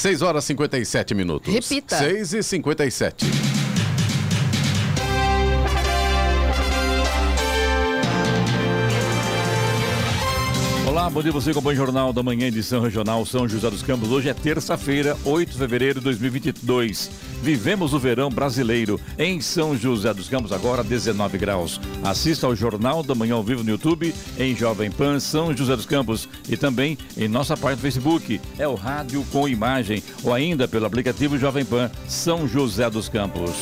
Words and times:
6 0.00 0.22
horas 0.22 0.44
e 0.44 0.46
57 0.48 1.14
minutos. 1.14 1.52
Repita. 1.52 1.98
6 1.98 2.34
e 2.34 2.42
57. 2.42 3.59
Olá, 11.00 11.08
bom 11.08 11.22
dia 11.22 11.32
você 11.32 11.50
acompanha 11.50 11.72
o 11.72 11.86
Jornal 11.86 12.12
da 12.12 12.22
Manhã, 12.22 12.48
edição 12.48 12.82
regional 12.82 13.24
São 13.24 13.48
José 13.48 13.70
dos 13.70 13.82
Campos. 13.82 14.10
Hoje 14.10 14.28
é 14.28 14.34
terça-feira, 14.34 15.16
8 15.24 15.52
de 15.52 15.56
fevereiro 15.56 15.98
de 15.98 16.04
2022. 16.04 17.10
Vivemos 17.42 17.94
o 17.94 17.98
verão 17.98 18.28
brasileiro 18.28 19.00
em 19.18 19.40
São 19.40 19.74
José 19.74 20.12
dos 20.12 20.28
Campos, 20.28 20.52
agora 20.52 20.84
19 20.84 21.38
graus. 21.38 21.80
Assista 22.04 22.46
ao 22.46 22.54
Jornal 22.54 23.02
da 23.02 23.14
Manhã 23.14 23.36
ao 23.36 23.42
vivo 23.42 23.64
no 23.64 23.70
YouTube, 23.70 24.14
em 24.38 24.54
Jovem 24.54 24.90
Pan 24.90 25.18
São 25.18 25.56
José 25.56 25.74
dos 25.74 25.86
Campos 25.86 26.28
e 26.46 26.54
também 26.54 26.98
em 27.16 27.28
nossa 27.28 27.56
página 27.56 27.76
do 27.76 27.80
Facebook. 27.80 28.38
É 28.58 28.68
o 28.68 28.74
Rádio 28.74 29.24
com 29.32 29.48
Imagem 29.48 30.04
ou 30.22 30.34
ainda 30.34 30.68
pelo 30.68 30.84
aplicativo 30.84 31.38
Jovem 31.38 31.64
Pan 31.64 31.90
São 32.06 32.46
José 32.46 32.90
dos 32.90 33.08
Campos. 33.08 33.52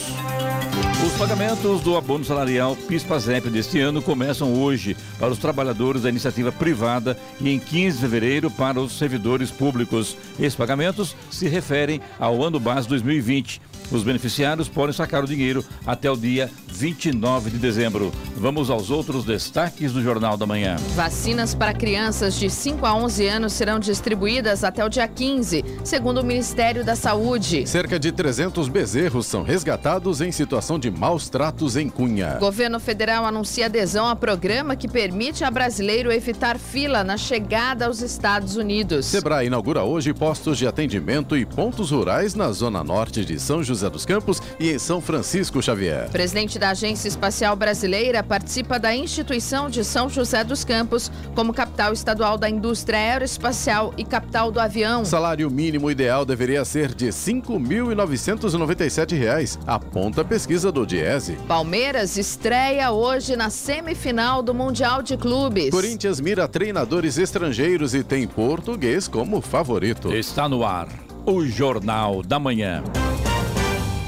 Os 1.04 1.12
pagamentos 1.16 1.80
do 1.80 1.96
abono 1.96 2.24
salarial 2.24 2.76
PIS-PASEP 2.76 3.50
deste 3.50 3.80
ano 3.80 4.02
começam 4.02 4.52
hoje 4.54 4.96
para 5.18 5.30
os 5.30 5.38
trabalhadores 5.38 6.02
da 6.02 6.08
iniciativa 6.08 6.52
privada 6.52 7.16
e 7.40 7.50
em 7.50 7.58
15 7.58 7.96
de 7.96 8.02
fevereiro 8.02 8.50
para 8.50 8.80
os 8.80 8.98
servidores 8.98 9.50
públicos. 9.50 10.16
Esses 10.38 10.54
pagamentos 10.54 11.16
se 11.30 11.48
referem 11.48 12.00
ao 12.18 12.42
ano 12.42 12.60
base 12.60 12.88
2020. 12.88 13.60
Os 13.90 14.02
beneficiários 14.02 14.68
podem 14.68 14.92
sacar 14.92 15.24
o 15.24 15.26
dinheiro 15.26 15.64
até 15.86 16.10
o 16.10 16.16
dia 16.16 16.50
29 16.68 17.50
de 17.50 17.58
dezembro. 17.58 18.12
Vamos 18.36 18.70
aos 18.70 18.90
outros 18.90 19.24
destaques 19.24 19.92
do 19.92 20.02
Jornal 20.02 20.36
da 20.36 20.46
Manhã. 20.46 20.76
Vacinas 20.94 21.54
para 21.54 21.72
crianças 21.72 22.34
de 22.34 22.50
5 22.50 22.84
a 22.84 22.94
11 22.94 23.26
anos 23.26 23.52
serão 23.54 23.78
distribuídas 23.78 24.62
até 24.62 24.84
o 24.84 24.88
dia 24.88 25.08
15, 25.08 25.64
segundo 25.82 26.20
o 26.20 26.24
Ministério 26.24 26.84
da 26.84 26.94
Saúde. 26.94 27.66
Cerca 27.66 27.98
de 27.98 28.12
300 28.12 28.68
bezerros 28.68 29.26
são 29.26 29.42
resgatados 29.42 30.20
em 30.20 30.30
situação 30.30 30.78
de 30.78 30.90
maus 30.90 31.28
tratos 31.28 31.76
em 31.76 31.88
Cunha. 31.88 32.36
Governo 32.38 32.78
federal 32.78 33.24
anuncia 33.24 33.66
adesão 33.66 34.06
a 34.06 34.14
programa 34.14 34.76
que 34.76 34.86
permite 34.86 35.44
a 35.44 35.50
brasileiro 35.50 36.12
evitar 36.12 36.58
fila 36.58 37.02
na 37.02 37.16
chegada 37.16 37.86
aos 37.86 38.02
Estados 38.02 38.56
Unidos. 38.56 39.06
Sebrae 39.06 39.46
inaugura 39.46 39.82
hoje 39.82 40.12
postos 40.12 40.58
de 40.58 40.66
atendimento 40.66 41.36
e 41.36 41.46
pontos 41.46 41.90
rurais 41.90 42.34
na 42.34 42.52
zona 42.52 42.84
norte 42.84 43.24
de 43.24 43.38
São 43.40 43.62
José 43.62 43.77
dos 43.86 44.04
Campos 44.04 44.42
e 44.58 44.70
em 44.70 44.78
São 44.78 45.00
Francisco 45.00 45.62
Xavier. 45.62 46.10
Presidente 46.10 46.58
da 46.58 46.70
Agência 46.70 47.06
Espacial 47.06 47.54
Brasileira 47.54 48.20
participa 48.22 48.76
da 48.78 48.94
instituição 48.94 49.70
de 49.70 49.84
São 49.84 50.08
José 50.08 50.42
dos 50.42 50.64
Campos 50.64 51.12
como 51.34 51.52
capital 51.54 51.92
estadual 51.92 52.36
da 52.36 52.50
indústria 52.50 52.98
aeroespacial 52.98 53.94
e 53.96 54.04
capital 54.04 54.50
do 54.50 54.58
avião. 54.58 55.04
Salário 55.04 55.48
mínimo 55.50 55.88
ideal 55.90 56.24
deveria 56.24 56.64
ser 56.64 56.94
de 56.94 57.04
R$ 57.06 57.12
5.997, 57.12 59.58
aponta 59.66 60.22
a 60.22 60.24
pesquisa 60.24 60.72
do 60.72 60.86
Diese. 60.86 61.34
Palmeiras 61.46 62.16
estreia 62.16 62.90
hoje 62.90 63.36
na 63.36 63.50
semifinal 63.50 64.42
do 64.42 64.54
Mundial 64.54 65.02
de 65.02 65.16
Clubes. 65.16 65.70
Corinthians 65.70 66.20
mira 66.20 66.48
treinadores 66.48 67.18
estrangeiros 67.18 67.94
e 67.94 68.02
tem 68.02 68.26
português 68.26 69.06
como 69.06 69.40
favorito. 69.40 70.12
Está 70.12 70.48
no 70.48 70.64
ar 70.64 70.88
o 71.30 71.44
Jornal 71.44 72.22
da 72.22 72.38
Manhã. 72.38 72.82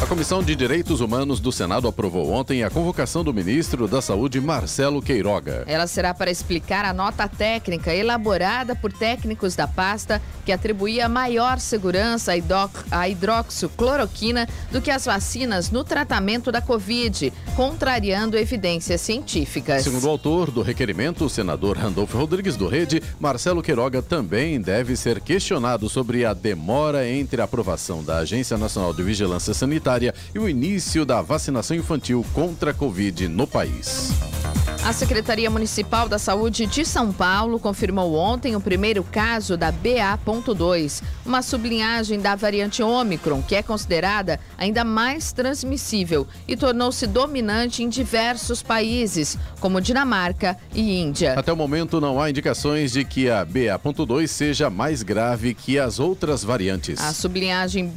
A 0.00 0.06
Comissão 0.06 0.44
de 0.44 0.54
Direitos 0.54 1.00
Humanos 1.00 1.40
do 1.40 1.50
Senado 1.50 1.88
aprovou 1.88 2.30
ontem 2.30 2.62
a 2.62 2.70
convocação 2.70 3.24
do 3.24 3.34
ministro 3.34 3.88
da 3.88 4.00
Saúde, 4.00 4.40
Marcelo 4.40 5.02
Queiroga. 5.02 5.64
Ela 5.66 5.88
será 5.88 6.14
para 6.14 6.30
explicar 6.30 6.84
a 6.84 6.92
nota 6.92 7.26
técnica 7.26 7.92
elaborada 7.92 8.76
por 8.76 8.92
técnicos 8.92 9.56
da 9.56 9.66
pasta 9.66 10.22
que 10.46 10.52
atribuía 10.52 11.08
maior 11.08 11.58
segurança 11.58 12.32
à 12.92 13.08
hidroxicloroquina 13.08 14.48
do 14.70 14.80
que 14.80 14.90
as 14.92 15.04
vacinas 15.04 15.72
no 15.72 15.82
tratamento 15.82 16.52
da 16.52 16.62
Covid, 16.62 17.32
contrariando 17.56 18.38
evidências 18.38 19.00
científicas. 19.00 19.82
Segundo 19.82 20.04
o 20.04 20.10
autor 20.10 20.52
do 20.52 20.62
requerimento, 20.62 21.24
o 21.24 21.28
senador 21.28 21.76
Randolfo 21.76 22.16
Rodrigues 22.16 22.56
do 22.56 22.68
Rede, 22.68 23.02
Marcelo 23.18 23.62
Queiroga 23.62 24.00
também 24.00 24.60
deve 24.60 24.94
ser 24.94 25.20
questionado 25.20 25.88
sobre 25.88 26.24
a 26.24 26.32
demora 26.32 27.06
entre 27.06 27.40
a 27.40 27.44
aprovação 27.44 28.04
da 28.04 28.18
Agência 28.18 28.56
Nacional 28.56 28.94
de 28.94 29.02
Vigilância 29.02 29.52
Sanitária 29.52 29.87
e 30.34 30.38
o 30.38 30.48
início 30.48 31.06
da 31.06 31.22
vacinação 31.22 31.76
infantil 31.76 32.24
contra 32.34 32.72
a 32.72 32.74
Covid 32.74 33.26
no 33.28 33.46
país. 33.46 34.12
A 34.84 34.92
Secretaria 34.92 35.50
Municipal 35.50 36.08
da 36.08 36.18
Saúde 36.18 36.64
de 36.64 36.84
São 36.84 37.12
Paulo 37.12 37.58
confirmou 37.58 38.14
ontem 38.14 38.56
o 38.56 38.60
primeiro 38.60 39.02
caso 39.02 39.56
da 39.56 39.70
BA.2, 39.70 41.02
uma 41.26 41.42
sublinhagem 41.42 42.20
da 42.20 42.34
variante 42.34 42.82
Ômicron, 42.82 43.42
que 43.42 43.54
é 43.54 43.62
considerada 43.62 44.40
ainda 44.56 44.84
mais 44.84 45.30
transmissível 45.32 46.26
e 46.46 46.56
tornou-se 46.56 47.06
dominante 47.06 47.82
em 47.82 47.88
diversos 47.88 48.62
países, 48.62 49.36
como 49.60 49.80
Dinamarca 49.80 50.56
e 50.72 51.02
Índia. 51.02 51.34
Até 51.34 51.52
o 51.52 51.56
momento 51.56 52.00
não 52.00 52.18
há 52.18 52.30
indicações 52.30 52.92
de 52.92 53.04
que 53.04 53.28
a 53.28 53.44
BA.2 53.44 54.26
seja 54.26 54.70
mais 54.70 55.02
grave 55.02 55.52
que 55.52 55.78
as 55.78 55.98
outras 55.98 56.42
variantes. 56.42 56.98
A 57.00 57.12
sublinhagem 57.12 57.92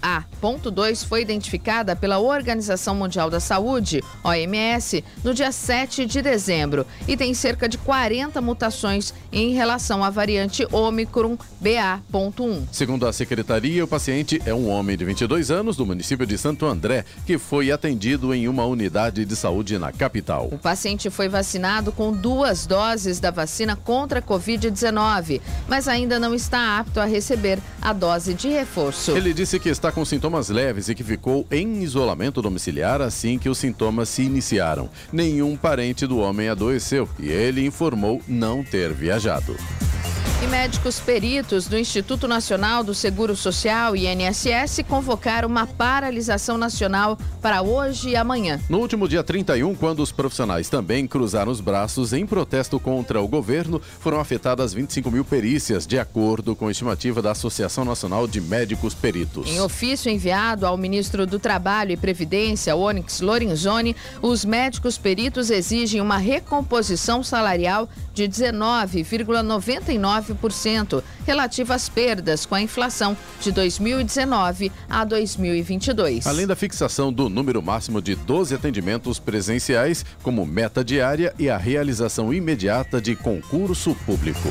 BA.2 0.00 1.04
foi 1.04 1.20
identificada 1.22 1.94
pela 1.94 2.18
Organização 2.18 2.94
Mundial 2.94 3.28
da 3.28 3.38
Saúde, 3.38 4.02
OMS, 4.24 5.04
no 5.22 5.34
dia 5.34 5.52
7 5.52 6.06
de 6.06 6.22
dezembro 6.22 6.86
e 7.06 7.16
tem 7.16 7.34
cerca 7.34 7.68
de 7.68 7.76
40 7.78 8.40
mutações 8.40 9.12
em 9.30 9.52
relação 9.52 10.02
à 10.02 10.10
variante 10.10 10.66
Omicron 10.72 11.36
BA.1. 11.60 12.62
Segundo 12.72 13.06
a 13.06 13.12
secretaria, 13.12 13.84
o 13.84 13.88
paciente 13.88 14.40
é 14.46 14.54
um 14.54 14.68
homem 14.68 14.96
de 14.96 15.04
22 15.04 15.50
anos 15.50 15.76
do 15.76 15.84
município 15.84 16.26
de 16.26 16.38
Santo 16.38 16.66
André 16.66 17.04
que 17.26 17.38
foi 17.38 17.70
atendido 17.70 18.34
em 18.34 18.48
uma 18.48 18.64
unidade 18.64 19.24
de 19.24 19.36
saúde 19.36 19.78
na 19.78 19.92
capital. 19.92 20.48
O 20.50 20.58
paciente 20.58 21.10
foi 21.10 21.28
vacinado 21.28 21.92
com 21.92 22.12
duas 22.12 22.66
doses 22.66 23.20
da 23.20 23.30
vacina 23.30 23.76
contra 23.76 24.20
a 24.20 24.22
Covid-19, 24.22 25.40
mas 25.68 25.86
ainda 25.88 26.18
não 26.18 26.34
está 26.34 26.78
apto 26.78 27.00
a 27.00 27.04
receber 27.04 27.58
a 27.82 27.92
dose 27.92 28.34
de 28.34 28.48
reforço. 28.48 29.16
Ele 29.16 29.32
disse 29.32 29.58
que 29.58 29.68
está 29.68 29.89
com 29.92 30.04
sintomas 30.04 30.48
leves 30.48 30.88
e 30.88 30.94
que 30.94 31.04
ficou 31.04 31.46
em 31.50 31.82
isolamento 31.82 32.42
domiciliar 32.42 33.00
assim 33.00 33.38
que 33.38 33.48
os 33.48 33.58
sintomas 33.58 34.08
se 34.08 34.22
iniciaram. 34.22 34.88
Nenhum 35.12 35.56
parente 35.56 36.06
do 36.06 36.18
homem 36.18 36.48
adoeceu 36.48 37.08
e 37.18 37.28
ele 37.28 37.64
informou 37.64 38.20
não 38.26 38.62
ter 38.62 38.92
viajado. 38.92 39.56
E 40.42 40.46
médicos 40.46 40.98
peritos 40.98 41.66
do 41.66 41.78
Instituto 41.78 42.26
Nacional 42.26 42.82
do 42.82 42.94
Seguro 42.94 43.36
Social, 43.36 43.94
INSS, 43.94 44.82
convocaram 44.88 45.46
uma 45.46 45.66
paralisação 45.66 46.56
nacional 46.56 47.18
para 47.42 47.60
hoje 47.60 48.08
e 48.08 48.16
amanhã. 48.16 48.58
No 48.66 48.78
último 48.78 49.06
dia 49.06 49.22
31, 49.22 49.74
quando 49.74 50.02
os 50.02 50.10
profissionais 50.10 50.70
também 50.70 51.06
cruzaram 51.06 51.52
os 51.52 51.60
braços 51.60 52.14
em 52.14 52.24
protesto 52.24 52.80
contra 52.80 53.20
o 53.20 53.28
governo, 53.28 53.82
foram 54.00 54.18
afetadas 54.18 54.72
25 54.72 55.10
mil 55.10 55.26
perícias, 55.26 55.86
de 55.86 55.98
acordo 55.98 56.56
com 56.56 56.68
a 56.68 56.70
estimativa 56.70 57.20
da 57.20 57.32
Associação 57.32 57.84
Nacional 57.84 58.26
de 58.26 58.40
Médicos 58.40 58.94
Peritos. 58.94 59.46
Em 59.46 59.60
ofício 59.60 60.10
enviado 60.10 60.64
ao 60.64 60.78
ministro 60.78 61.26
do 61.26 61.38
Trabalho 61.38 61.92
e 61.92 61.98
Previdência, 61.98 62.74
Onyx 62.74 63.20
Lorenzoni, 63.20 63.94
os 64.22 64.46
médicos 64.46 64.96
peritos 64.96 65.50
exigem 65.50 66.00
uma 66.00 66.16
recomposição 66.16 67.22
salarial 67.22 67.86
de 68.14 68.26
19,99% 68.26 70.29
relativa 71.26 71.74
às 71.74 71.88
perdas 71.88 72.44
com 72.46 72.54
a 72.54 72.60
inflação 72.60 73.16
de 73.40 73.52
2019 73.52 74.72
a 74.88 75.04
2022. 75.04 76.26
Além 76.26 76.46
da 76.46 76.56
fixação 76.56 77.12
do 77.12 77.28
número 77.28 77.62
máximo 77.62 78.00
de 78.02 78.14
12 78.14 78.54
atendimentos 78.54 79.18
presenciais 79.18 80.04
como 80.22 80.44
meta 80.46 80.84
diária 80.84 81.34
e 81.38 81.48
a 81.48 81.56
realização 81.56 82.32
imediata 82.32 83.00
de 83.00 83.14
concurso 83.14 83.94
público. 84.06 84.48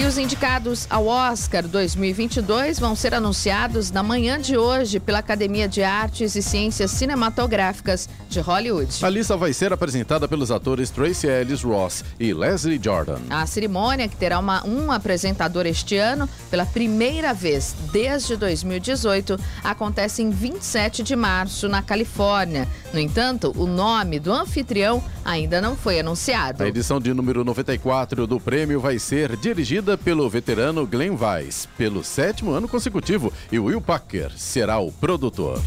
E 0.00 0.06
os 0.06 0.16
indicados 0.16 0.86
ao 0.88 1.06
Oscar 1.08 1.68
2022 1.68 2.78
vão 2.78 2.96
ser 2.96 3.12
anunciados 3.12 3.90
na 3.90 4.02
manhã 4.02 4.40
de 4.40 4.56
hoje 4.56 4.98
pela 4.98 5.18
Academia 5.18 5.68
de 5.68 5.82
Artes 5.82 6.34
e 6.34 6.40
Ciências 6.40 6.90
Cinematográficas 6.92 8.08
de 8.26 8.40
Hollywood. 8.40 9.04
A 9.04 9.10
lista 9.10 9.36
vai 9.36 9.52
ser 9.52 9.74
apresentada 9.74 10.26
pelos 10.26 10.50
atores 10.50 10.88
Tracy 10.88 11.26
Ellis 11.26 11.62
Ross 11.62 12.02
e 12.18 12.32
Leslie 12.32 12.80
Jordan. 12.82 13.18
A 13.28 13.44
cerimônia, 13.44 14.08
que 14.08 14.16
terá 14.16 14.38
uma, 14.38 14.66
um 14.66 14.90
apresentador 14.90 15.66
este 15.66 15.98
ano, 15.98 16.26
pela 16.50 16.64
primeira 16.64 17.34
vez 17.34 17.76
desde 17.92 18.36
2018, 18.36 19.38
acontece 19.62 20.22
em 20.22 20.30
27 20.30 21.02
de 21.02 21.14
março, 21.14 21.68
na 21.68 21.82
Califórnia. 21.82 22.66
No 22.90 22.98
entanto, 22.98 23.52
o 23.54 23.66
nome 23.66 24.18
do 24.18 24.32
anfitrião 24.32 25.04
ainda 25.22 25.60
não 25.60 25.76
foi 25.76 26.00
anunciado. 26.00 26.62
A 26.62 26.68
edição 26.68 26.98
de 26.98 27.12
número 27.12 27.44
94 27.44 28.26
do 28.26 28.40
prêmio 28.40 28.80
vai 28.80 28.98
ser 28.98 29.36
dirigida 29.36 29.89
pelo 29.96 30.28
veterano 30.28 30.86
Glenn 30.86 31.16
Weiss, 31.20 31.66
pelo 31.76 32.02
sétimo 32.02 32.52
ano 32.52 32.68
consecutivo, 32.68 33.32
e 33.50 33.58
Will 33.58 33.80
Packer 33.80 34.32
será 34.36 34.78
o 34.78 34.90
produtor. 34.92 35.60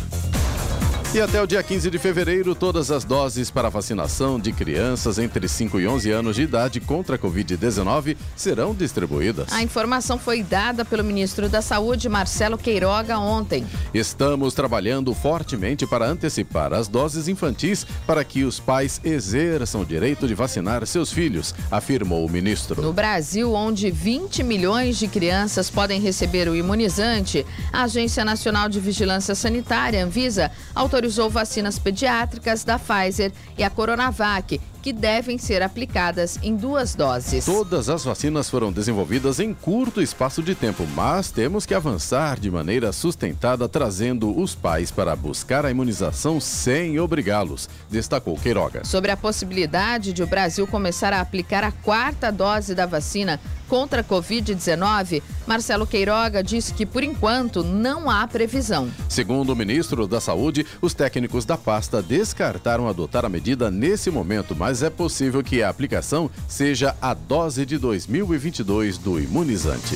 E 1.13 1.21
até 1.21 1.39
o 1.39 1.45
dia 1.45 1.61
15 1.61 1.91
de 1.91 1.99
fevereiro, 1.99 2.55
todas 2.55 2.89
as 2.89 3.03
doses 3.03 3.51
para 3.51 3.69
vacinação 3.69 4.39
de 4.39 4.51
crianças 4.51 5.19
entre 5.19 5.47
5 5.47 5.79
e 5.79 5.87
11 5.87 6.09
anos 6.09 6.35
de 6.35 6.41
idade 6.41 6.79
contra 6.79 7.17
a 7.17 7.19
Covid-19 7.19 8.17
serão 8.35 8.73
distribuídas. 8.73 9.53
A 9.53 9.61
informação 9.61 10.17
foi 10.17 10.41
dada 10.41 10.83
pelo 10.83 11.03
ministro 11.03 11.47
da 11.47 11.61
Saúde, 11.61 12.09
Marcelo 12.09 12.57
Queiroga, 12.57 13.19
ontem. 13.19 13.63
Estamos 13.93 14.55
trabalhando 14.55 15.13
fortemente 15.13 15.85
para 15.85 16.07
antecipar 16.07 16.73
as 16.73 16.87
doses 16.87 17.27
infantis 17.27 17.85
para 18.07 18.23
que 18.23 18.43
os 18.43 18.59
pais 18.59 18.99
exerçam 19.03 19.81
o 19.81 19.85
direito 19.85 20.27
de 20.27 20.33
vacinar 20.33 20.83
seus 20.87 21.11
filhos, 21.11 21.53
afirmou 21.69 22.25
o 22.25 22.29
ministro. 22.29 22.81
No 22.81 22.91
Brasil, 22.91 23.53
onde 23.53 23.91
20 23.91 24.41
milhões 24.41 24.97
de 24.97 25.07
crianças 25.07 25.69
podem 25.69 26.01
receber 26.01 26.49
o 26.49 26.55
imunizante, 26.55 27.45
a 27.71 27.83
Agência 27.83 28.25
Nacional 28.25 28.67
de 28.67 28.79
Vigilância 28.79 29.35
Sanitária, 29.35 30.03
Anvisa, 30.03 30.49
autorizou 30.73 31.02
autorizou 31.03 31.29
vacinas 31.29 31.77
pediátricas 31.77 32.63
da 32.63 32.79
Pfizer 32.79 33.33
e 33.57 33.63
a 33.63 33.69
Coronavac, 33.69 34.59
que 34.81 34.93
devem 34.93 35.37
ser 35.37 35.61
aplicadas 35.61 36.39
em 36.41 36.55
duas 36.55 36.95
doses. 36.95 37.45
Todas 37.45 37.89
as 37.89 38.05
vacinas 38.05 38.49
foram 38.49 38.71
desenvolvidas 38.71 39.39
em 39.39 39.53
curto 39.53 40.01
espaço 40.01 40.41
de 40.41 40.55
tempo, 40.55 40.87
mas 40.95 41.29
temos 41.29 41.65
que 41.65 41.73
avançar 41.73 42.39
de 42.39 42.49
maneira 42.49 42.91
sustentada, 42.93 43.67
trazendo 43.67 44.37
os 44.37 44.55
pais 44.55 44.91
para 44.91 45.15
buscar 45.15 45.65
a 45.65 45.71
imunização 45.71 46.39
sem 46.39 46.99
obrigá-los, 46.99 47.69
destacou 47.89 48.37
Queiroga. 48.37 48.85
Sobre 48.85 49.11
a 49.11 49.17
possibilidade 49.17 50.13
de 50.13 50.23
o 50.23 50.27
Brasil 50.27 50.65
começar 50.65 51.11
a 51.11 51.19
aplicar 51.19 51.65
a 51.65 51.71
quarta 51.71 52.31
dose 52.31 52.73
da 52.73 52.85
vacina 52.85 53.39
contra 53.67 54.01
a 54.01 54.03
Covid-19, 54.03 55.21
Marcelo 55.45 55.87
Queiroga 55.87 56.43
disse 56.43 56.73
que, 56.73 56.85
por 56.85 57.03
enquanto, 57.03 57.63
não 57.63 58.09
há 58.09 58.27
previsão. 58.27 58.89
Segundo 59.09 59.51
o 59.51 59.55
ministro 59.55 60.07
da 60.07 60.19
Saúde, 60.19 60.65
os 60.81 60.93
técnicos 60.93 61.45
da 61.45 61.57
pasta 61.57 62.01
descartaram 62.01 62.87
adotar 62.87 63.25
a 63.25 63.29
medida 63.29 63.69
nesse 63.69 64.09
momento, 64.09 64.55
mas 64.55 64.83
é 64.83 64.89
possível 64.89 65.43
que 65.43 65.61
a 65.61 65.69
aplicação 65.69 66.29
seja 66.47 66.95
a 67.01 67.13
dose 67.13 67.65
de 67.65 67.77
2022 67.77 68.97
do 68.97 69.19
imunizante. 69.19 69.95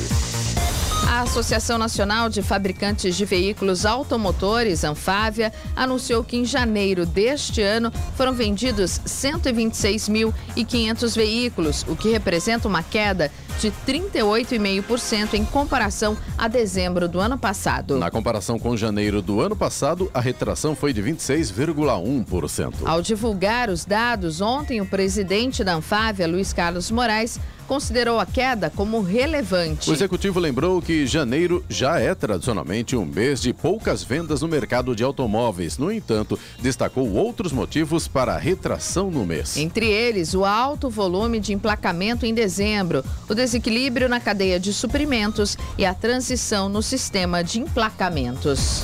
A 1.06 1.22
Associação 1.22 1.78
Nacional 1.78 2.30
de 2.30 2.42
Fabricantes 2.42 3.16
de 3.16 3.26
Veículos 3.26 3.86
Automotores, 3.86 4.84
Anfávia, 4.84 5.54
anunciou 5.76 6.24
que 6.24 6.38
em 6.38 6.46
janeiro 6.46 7.06
deste 7.06 7.62
ano 7.62 7.92
foram 8.16 8.34
vendidos 8.34 9.00
126.500 9.06 11.16
veículos, 11.16 11.86
o 11.88 11.96
que 11.96 12.10
representa 12.10 12.68
uma 12.68 12.82
queda 12.82 13.32
de 13.60 13.72
38,5% 13.88 15.34
em 15.34 15.46
comparação 15.46 16.18
a 16.38 16.48
dezembro 16.48 17.08
do 17.08 17.20
ano 17.20 17.38
passado. 17.38 17.98
Na 17.98 18.12
comparação 18.12 18.60
com 18.60 18.78
janeiro 18.78 19.22
do 19.22 19.42
ano 19.42 19.56
passado, 19.56 20.10
a 20.14 20.22
retração 20.22 20.76
foi 20.76 20.94
de 20.94 21.02
26,1%. 21.02 22.74
Ao 22.86 23.02
divulgar 23.02 23.70
os 23.70 23.86
dados, 23.86 24.42
ontem 24.42 24.82
o 24.82 24.86
presidente 24.86 25.64
da 25.64 25.76
Anfávia, 25.76 26.28
Luiz 26.28 26.54
Carlos 26.54 26.92
Moraes, 26.92 27.40
considerou 27.68 28.20
a 28.20 28.26
queda 28.26 28.72
como 28.74 29.02
relevante. 29.02 29.90
O 29.90 29.94
executivo 29.94 30.40
lembrou 30.40 30.82
que 30.82 31.06
janeiro 31.06 31.64
já 31.70 32.00
é 32.00 32.16
tradicionalmente 32.16 32.96
um 32.96 33.06
mês 33.06 33.42
de 33.42 33.54
poucas 33.54 34.04
vendas 34.04 34.42
no 34.42 34.48
mercado 34.48 34.96
de 34.96 35.04
automóveis. 35.04 35.78
No 35.78 35.92
entanto, 35.92 36.40
destacou 36.60 37.12
outros 37.14 37.52
motivos 37.52 38.08
para 38.08 38.34
a 38.34 38.38
retração 38.38 39.12
no 39.12 39.26
mês. 39.26 39.58
Entre 39.58 39.86
eles, 39.86 40.34
o 40.34 40.46
alto 40.46 40.90
volume 40.90 41.40
de 41.40 41.54
emplacamento 41.54 42.26
em 42.26 42.34
dezembro, 42.34 43.04
o 43.30 43.36
desequilíbrio 43.36 44.08
na 44.08 44.20
cadeia 44.20 44.60
de 44.60 44.74
suprimentos 44.74 45.58
e 45.78 45.86
a 45.86 45.94
transição 45.94 46.70
no 46.70 46.82
sistema 46.82 47.44
de 47.44 47.60
emplacamentos. 47.60 48.84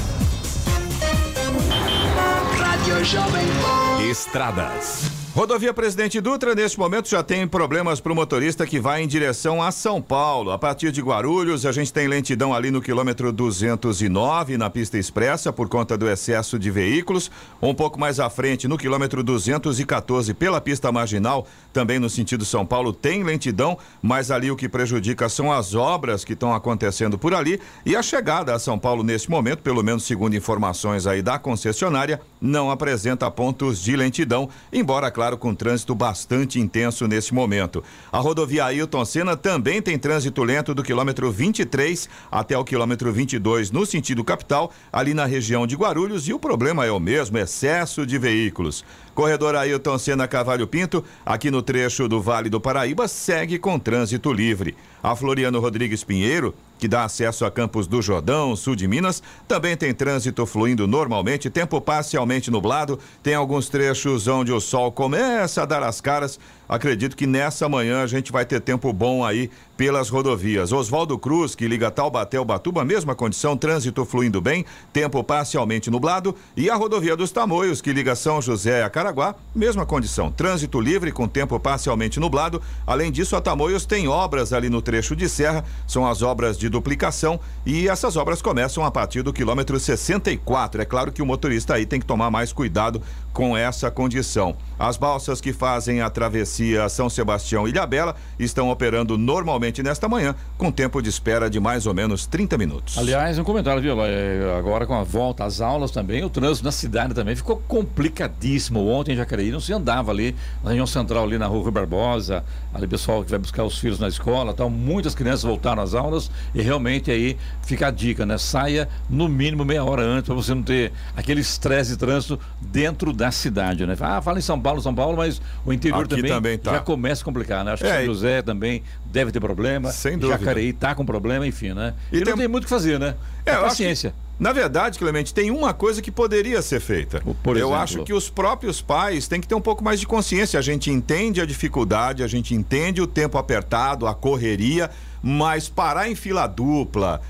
Estradas. 4.09 5.22
Rodovia 5.35 5.73
Presidente 5.73 6.21
Dutra, 6.21 6.53
neste 6.53 6.77
momento, 6.77 7.09
já 7.09 7.23
tem 7.23 7.47
problemas 7.47 7.99
para 7.99 8.11
o 8.11 8.15
motorista 8.15 8.67
que 8.67 8.79
vai 8.79 9.01
em 9.01 9.07
direção 9.07 9.63
a 9.63 9.71
São 9.71 9.99
Paulo. 9.99 10.51
A 10.51 10.59
partir 10.59 10.91
de 10.91 11.01
Guarulhos, 11.01 11.65
a 11.65 11.71
gente 11.71 11.91
tem 11.91 12.07
lentidão 12.07 12.53
ali 12.53 12.69
no 12.69 12.79
quilômetro 12.79 13.31
209, 13.31 14.59
na 14.59 14.69
pista 14.69 14.95
expressa, 14.95 15.51
por 15.51 15.67
conta 15.67 15.97
do 15.97 16.07
excesso 16.07 16.59
de 16.59 16.69
veículos. 16.69 17.31
Um 17.59 17.73
pouco 17.73 17.99
mais 17.99 18.19
à 18.19 18.29
frente, 18.29 18.67
no 18.67 18.77
quilômetro 18.77 19.23
214, 19.23 20.35
pela 20.35 20.61
pista 20.61 20.91
marginal, 20.91 21.47
também 21.73 21.97
no 21.97 22.11
sentido 22.11 22.45
São 22.45 22.63
Paulo, 22.63 22.93
tem 22.93 23.23
lentidão, 23.23 23.75
mas 24.03 24.29
ali 24.29 24.51
o 24.51 24.55
que 24.55 24.69
prejudica 24.69 25.27
são 25.29 25.51
as 25.51 25.73
obras 25.73 26.23
que 26.23 26.33
estão 26.33 26.53
acontecendo 26.53 27.17
por 27.17 27.33
ali. 27.33 27.59
E 27.83 27.95
a 27.95 28.03
chegada 28.03 28.53
a 28.53 28.59
São 28.59 28.77
Paulo, 28.77 29.01
neste 29.01 29.31
momento, 29.31 29.63
pelo 29.63 29.81
menos 29.81 30.03
segundo 30.03 30.35
informações 30.35 31.07
aí 31.07 31.23
da 31.23 31.39
concessionária, 31.39 32.21
não 32.39 32.69
apresenta 32.69 33.31
pontos 33.31 33.81
de 33.81 33.95
lentidão, 33.95 34.47
embora, 34.71 35.09
claro, 35.09 35.22
claro, 35.23 35.37
com 35.37 35.55
trânsito 35.55 35.95
bastante 35.95 36.59
intenso 36.59 37.07
nesse 37.07 37.33
momento. 37.33 37.81
A 38.11 38.19
rodovia 38.19 38.65
Ailton 38.65 39.05
Senna 39.05 39.37
também 39.37 39.81
tem 39.81 39.97
trânsito 39.97 40.43
lento 40.43 40.73
do 40.73 40.83
quilômetro 40.83 41.31
23 41.31 42.09
até 42.29 42.57
o 42.57 42.63
quilômetro 42.65 43.09
22 43.13 43.71
no 43.71 43.85
sentido 43.85 44.21
capital, 44.21 44.73
ali 44.91 45.13
na 45.13 45.25
região 45.25 45.65
de 45.65 45.77
Guarulhos, 45.77 46.27
e 46.27 46.33
o 46.33 46.39
problema 46.39 46.85
é 46.85 46.91
o 46.91 46.99
mesmo, 46.99 47.37
excesso 47.37 48.05
de 48.05 48.17
veículos. 48.17 48.83
Corredor 49.15 49.55
Ailton 49.55 49.97
Senna 49.97 50.27
Cavalho 50.27 50.67
Pinto, 50.67 51.05
aqui 51.25 51.49
no 51.49 51.61
trecho 51.61 52.09
do 52.09 52.21
Vale 52.21 52.49
do 52.49 52.59
Paraíba, 52.59 53.07
segue 53.07 53.57
com 53.57 53.79
trânsito 53.79 54.33
livre. 54.33 54.75
A 55.01 55.15
Floriano 55.15 55.61
Rodrigues 55.61 56.03
Pinheiro 56.03 56.53
que 56.83 56.87
dá 56.89 57.05
acesso 57.05 57.45
a 57.45 57.51
Campos 57.51 57.87
do 57.87 58.01
Jordão, 58.01 58.57
sul 58.57 58.75
de 58.75 58.89
Minas. 58.89 59.23
Também 59.47 59.77
tem 59.77 59.93
trânsito 59.93 60.45
fluindo 60.45 60.85
normalmente, 60.85 61.49
tempo 61.49 61.79
parcialmente 61.79 62.51
nublado. 62.51 62.99
Tem 63.23 63.35
alguns 63.35 63.69
trechos 63.69 64.27
onde 64.27 64.51
o 64.51 64.59
sol 64.59 64.91
começa 64.91 65.63
a 65.63 65.65
dar 65.65 65.81
as 65.81 66.01
caras. 66.01 66.37
Acredito 66.73 67.15
que 67.15 67.27
nessa 67.27 67.69
manhã 67.69 68.01
a 68.01 68.07
gente 68.07 68.31
vai 68.31 68.43
ter 68.43 68.59
tempo 68.59 68.91
bom 68.91 69.23
aí 69.23 69.47
pelas 69.77 70.09
rodovias. 70.09 70.71
Oswaldo 70.71 71.19
Cruz, 71.19 71.53
que 71.53 71.67
liga 71.67 71.91
Taubaté 71.91 72.37
ao 72.37 72.45
Batuba, 72.45 72.83
mesma 72.83 73.13
condição, 73.13 73.55
trânsito 73.55 74.03
fluindo 74.03 74.41
bem, 74.41 74.65
tempo 74.91 75.23
parcialmente 75.23 75.91
nublado. 75.91 76.35
E 76.57 76.71
a 76.71 76.75
rodovia 76.75 77.15
dos 77.15 77.31
Tamoios, 77.31 77.79
que 77.79 77.93
liga 77.93 78.15
São 78.15 78.41
José 78.41 78.83
a 78.83 78.89
Caraguá, 78.89 79.35
mesma 79.53 79.85
condição, 79.85 80.31
trânsito 80.31 80.81
livre 80.81 81.11
com 81.11 81.27
tempo 81.27 81.59
parcialmente 81.59 82.19
nublado. 82.19 82.59
Além 82.87 83.11
disso, 83.11 83.35
a 83.35 83.41
Tamoios 83.41 83.85
tem 83.85 84.07
obras 84.07 84.51
ali 84.51 84.67
no 84.67 84.81
trecho 84.81 85.15
de 85.15 85.29
serra, 85.29 85.63
são 85.85 86.07
as 86.07 86.23
obras 86.23 86.57
de 86.57 86.69
duplicação 86.69 87.39
e 87.63 87.87
essas 87.87 88.15
obras 88.15 88.41
começam 88.41 88.83
a 88.83 88.89
partir 88.89 89.21
do 89.21 89.31
quilômetro 89.31 89.79
64. 89.79 90.81
É 90.81 90.85
claro 90.85 91.11
que 91.11 91.21
o 91.21 91.25
motorista 91.25 91.75
aí 91.75 91.85
tem 91.85 91.99
que 91.99 92.05
tomar 92.07 92.31
mais 92.31 92.51
cuidado 92.51 92.99
com 93.33 93.57
essa 93.57 93.89
condição. 93.89 94.55
As 94.77 94.95
balsas 94.95 95.41
que 95.41 95.51
fazem 95.51 96.01
a 96.01 96.09
travessia 96.09 96.87
São 96.87 97.09
Sebastião 97.09 97.67
Ilhabela 97.67 98.15
estão 98.37 98.69
operando 98.69 99.17
normalmente 99.17 99.81
nesta 99.81 100.07
manhã, 100.07 100.35
com 100.57 100.71
tempo 100.71 101.01
de 101.01 101.09
espera 101.09 101.49
de 101.49 101.59
mais 101.59 101.87
ou 101.87 101.93
menos 101.93 102.25
30 102.27 102.57
minutos. 102.57 102.97
Aliás, 102.97 103.39
um 103.39 103.43
comentário, 103.43 103.81
viu? 103.81 103.95
É, 104.05 104.55
agora 104.57 104.85
com 104.85 104.93
a 104.93 105.03
volta 105.03 105.43
às 105.43 105.59
aulas 105.59 105.89
também, 105.91 106.23
o 106.23 106.29
trânsito 106.29 106.65
na 106.65 106.71
cidade 106.71 107.13
também 107.13 107.35
ficou 107.35 107.61
complicadíssimo. 107.67 108.87
Ontem 108.87 109.13
em 109.13 109.17
Jacareí 109.17 109.51
não 109.51 109.59
se 109.59 109.73
andava 109.73 110.11
ali, 110.11 110.35
na 110.63 110.69
região 110.69 110.87
central, 110.87 111.23
ali 111.23 111.37
na 111.37 111.47
rua 111.47 111.63
Rui 111.63 111.71
Barbosa, 111.71 112.43
ali 112.73 112.87
pessoal 112.87 113.23
que 113.23 113.29
vai 113.29 113.39
buscar 113.39 113.63
os 113.63 113.77
filhos 113.77 113.99
na 113.99 114.07
escola, 114.07 114.53
tal. 114.53 114.69
Muitas 114.69 115.13
crianças 115.13 115.43
voltaram 115.43 115.81
às 115.81 115.93
aulas 115.93 116.31
e 116.55 116.61
realmente 116.61 117.11
aí 117.11 117.37
fica 117.61 117.87
a 117.87 117.91
dica, 117.91 118.25
né? 118.25 118.37
Saia 118.37 118.89
no 119.09 119.29
mínimo 119.29 119.63
meia 119.63 119.83
hora 119.83 120.01
antes 120.01 120.25
para 120.25 120.35
você 120.35 120.53
não 120.55 120.63
ter 120.63 120.91
aquele 121.15 121.41
estresse 121.41 121.91
de 121.91 121.97
trânsito 121.97 122.39
dentro 122.59 123.13
da 123.13 123.31
cidade, 123.31 123.85
né? 123.85 123.95
Ah, 123.99 124.21
fala 124.21 124.39
em 124.39 124.41
São 124.41 124.59
Paulo, 124.59 124.81
São 124.81 124.93
Paulo, 124.93 125.17
mas 125.17 125.41
o 125.65 125.71
interior 125.71 126.07
também, 126.07 126.31
também 126.31 126.57
tá. 126.57 126.73
já 126.73 126.79
começa 126.79 127.21
a 127.21 127.25
complicar, 127.25 127.63
né? 127.63 127.73
Acho 127.73 127.83
que 127.83 127.89
é, 127.89 127.97
São 127.97 128.05
José 128.05 128.41
também 128.41 128.81
deve 129.05 129.31
ter 129.31 129.39
problema. 129.39 129.91
Sem 129.91 130.17
dúvida. 130.17 130.39
Jacareí 130.39 130.69
está 130.69 130.95
com 130.95 131.05
problema, 131.05 131.45
enfim, 131.45 131.73
né? 131.73 131.93
E, 132.11 132.17
e 132.17 132.23
tem... 132.23 132.31
não 132.31 132.37
tem 132.37 132.47
muito 132.47 132.63
o 132.63 132.65
que 132.65 132.69
fazer, 132.69 132.99
né? 132.99 133.15
É, 133.45 133.51
é 133.51 133.57
paciência. 133.57 134.13
Na 134.39 134.51
verdade, 134.51 134.97
Clemente, 134.97 135.33
tem 135.33 135.51
uma 135.51 135.73
coisa 135.73 136.01
que 136.01 136.11
poderia 136.11 136.61
ser 136.61 136.79
feita. 136.79 137.21
Por 137.43 137.55
Eu 137.55 137.73
acho 137.73 138.03
que 138.03 138.13
os 138.13 138.29
próprios 138.29 138.81
pais 138.81 139.27
têm 139.27 139.39
que 139.39 139.47
ter 139.47 139.55
um 139.55 139.61
pouco 139.61 139.83
mais 139.83 139.99
de 139.99 140.07
consciência. 140.07 140.59
A 140.59 140.61
gente 140.61 140.89
entende 140.89 141.39
a 141.39 141.45
dificuldade, 141.45 142.23
a 142.23 142.27
gente 142.27 142.53
entende 142.53 143.01
o 143.01 143.07
tempo 143.07 143.37
apertado, 143.37 144.07
a 144.07 144.13
correria, 144.13 144.89
mas 145.21 145.69
parar 145.69 146.09
em 146.09 146.15
fila 146.15 146.47
dupla, 146.47 147.21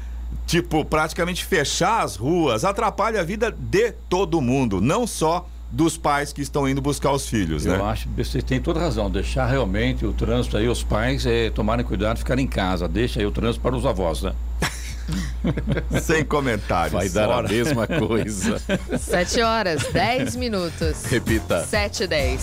tipo, 0.47 0.83
praticamente 0.85 1.45
fechar 1.45 2.03
as 2.03 2.15
ruas, 2.15 2.63
atrapalha 2.63 3.19
a 3.19 3.23
vida 3.23 3.51
de 3.51 3.91
todo 4.09 4.41
mundo, 4.41 4.79
não 4.81 5.05
só 5.05 5.47
dos 5.69 5.97
pais 5.97 6.31
que 6.31 6.41
estão 6.41 6.69
indo 6.69 6.79
buscar 6.81 7.11
os 7.11 7.27
filhos, 7.27 7.65
Eu 7.65 7.73
né? 7.73 7.83
acho 7.83 8.07
que 8.07 8.23
você 8.23 8.41
tem 8.43 8.61
toda 8.61 8.79
razão. 8.79 9.09
Deixar 9.09 9.47
realmente 9.47 10.05
o 10.05 10.13
trânsito 10.13 10.55
aí, 10.55 10.67
os 10.69 10.83
pais 10.83 11.25
é, 11.25 11.49
tomarem 11.49 11.83
cuidado, 11.83 12.17
ficarem 12.17 12.45
em 12.45 12.47
casa. 12.47 12.87
Deixa 12.87 13.19
aí 13.19 13.25
o 13.25 13.31
trânsito 13.31 13.61
para 13.61 13.75
os 13.75 13.85
avós, 13.85 14.21
né? 14.21 14.33
Sem 16.01 16.23
comentários. 16.25 16.93
Vai 16.93 17.09
dar 17.09 17.27
Bora. 17.27 17.47
a 17.47 17.51
mesma 17.51 17.87
coisa. 17.87 18.61
7 18.99 19.41
horas, 19.41 19.83
10 19.91 20.35
minutos. 20.35 21.03
Repita. 21.05 21.65
7 21.65 22.03
e 22.03 22.07
10. 22.07 22.41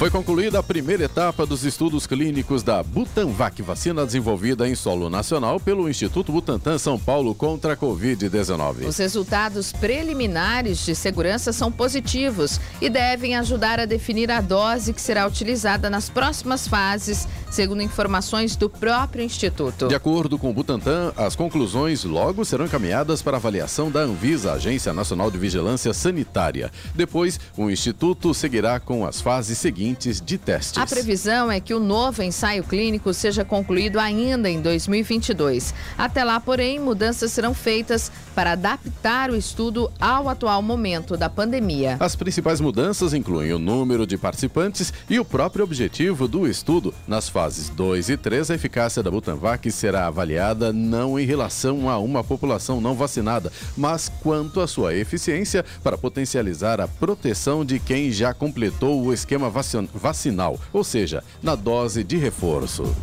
Foi 0.00 0.08
concluída 0.10 0.58
a 0.58 0.62
primeira 0.62 1.04
etapa 1.04 1.44
dos 1.44 1.62
estudos 1.62 2.06
clínicos 2.06 2.62
da 2.62 2.82
Butanvac, 2.82 3.60
vacina 3.60 4.06
desenvolvida 4.06 4.66
em 4.66 4.74
solo 4.74 5.10
nacional 5.10 5.60
pelo 5.60 5.90
Instituto 5.90 6.32
Butantan 6.32 6.78
São 6.78 6.98
Paulo 6.98 7.34
contra 7.34 7.74
a 7.74 7.76
Covid-19. 7.76 8.86
Os 8.86 8.96
resultados 8.96 9.72
preliminares 9.72 10.86
de 10.86 10.94
segurança 10.94 11.52
são 11.52 11.70
positivos 11.70 12.58
e 12.80 12.88
devem 12.88 13.36
ajudar 13.36 13.78
a 13.78 13.84
definir 13.84 14.30
a 14.30 14.40
dose 14.40 14.94
que 14.94 15.02
será 15.02 15.26
utilizada 15.26 15.90
nas 15.90 16.08
próximas 16.08 16.66
fases, 16.66 17.28
segundo 17.50 17.82
informações 17.82 18.54
do 18.54 18.70
próprio 18.70 19.24
Instituto. 19.24 19.88
De 19.88 19.94
acordo 19.94 20.38
com 20.38 20.50
o 20.50 20.54
Butantan, 20.54 21.12
as 21.16 21.34
conclusões 21.34 22.04
logo 22.04 22.44
serão 22.44 22.64
encaminhadas 22.64 23.20
para 23.20 23.36
avaliação 23.36 23.90
da 23.90 24.00
Anvisa, 24.00 24.52
Agência 24.52 24.92
Nacional 24.92 25.30
de 25.30 25.36
Vigilância 25.36 25.92
Sanitária. 25.92 26.70
Depois, 26.94 27.40
o 27.56 27.68
Instituto 27.68 28.32
seguirá 28.32 28.78
com 28.78 29.04
as 29.04 29.20
fases 29.20 29.58
seguintes 29.58 30.20
de 30.20 30.38
testes. 30.38 30.78
A 30.78 30.86
previsão 30.86 31.50
é 31.50 31.58
que 31.58 31.74
o 31.74 31.80
novo 31.80 32.22
ensaio 32.22 32.62
clínico 32.62 33.12
seja 33.12 33.44
concluído 33.44 33.98
ainda 33.98 34.48
em 34.48 34.60
2022. 34.60 35.74
Até 35.98 36.22
lá, 36.22 36.38
porém, 36.38 36.78
mudanças 36.78 37.32
serão 37.32 37.52
feitas 37.52 38.12
para 38.34 38.52
adaptar 38.52 39.30
o 39.30 39.36
estudo 39.36 39.90
ao 40.00 40.28
atual 40.28 40.62
momento 40.62 41.16
da 41.16 41.28
pandemia. 41.28 41.96
As 41.98 42.14
principais 42.14 42.60
mudanças 42.60 43.12
incluem 43.12 43.52
o 43.52 43.58
número 43.58 44.06
de 44.06 44.16
participantes 44.16 44.92
e 45.08 45.18
o 45.18 45.24
próprio 45.24 45.64
objetivo 45.64 46.28
do 46.28 46.46
estudo. 46.46 46.94
Nas 47.08 47.28
fases 47.28 47.39
2 47.48 48.10
e 48.10 48.16
3, 48.16 48.50
a 48.50 48.54
eficácia 48.54 49.02
da 49.02 49.10
Butanvac 49.10 49.70
será 49.72 50.06
avaliada 50.06 50.72
não 50.72 51.18
em 51.18 51.24
relação 51.24 51.88
a 51.88 51.98
uma 51.98 52.22
população 52.22 52.80
não 52.80 52.94
vacinada, 52.94 53.50
mas 53.76 54.10
quanto 54.22 54.60
à 54.60 54.66
sua 54.66 54.94
eficiência 54.94 55.64
para 55.82 55.96
potencializar 55.96 56.80
a 56.80 56.88
proteção 56.88 57.64
de 57.64 57.78
quem 57.78 58.10
já 58.12 58.34
completou 58.34 59.02
o 59.02 59.12
esquema 59.12 59.48
vacin- 59.48 59.88
vacinal, 59.94 60.58
ou 60.72 60.84
seja, 60.84 61.24
na 61.42 61.54
dose 61.54 62.04
de 62.04 62.16
reforço. 62.18 62.94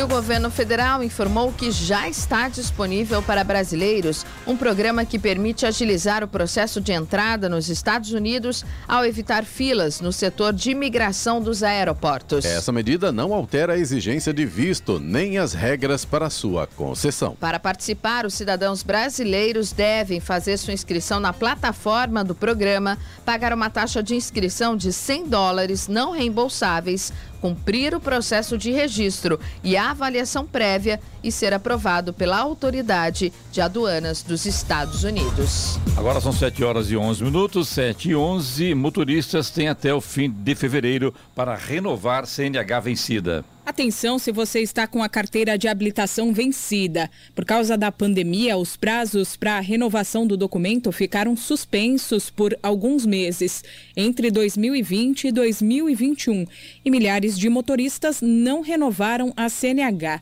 E 0.00 0.02
o 0.02 0.08
governo 0.08 0.50
federal 0.50 1.04
informou 1.04 1.52
que 1.52 1.70
já 1.70 2.08
está 2.08 2.48
disponível 2.48 3.22
para 3.22 3.44
brasileiros 3.44 4.24
um 4.46 4.56
programa 4.56 5.04
que 5.04 5.18
permite 5.18 5.66
agilizar 5.66 6.24
o 6.24 6.28
processo 6.28 6.80
de 6.80 6.90
entrada 6.90 7.50
nos 7.50 7.68
Estados 7.68 8.10
Unidos 8.10 8.64
ao 8.88 9.04
evitar 9.04 9.44
filas 9.44 10.00
no 10.00 10.10
setor 10.10 10.54
de 10.54 10.70
imigração 10.70 11.42
dos 11.42 11.62
aeroportos. 11.62 12.46
Essa 12.46 12.72
medida 12.72 13.12
não 13.12 13.34
altera 13.34 13.74
a 13.74 13.78
exigência 13.78 14.32
de 14.32 14.46
visto 14.46 14.98
nem 14.98 15.36
as 15.36 15.52
regras 15.52 16.02
para 16.06 16.30
sua 16.30 16.66
concessão. 16.66 17.36
Para 17.38 17.60
participar, 17.60 18.24
os 18.24 18.32
cidadãos 18.32 18.82
brasileiros 18.82 19.70
devem 19.70 20.18
fazer 20.18 20.56
sua 20.56 20.72
inscrição 20.72 21.20
na 21.20 21.34
plataforma 21.34 22.24
do 22.24 22.34
programa, 22.34 22.96
pagar 23.22 23.52
uma 23.52 23.68
taxa 23.68 24.02
de 24.02 24.14
inscrição 24.14 24.78
de 24.78 24.94
100 24.94 25.28
dólares 25.28 25.88
não 25.88 26.12
reembolsáveis, 26.12 27.12
cumprir 27.40 27.94
o 27.94 28.00
processo 28.00 28.58
de 28.58 28.70
registro 28.70 29.40
e 29.64 29.76
a 29.76 29.90
avaliação 29.90 30.46
prévia 30.46 31.00
e 31.22 31.32
ser 31.32 31.52
aprovado 31.52 32.12
pela 32.12 32.38
autoridade 32.38 33.32
de 33.50 33.60
aduanas 33.60 34.22
dos 34.22 34.46
Estados 34.46 35.04
Unidos. 35.04 35.78
Agora 35.96 36.20
são 36.20 36.32
7 36.32 36.62
horas 36.64 36.90
e 36.90 36.96
11 36.96 37.24
minutos, 37.24 37.68
7 37.68 38.10
e 38.10 38.16
11. 38.16 38.74
Motoristas 38.74 39.50
têm 39.50 39.68
até 39.68 39.92
o 39.92 40.00
fim 40.00 40.30
de 40.30 40.54
fevereiro 40.54 41.14
para 41.34 41.54
renovar 41.54 42.26
CNH 42.26 42.80
vencida. 42.80 43.44
Atenção 43.70 44.18
se 44.18 44.32
você 44.32 44.58
está 44.62 44.84
com 44.84 45.00
a 45.00 45.08
carteira 45.08 45.56
de 45.56 45.68
habilitação 45.68 46.32
vencida. 46.32 47.08
Por 47.36 47.44
causa 47.44 47.78
da 47.78 47.92
pandemia, 47.92 48.56
os 48.56 48.76
prazos 48.76 49.36
para 49.36 49.58
a 49.58 49.60
renovação 49.60 50.26
do 50.26 50.36
documento 50.36 50.90
ficaram 50.90 51.36
suspensos 51.36 52.30
por 52.30 52.58
alguns 52.64 53.06
meses, 53.06 53.62
entre 53.96 54.28
2020 54.28 55.28
e 55.28 55.32
2021, 55.32 56.46
e 56.84 56.90
milhares 56.90 57.38
de 57.38 57.48
motoristas 57.48 58.20
não 58.20 58.60
renovaram 58.60 59.32
a 59.36 59.48
CNH. 59.48 60.20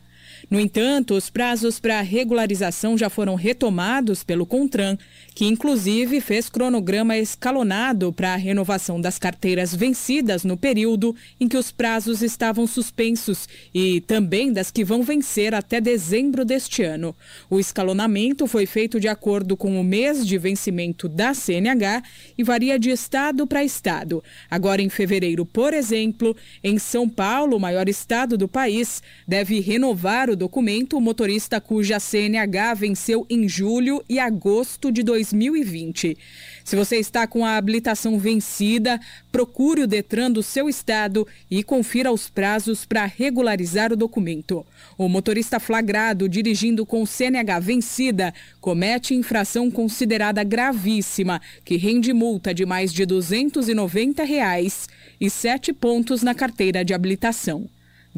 No 0.49 0.59
entanto, 0.59 1.13
os 1.13 1.29
prazos 1.29 1.79
para 1.79 2.01
regularização 2.01 2.97
já 2.97 3.07
foram 3.07 3.35
retomados 3.35 4.23
pelo 4.23 4.47
Contran, 4.47 4.97
que 5.35 5.45
inclusive 5.45 6.19
fez 6.19 6.49
cronograma 6.49 7.15
escalonado 7.15 8.11
para 8.11 8.33
a 8.33 8.35
renovação 8.35 8.99
das 8.99 9.19
carteiras 9.19 9.75
vencidas 9.75 10.43
no 10.43 10.57
período 10.57 11.15
em 11.39 11.47
que 11.47 11.55
os 11.55 11.71
prazos 11.71 12.23
estavam 12.23 12.65
suspensos 12.65 13.47
e 13.71 14.01
também 14.01 14.51
das 14.51 14.71
que 14.71 14.83
vão 14.83 15.03
vencer 15.03 15.53
até 15.53 15.79
dezembro 15.79 16.43
deste 16.43 16.81
ano. 16.81 17.15
O 17.47 17.59
escalonamento 17.59 18.47
foi 18.47 18.65
feito 18.65 18.99
de 18.99 19.07
acordo 19.07 19.55
com 19.55 19.79
o 19.79 19.83
mês 19.83 20.25
de 20.25 20.35
vencimento 20.39 21.07
da 21.07 21.31
CNH 21.31 22.01
e 22.35 22.43
varia 22.43 22.79
de 22.79 22.89
estado 22.89 23.45
para 23.45 23.63
estado. 23.63 24.23
Agora, 24.49 24.81
em 24.81 24.89
fevereiro, 24.89 25.45
por 25.45 25.75
exemplo, 25.75 26.35
em 26.63 26.79
São 26.79 27.07
Paulo, 27.07 27.55
o 27.55 27.59
maior 27.59 27.87
estado 27.87 28.35
do 28.35 28.47
país, 28.47 29.03
deve 29.27 29.59
renovar 29.59 30.31
o 30.31 30.38
documento 30.39 30.97
o 30.97 31.01
motorista 31.01 31.61
cuja 31.61 31.99
CNH 31.99 32.73
venceu 32.73 33.27
em 33.29 33.47
julho 33.47 34.03
e 34.09 34.17
agosto 34.17 34.91
de 34.91 35.03
2020. 35.03 36.17
Se 36.63 36.75
você 36.75 36.97
está 36.97 37.27
com 37.27 37.45
a 37.45 37.57
habilitação 37.57 38.17
vencida, 38.17 38.99
procure 39.31 39.83
o 39.83 39.87
Detran 39.87 40.31
do 40.31 40.41
seu 40.41 40.69
estado 40.69 41.27
e 41.51 41.63
confira 41.63 42.11
os 42.11 42.29
prazos 42.29 42.85
para 42.85 43.05
regularizar 43.05 43.91
o 43.91 43.97
documento. 43.97 44.65
O 44.97 45.09
motorista 45.09 45.59
flagrado 45.59 46.29
dirigindo 46.29 46.85
com 46.85 47.05
CNH 47.05 47.59
vencida 47.59 48.33
comete 48.61 49.13
infração 49.13 49.69
considerada 49.69 50.43
gravíssima, 50.43 51.41
que 51.65 51.75
rende 51.75 52.13
multa 52.13 52.53
de 52.53 52.65
mais 52.65 52.93
de 52.93 53.05
290 53.05 54.23
reais 54.23 54.87
e 55.19 55.29
sete 55.29 55.73
pontos 55.73 56.23
na 56.23 56.33
carteira 56.33 56.85
de 56.85 56.93
habilitação. 56.93 57.69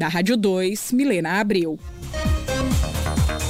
Da 0.02 0.08
Rádio 0.08 0.36
2, 0.36 0.90
Milena 0.90 1.38
Abreu. 1.38 1.78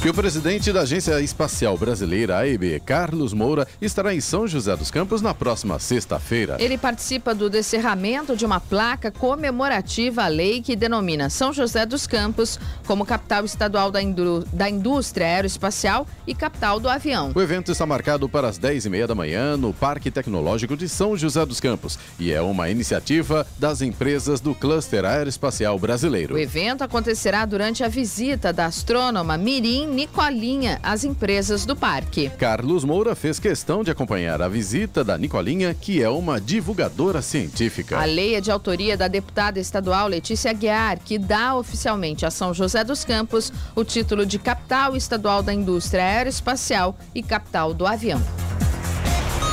E 0.05 0.09
o 0.09 0.13
presidente 0.13 0.73
da 0.73 0.81
Agência 0.81 1.21
Espacial 1.21 1.79
Brasileira, 1.79 2.37
AEB, 2.39 2.81
Carlos 2.81 3.33
Moura, 3.33 3.69
estará 3.81 4.13
em 4.13 4.21
São 4.21 4.49
José 4.49 4.77
dos 4.77 4.91
Campos 4.91 5.23
na 5.23 5.33
próxima 5.33 5.79
sexta-feira. 5.79 6.57
Ele 6.59 6.77
participa 6.77 7.33
do 7.33 7.49
descerramento 7.49 8.35
de 8.35 8.45
uma 8.45 8.59
placa 8.59 9.13
comemorativa 9.13 10.25
à 10.25 10.27
lei 10.27 10.61
que 10.61 10.75
denomina 10.75 11.31
São 11.31 11.53
José 11.53 11.87
dos 11.87 12.05
Campos 12.05 12.59
como 12.85 13.07
capital 13.07 13.45
estadual 13.45 13.93
da, 13.93 14.03
indú 14.03 14.45
da 14.53 14.69
indústria 14.69 15.25
aeroespacial 15.25 16.05
e 16.27 16.35
capital 16.35 16.81
do 16.81 16.89
avião. 16.89 17.31
O 17.33 17.41
evento 17.41 17.71
está 17.71 17.87
marcado 17.87 18.29
para 18.29 18.49
as 18.49 18.59
10h30 18.59 19.07
da 19.07 19.15
manhã 19.15 19.57
no 19.57 19.73
Parque 19.73 20.11
Tecnológico 20.11 20.77
de 20.77 20.89
São 20.89 21.17
José 21.17 21.47
dos 21.47 21.61
Campos 21.61 21.97
e 22.19 22.33
é 22.33 22.43
uma 22.43 22.69
iniciativa 22.69 23.47
das 23.57 23.81
empresas 23.81 24.41
do 24.41 24.53
Cluster 24.53 25.05
Aeroespacial 25.05 25.79
Brasileiro. 25.79 26.35
O 26.35 26.39
evento 26.39 26.83
acontecerá 26.83 27.47
durante 27.47 27.85
a 27.85 27.89
visita 27.89 28.53
da 28.53 28.67
astrônoma 28.67 29.39
Mirim 29.39 29.92
Nicolinha 29.93 30.81
às 30.83 31.05
empresas 31.05 31.67
do 31.67 31.77
parque. 31.77 32.31
Carlos 32.31 32.83
Moura 32.83 33.15
fez 33.15 33.39
questão 33.39 33.85
de 33.85 33.91
acompanhar 33.91 34.41
a 34.41 34.49
visita 34.49 35.05
da 35.05 35.19
Nicolinha, 35.19 35.75
que 35.75 36.03
é 36.03 36.09
uma 36.09 36.41
divulgadora 36.41 37.21
científica. 37.21 37.99
A 37.99 38.07
lei 38.07 38.35
é 38.35 38.41
de 38.41 38.51
autoria 38.51 38.97
da 38.97 39.07
deputada 39.07 39.61
estadual 39.61 40.09
Letícia 40.09 40.51
Aguiar, 40.51 40.99
que 40.99 41.19
dá 41.19 41.55
oficialmente 41.55 42.25
a 42.25 42.31
São 42.31 42.55
José 42.55 42.83
dos 42.83 43.05
Campos 43.05 43.53
o 43.77 43.85
título 43.85 44.25
de 44.25 44.39
capital 44.39 44.97
estadual 44.97 45.43
da 45.43 45.53
indústria 45.53 46.03
aeroespacial 46.03 46.97
e 47.15 47.23
capital 47.23 47.75
do 47.75 47.87
avião. 47.87 48.21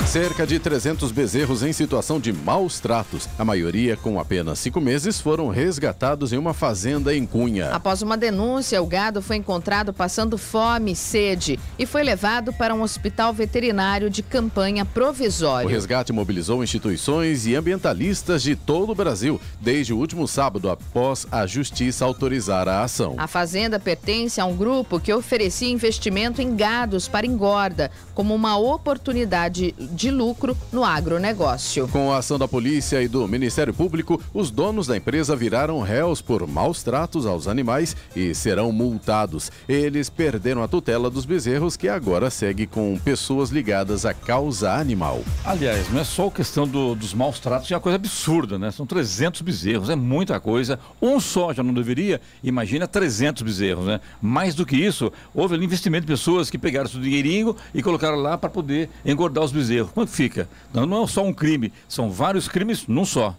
Cerca 0.09 0.47
de 0.47 0.57
300 0.57 1.11
bezerros 1.11 1.61
em 1.61 1.71
situação 1.71 2.19
de 2.19 2.33
maus 2.33 2.79
tratos, 2.79 3.29
a 3.37 3.45
maioria 3.45 3.95
com 3.95 4.19
apenas 4.19 4.57
cinco 4.57 4.81
meses, 4.81 5.21
foram 5.21 5.49
resgatados 5.49 6.33
em 6.33 6.37
uma 6.39 6.51
fazenda 6.51 7.15
em 7.15 7.27
Cunha. 7.27 7.69
Após 7.69 8.01
uma 8.01 8.17
denúncia, 8.17 8.81
o 8.81 8.87
gado 8.87 9.21
foi 9.21 9.35
encontrado 9.35 9.93
passando 9.93 10.35
fome 10.35 10.93
e 10.93 10.95
sede 10.95 11.59
e 11.77 11.85
foi 11.85 12.01
levado 12.01 12.51
para 12.51 12.73
um 12.73 12.81
hospital 12.81 13.31
veterinário 13.31 14.09
de 14.09 14.23
campanha 14.23 14.81
O 14.81 14.87
provisório. 14.87 15.69
resgate 15.69 16.11
mobilizou 16.11 16.63
instituições 16.63 17.45
e 17.45 17.55
ambientalistas 17.55 18.41
de 18.41 18.55
todo 18.55 18.93
o 18.93 18.95
Brasil 18.95 19.39
desde 19.61 19.93
o 19.93 19.97
último 19.99 20.27
sábado, 20.27 20.71
após 20.71 21.27
a 21.31 21.45
justiça 21.45 22.03
autorizar 22.03 22.67
a 22.67 22.81
ação. 22.83 23.13
A 23.15 23.27
fazenda 23.27 23.79
pertence 23.79 24.41
a 24.41 24.45
um 24.45 24.57
grupo 24.57 24.99
que 24.99 25.13
oferecia 25.13 25.69
investimento 25.69 26.41
em 26.41 26.55
gados 26.55 27.07
para 27.07 27.27
engorda, 27.27 27.91
como 28.15 28.33
uma 28.33 28.57
oportunidade 28.57 29.75
de 29.77 29.98
lucro 30.07 30.55
no 30.71 30.83
agronegócio. 30.83 31.87
Com 31.87 32.11
a 32.13 32.17
ação 32.17 32.37
da 32.39 32.47
polícia 32.47 33.01
e 33.01 33.07
do 33.07 33.27
Ministério 33.27 33.73
Público, 33.73 34.21
os 34.33 34.51
donos 34.51 34.87
da 34.87 34.95
empresa 34.95 35.35
viraram 35.35 35.81
réus 35.81 36.21
por 36.21 36.47
maus 36.47 36.83
tratos 36.83 37.25
aos 37.25 37.47
animais 37.47 37.95
e 38.15 38.33
serão 38.33 38.71
multados. 38.71 39.51
Eles 39.67 40.09
perderam 40.09 40.63
a 40.63 40.67
tutela 40.67 41.09
dos 41.09 41.25
bezerros, 41.25 41.75
que 41.75 41.89
agora 41.89 42.29
segue 42.29 42.67
com 42.67 42.97
pessoas 42.99 43.49
ligadas 43.49 44.05
à 44.05 44.13
causa 44.13 44.73
animal. 44.73 45.23
Aliás, 45.43 45.91
não 45.91 45.99
é 45.99 46.03
só 46.03 46.27
a 46.27 46.31
questão 46.31 46.67
do, 46.67 46.95
dos 46.95 47.13
maus 47.13 47.39
tratos, 47.39 47.71
é 47.71 47.75
uma 47.75 47.81
coisa 47.81 47.95
absurda, 47.95 48.59
né? 48.59 48.71
São 48.71 48.85
300 48.85 49.41
bezerros, 49.41 49.89
é 49.89 49.95
muita 49.95 50.39
coisa. 50.39 50.79
Um 51.01 51.19
só 51.19 51.53
já 51.53 51.63
não 51.63 51.73
deveria, 51.73 52.21
imagina 52.43 52.87
300 52.87 53.41
bezerros, 53.41 53.85
né? 53.85 53.99
Mais 54.21 54.55
do 54.55 54.65
que 54.65 54.75
isso, 54.75 55.11
houve 55.33 55.55
ali 55.55 55.65
investimento 55.65 56.05
de 56.05 56.11
pessoas 56.13 56.49
que 56.49 56.57
pegaram 56.57 56.89
seu 56.89 57.01
dinheirinho 57.01 57.55
e 57.73 57.81
colocaram 57.81 58.17
lá 58.17 58.37
para 58.37 58.49
poder 58.49 58.89
engordar 59.05 59.43
os 59.43 59.51
bezerros. 59.51 59.88
Quanto 59.93 60.11
fica? 60.11 60.47
Não, 60.73 60.85
não 60.85 61.03
é 61.03 61.07
só 61.07 61.23
um 61.23 61.33
crime, 61.33 61.71
são 61.87 62.11
vários 62.11 62.47
crimes 62.47 62.87
num 62.87 63.05
só. 63.05 63.35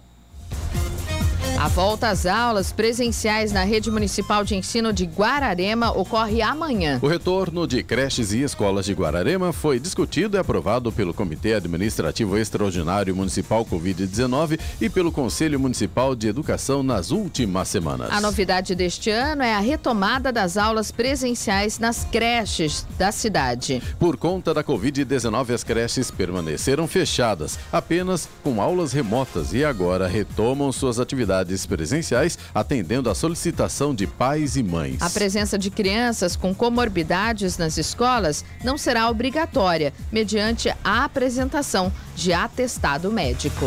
A 1.60 1.68
volta 1.68 2.08
às 2.08 2.24
aulas 2.24 2.72
presenciais 2.72 3.52
na 3.52 3.64
rede 3.64 3.90
municipal 3.90 4.42
de 4.42 4.56
ensino 4.56 4.94
de 4.94 5.04
Guararema 5.04 5.92
ocorre 5.92 6.40
amanhã. 6.40 6.98
O 7.02 7.06
retorno 7.06 7.66
de 7.66 7.82
creches 7.82 8.32
e 8.32 8.40
escolas 8.40 8.86
de 8.86 8.94
Guararema 8.94 9.52
foi 9.52 9.78
discutido 9.78 10.38
e 10.38 10.40
aprovado 10.40 10.90
pelo 10.90 11.12
Comitê 11.12 11.52
Administrativo 11.52 12.38
Extraordinário 12.38 13.14
Municipal 13.14 13.62
Covid-19 13.66 14.58
e 14.80 14.88
pelo 14.88 15.12
Conselho 15.12 15.60
Municipal 15.60 16.16
de 16.16 16.28
Educação 16.28 16.82
nas 16.82 17.10
últimas 17.10 17.68
semanas. 17.68 18.10
A 18.10 18.22
novidade 18.22 18.74
deste 18.74 19.10
ano 19.10 19.42
é 19.42 19.54
a 19.54 19.60
retomada 19.60 20.32
das 20.32 20.56
aulas 20.56 20.90
presenciais 20.90 21.78
nas 21.78 22.04
creches 22.04 22.86
da 22.96 23.12
cidade. 23.12 23.82
Por 23.98 24.16
conta 24.16 24.54
da 24.54 24.64
Covid-19, 24.64 25.50
as 25.50 25.62
creches 25.62 26.10
permaneceram 26.10 26.88
fechadas, 26.88 27.58
apenas 27.70 28.26
com 28.42 28.62
aulas 28.62 28.94
remotas 28.94 29.52
e 29.52 29.62
agora 29.62 30.08
retomam 30.08 30.72
suas 30.72 30.98
atividades 30.98 31.49
atividades 31.50 31.66
presenciais, 31.66 32.38
atendendo 32.54 33.10
à 33.10 33.14
solicitação 33.14 33.94
de 33.94 34.06
pais 34.06 34.56
e 34.56 34.62
mães. 34.62 35.00
A 35.00 35.10
presença 35.10 35.58
de 35.58 35.70
crianças 35.70 36.36
com 36.36 36.54
comorbidades 36.54 37.58
nas 37.58 37.76
escolas 37.76 38.44
não 38.62 38.78
será 38.78 39.08
obrigatória, 39.08 39.92
mediante 40.12 40.68
a 40.84 41.04
apresentação 41.04 41.92
de 42.14 42.32
atestado 42.32 43.10
médico. 43.10 43.66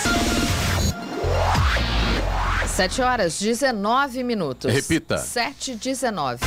7 2.81 3.03
horas 3.03 3.39
19 3.39 4.23
minutos. 4.23 4.73
Repita. 4.73 5.19
7 5.19 5.75
19. 5.75 6.39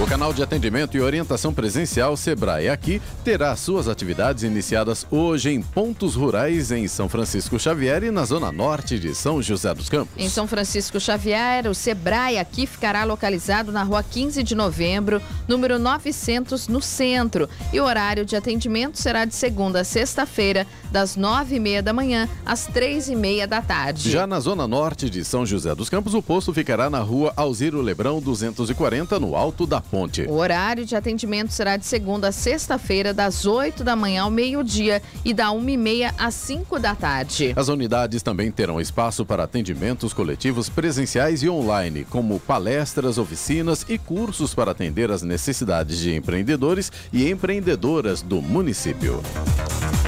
O 0.00 0.06
canal 0.06 0.32
de 0.32 0.40
atendimento 0.40 0.96
e 0.96 1.00
orientação 1.00 1.52
presencial 1.52 2.16
Sebrae 2.16 2.68
aqui 2.68 3.02
terá 3.24 3.56
suas 3.56 3.88
atividades 3.88 4.44
iniciadas 4.44 5.04
hoje 5.10 5.50
em 5.50 5.60
pontos 5.60 6.14
rurais 6.14 6.70
em 6.70 6.86
São 6.86 7.08
Francisco 7.08 7.58
Xavier 7.58 8.04
e 8.04 8.10
na 8.12 8.24
zona 8.24 8.52
norte 8.52 8.96
de 8.96 9.12
São 9.12 9.42
José 9.42 9.74
dos 9.74 9.88
Campos. 9.88 10.14
Em 10.16 10.28
São 10.28 10.46
Francisco 10.46 11.00
Xavier, 11.00 11.66
o 11.66 11.74
Sebrae 11.74 12.38
aqui 12.38 12.64
ficará 12.64 13.02
localizado 13.02 13.72
na 13.72 13.82
rua 13.82 14.00
15 14.04 14.40
de 14.44 14.54
novembro, 14.54 15.20
número 15.48 15.80
900, 15.80 16.68
no 16.68 16.80
centro. 16.80 17.48
E 17.72 17.80
o 17.80 17.84
horário 17.84 18.24
de 18.24 18.36
atendimento 18.36 18.98
será 19.00 19.24
de 19.24 19.34
segunda 19.34 19.80
a 19.80 19.84
sexta-feira, 19.84 20.64
das 20.92 21.16
nove 21.16 21.56
e 21.56 21.60
meia 21.60 21.82
da 21.82 21.92
manhã 21.92 22.28
às 22.46 22.66
três 22.66 23.08
e 23.08 23.16
meia 23.16 23.48
da 23.48 23.60
tarde. 23.60 24.12
Já 24.12 24.28
na 24.28 24.38
zona 24.38 24.68
norte 24.68 25.10
de 25.10 25.24
São 25.24 25.44
José 25.44 25.74
dos 25.74 25.88
Campos, 25.88 26.14
o 26.14 26.22
posto 26.22 26.54
ficará 26.54 26.88
na 26.88 27.00
rua 27.00 27.32
Alziro 27.36 27.82
Lebrão 27.82 28.20
240, 28.20 29.18
no 29.18 29.34
alto 29.34 29.66
da 29.66 29.80
ponte. 29.90 30.22
O 30.22 30.34
horário 30.34 30.84
de 30.84 30.94
atendimento 30.94 31.52
será 31.52 31.76
de 31.76 31.86
segunda 31.86 32.28
a 32.28 32.32
sexta-feira, 32.32 33.12
das 33.12 33.46
8 33.46 33.82
da 33.82 33.96
manhã 33.96 34.22
ao 34.22 34.30
meio-dia 34.30 35.02
e 35.24 35.34
da 35.34 35.50
uma 35.50 35.70
e 35.70 35.76
meia 35.76 36.14
às 36.18 36.34
5 36.34 36.78
da 36.78 36.94
tarde. 36.94 37.52
As 37.56 37.68
unidades 37.68 38.22
também 38.22 38.50
terão 38.50 38.80
espaço 38.80 39.24
para 39.24 39.44
atendimentos 39.44 40.12
coletivos 40.12 40.68
presenciais 40.68 41.42
e 41.42 41.48
online, 41.48 42.04
como 42.04 42.38
palestras, 42.40 43.18
oficinas 43.18 43.84
e 43.88 43.98
cursos 43.98 44.54
para 44.54 44.70
atender 44.70 45.10
às 45.10 45.22
necessidades 45.22 45.98
de 45.98 46.14
empreendedores 46.14 46.92
e 47.12 47.28
empreendedoras 47.30 48.22
do 48.22 48.40
município. 48.40 49.22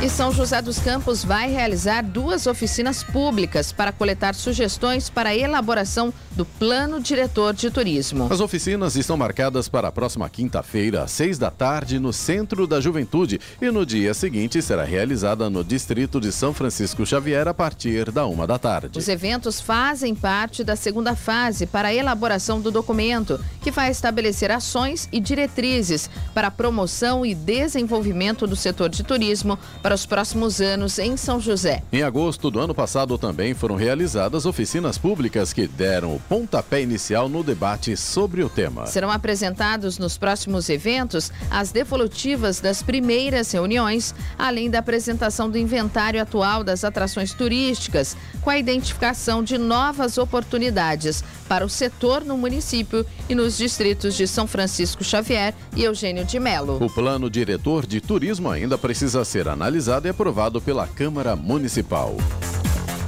E 0.03 0.09
São 0.09 0.33
José 0.33 0.62
dos 0.62 0.79
Campos 0.79 1.23
vai 1.23 1.51
realizar 1.51 2.03
duas 2.03 2.47
oficinas 2.47 3.05
públicas 3.05 3.71
para 3.71 3.93
coletar 3.93 4.35
sugestões 4.35 5.11
para 5.11 5.29
a 5.29 5.37
elaboração 5.37 6.11
do 6.31 6.47
Plano 6.47 6.99
Diretor 6.99 7.53
de 7.53 7.71
Turismo. 7.71 8.27
As 8.33 8.40
oficinas 8.40 8.97
estão 8.97 9.14
marcadas 9.19 9.69
para 9.71 9.89
a 9.89 9.93
próxima 9.93 10.29
quinta-feira, 10.29 11.05
às 11.05 11.11
seis 11.13 11.39
da 11.39 11.51
tarde, 11.51 11.99
no 11.99 12.13
Centro 12.13 12.67
da 12.67 12.81
Juventude, 12.81 13.41
e 13.61 13.71
no 13.71 13.87
dia 13.87 14.13
seguinte 14.13 14.61
será 14.61 14.85
realizada 14.85 15.49
no 15.49 15.65
Distrito 15.65 16.21
de 16.21 16.33
São 16.33 16.53
Francisco 16.53 17.07
Xavier, 17.07 17.47
a 17.49 17.55
partir 17.55 18.11
da 18.11 18.27
uma 18.27 18.47
da 18.47 18.59
tarde. 18.59 18.99
Os 18.99 19.09
eventos 19.09 19.61
fazem 19.61 20.15
parte 20.15 20.65
da 20.65 20.77
segunda 20.77 21.15
fase 21.15 21.67
para 21.67 21.89
a 21.89 21.95
elaboração 21.95 22.61
do 22.61 22.71
documento, 22.71 23.39
que 23.63 23.71
vai 23.71 23.91
estabelecer 23.91 24.51
ações 24.51 25.09
e 25.13 25.21
diretrizes 25.21 26.11
para 26.35 26.49
a 26.49 26.51
promoção 26.51 27.25
e 27.25 27.35
desenvolvimento 27.35 28.47
do 28.47 28.57
setor 28.57 28.89
de 28.89 29.03
turismo 29.03 29.59
para 29.83 29.95
os 29.95 30.05
próximos 30.05 30.61
anos 30.61 30.99
em 30.99 31.17
São 31.17 31.41
José. 31.41 31.83
Em 31.93 32.03
agosto 32.03 32.51
do 32.51 32.59
ano 32.59 32.75
passado 32.75 33.17
também 33.17 33.55
foram 33.55 33.77
realizadas 33.77 34.47
oficinas 34.47 34.99
públicas 34.99 35.53
que 35.53 35.67
deram 35.67 36.15
o 36.15 36.21
pontapé 36.21 36.83
inicial 36.83 37.29
no 37.29 37.43
debate 37.43 37.97
sobre 37.97 38.43
o 38.43 38.49
tema. 38.49 38.87
Serão 38.87 39.11
apresentados 39.61 39.99
nos 39.99 40.16
próximos 40.16 40.70
eventos 40.70 41.31
as 41.51 41.70
devolutivas 41.70 42.61
das 42.61 42.83
primeiras 42.83 43.53
reuniões, 43.53 44.14
além 44.38 44.70
da 44.70 44.79
apresentação 44.79 45.51
do 45.51 45.59
inventário 45.59 46.20
atual 46.20 46.64
das 46.64 46.83
atrações 46.83 47.35
turísticas, 47.35 48.16
com 48.40 48.49
a 48.49 48.59
identificação 48.59 49.44
de 49.44 49.59
novas 49.59 50.16
oportunidades 50.16 51.23
para 51.46 51.64
o 51.64 51.68
setor 51.68 52.25
no 52.25 52.38
município 52.38 53.05
e 53.29 53.35
nos 53.35 53.59
distritos 53.59 54.14
de 54.14 54.27
São 54.27 54.46
Francisco 54.46 55.05
Xavier 55.05 55.55
e 55.77 55.85
Eugênio 55.85 56.25
de 56.25 56.40
Melo. 56.40 56.83
O 56.83 56.88
plano 56.88 57.29
diretor 57.29 57.87
de 57.87 58.01
turismo 58.01 58.49
ainda 58.49 58.79
precisa 58.79 59.25
ser 59.25 59.46
analisado 59.46 60.07
e 60.07 60.11
aprovado 60.11 60.61
pela 60.61 60.87
Câmara 60.87 61.37
Municipal. 61.37 62.16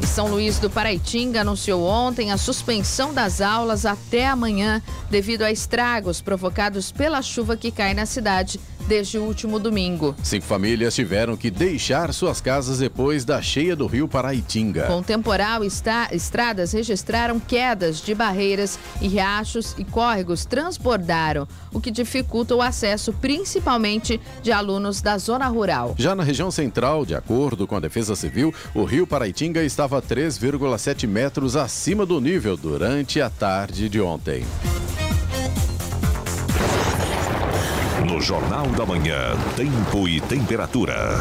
E 0.02 0.06
São 0.06 0.26
Luís 0.26 0.58
do 0.58 0.68
Paraitinga 0.68 1.42
anunciou 1.42 1.84
ontem 1.84 2.32
a 2.32 2.36
suspensão 2.36 3.14
das 3.14 3.40
aulas 3.40 3.86
até 3.86 4.26
amanhã, 4.26 4.82
devido 5.08 5.42
a 5.42 5.52
estragos 5.52 6.20
provocados 6.20 6.90
pela 6.90 7.22
chuva 7.22 7.56
que 7.56 7.70
cai 7.70 7.94
na 7.94 8.04
cidade 8.04 8.58
desde 8.86 9.18
o 9.18 9.24
último 9.24 9.58
domingo. 9.58 10.14
Cinco 10.22 10.46
famílias 10.46 10.94
tiveram 10.94 11.36
que 11.36 11.50
deixar 11.50 12.12
suas 12.12 12.40
casas 12.40 12.78
depois 12.78 13.24
da 13.24 13.40
cheia 13.40 13.74
do 13.74 13.86
rio 13.86 14.08
Paraitinga. 14.08 14.84
Com 14.84 14.98
o 14.98 15.02
temporal, 15.02 15.64
está, 15.64 16.08
estradas 16.12 16.72
registraram 16.72 17.38
quedas 17.40 18.00
de 18.00 18.14
barreiras 18.14 18.78
e 19.00 19.08
riachos 19.08 19.74
e 19.78 19.84
córregos 19.84 20.44
transbordaram, 20.44 21.46
o 21.72 21.80
que 21.80 21.90
dificulta 21.90 22.54
o 22.54 22.62
acesso 22.62 23.12
principalmente 23.12 24.20
de 24.42 24.52
alunos 24.52 25.00
da 25.00 25.18
zona 25.18 25.46
rural. 25.48 25.94
Já 25.98 26.14
na 26.14 26.22
região 26.22 26.50
central, 26.50 27.04
de 27.04 27.14
acordo 27.14 27.66
com 27.66 27.76
a 27.76 27.80
Defesa 27.80 28.14
Civil, 28.16 28.54
o 28.74 28.84
rio 28.84 29.06
Paraitinga 29.06 29.62
estava 29.62 30.00
3,7 30.00 31.06
metros 31.06 31.56
acima 31.56 32.04
do 32.06 32.20
nível 32.20 32.56
durante 32.56 33.20
a 33.20 33.30
tarde 33.30 33.88
de 33.88 34.00
ontem. 34.00 34.44
No 38.12 38.20
Jornal 38.20 38.66
da 38.66 38.84
Manhã, 38.84 39.34
Tempo 39.56 40.06
e 40.06 40.20
Temperatura. 40.20 41.18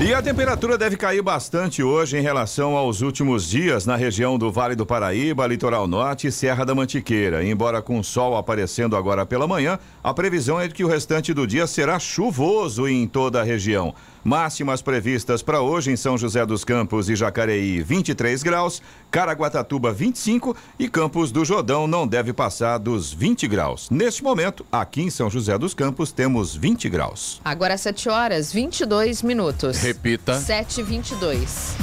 E 0.00 0.14
a 0.14 0.22
temperatura 0.22 0.78
deve 0.78 0.96
cair 0.96 1.20
bastante 1.20 1.82
hoje 1.82 2.16
em 2.16 2.22
relação 2.22 2.78
aos 2.78 3.02
últimos 3.02 3.46
dias 3.46 3.84
na 3.84 3.94
região 3.94 4.38
do 4.38 4.50
Vale 4.50 4.74
do 4.74 4.86
Paraíba, 4.86 5.46
Litoral 5.46 5.86
Norte 5.86 6.28
e 6.28 6.32
Serra 6.32 6.64
da 6.64 6.74
Mantiqueira. 6.74 7.44
Embora 7.44 7.82
com 7.82 8.02
sol 8.02 8.38
aparecendo 8.38 8.96
agora 8.96 9.26
pela 9.26 9.46
manhã, 9.46 9.78
a 10.02 10.14
previsão 10.14 10.58
é 10.58 10.66
de 10.66 10.72
que 10.72 10.82
o 10.82 10.88
restante 10.88 11.34
do 11.34 11.46
dia 11.46 11.66
será 11.66 11.98
chuvoso 11.98 12.88
em 12.88 13.06
toda 13.06 13.42
a 13.42 13.44
região. 13.44 13.94
Máximas 14.24 14.80
previstas 14.80 15.42
para 15.42 15.60
hoje 15.60 15.90
em 15.90 15.96
São 15.96 16.16
José 16.16 16.46
dos 16.46 16.64
Campos 16.64 17.10
e 17.10 17.14
Jacareí, 17.14 17.82
23 17.82 18.42
graus, 18.42 18.80
Caraguatatuba, 19.10 19.92
25 19.92 20.56
e 20.78 20.88
Campos 20.88 21.30
do 21.30 21.44
Jordão 21.44 21.86
não 21.86 22.06
deve 22.06 22.32
passar 22.32 22.78
dos 22.78 23.12
20 23.12 23.46
graus. 23.46 23.90
Neste 23.90 24.24
momento, 24.24 24.64
aqui 24.72 25.02
em 25.02 25.10
São 25.10 25.28
José 25.28 25.58
dos 25.58 25.74
Campos, 25.74 26.10
temos 26.10 26.56
20 26.56 26.88
graus. 26.88 27.38
Agora 27.44 27.76
7 27.76 28.08
horas, 28.08 28.50
22 28.50 29.22
minutos. 29.22 29.82
Repita. 29.82 30.40
7 30.40 30.80
e 30.80 30.82
22. 30.82 31.76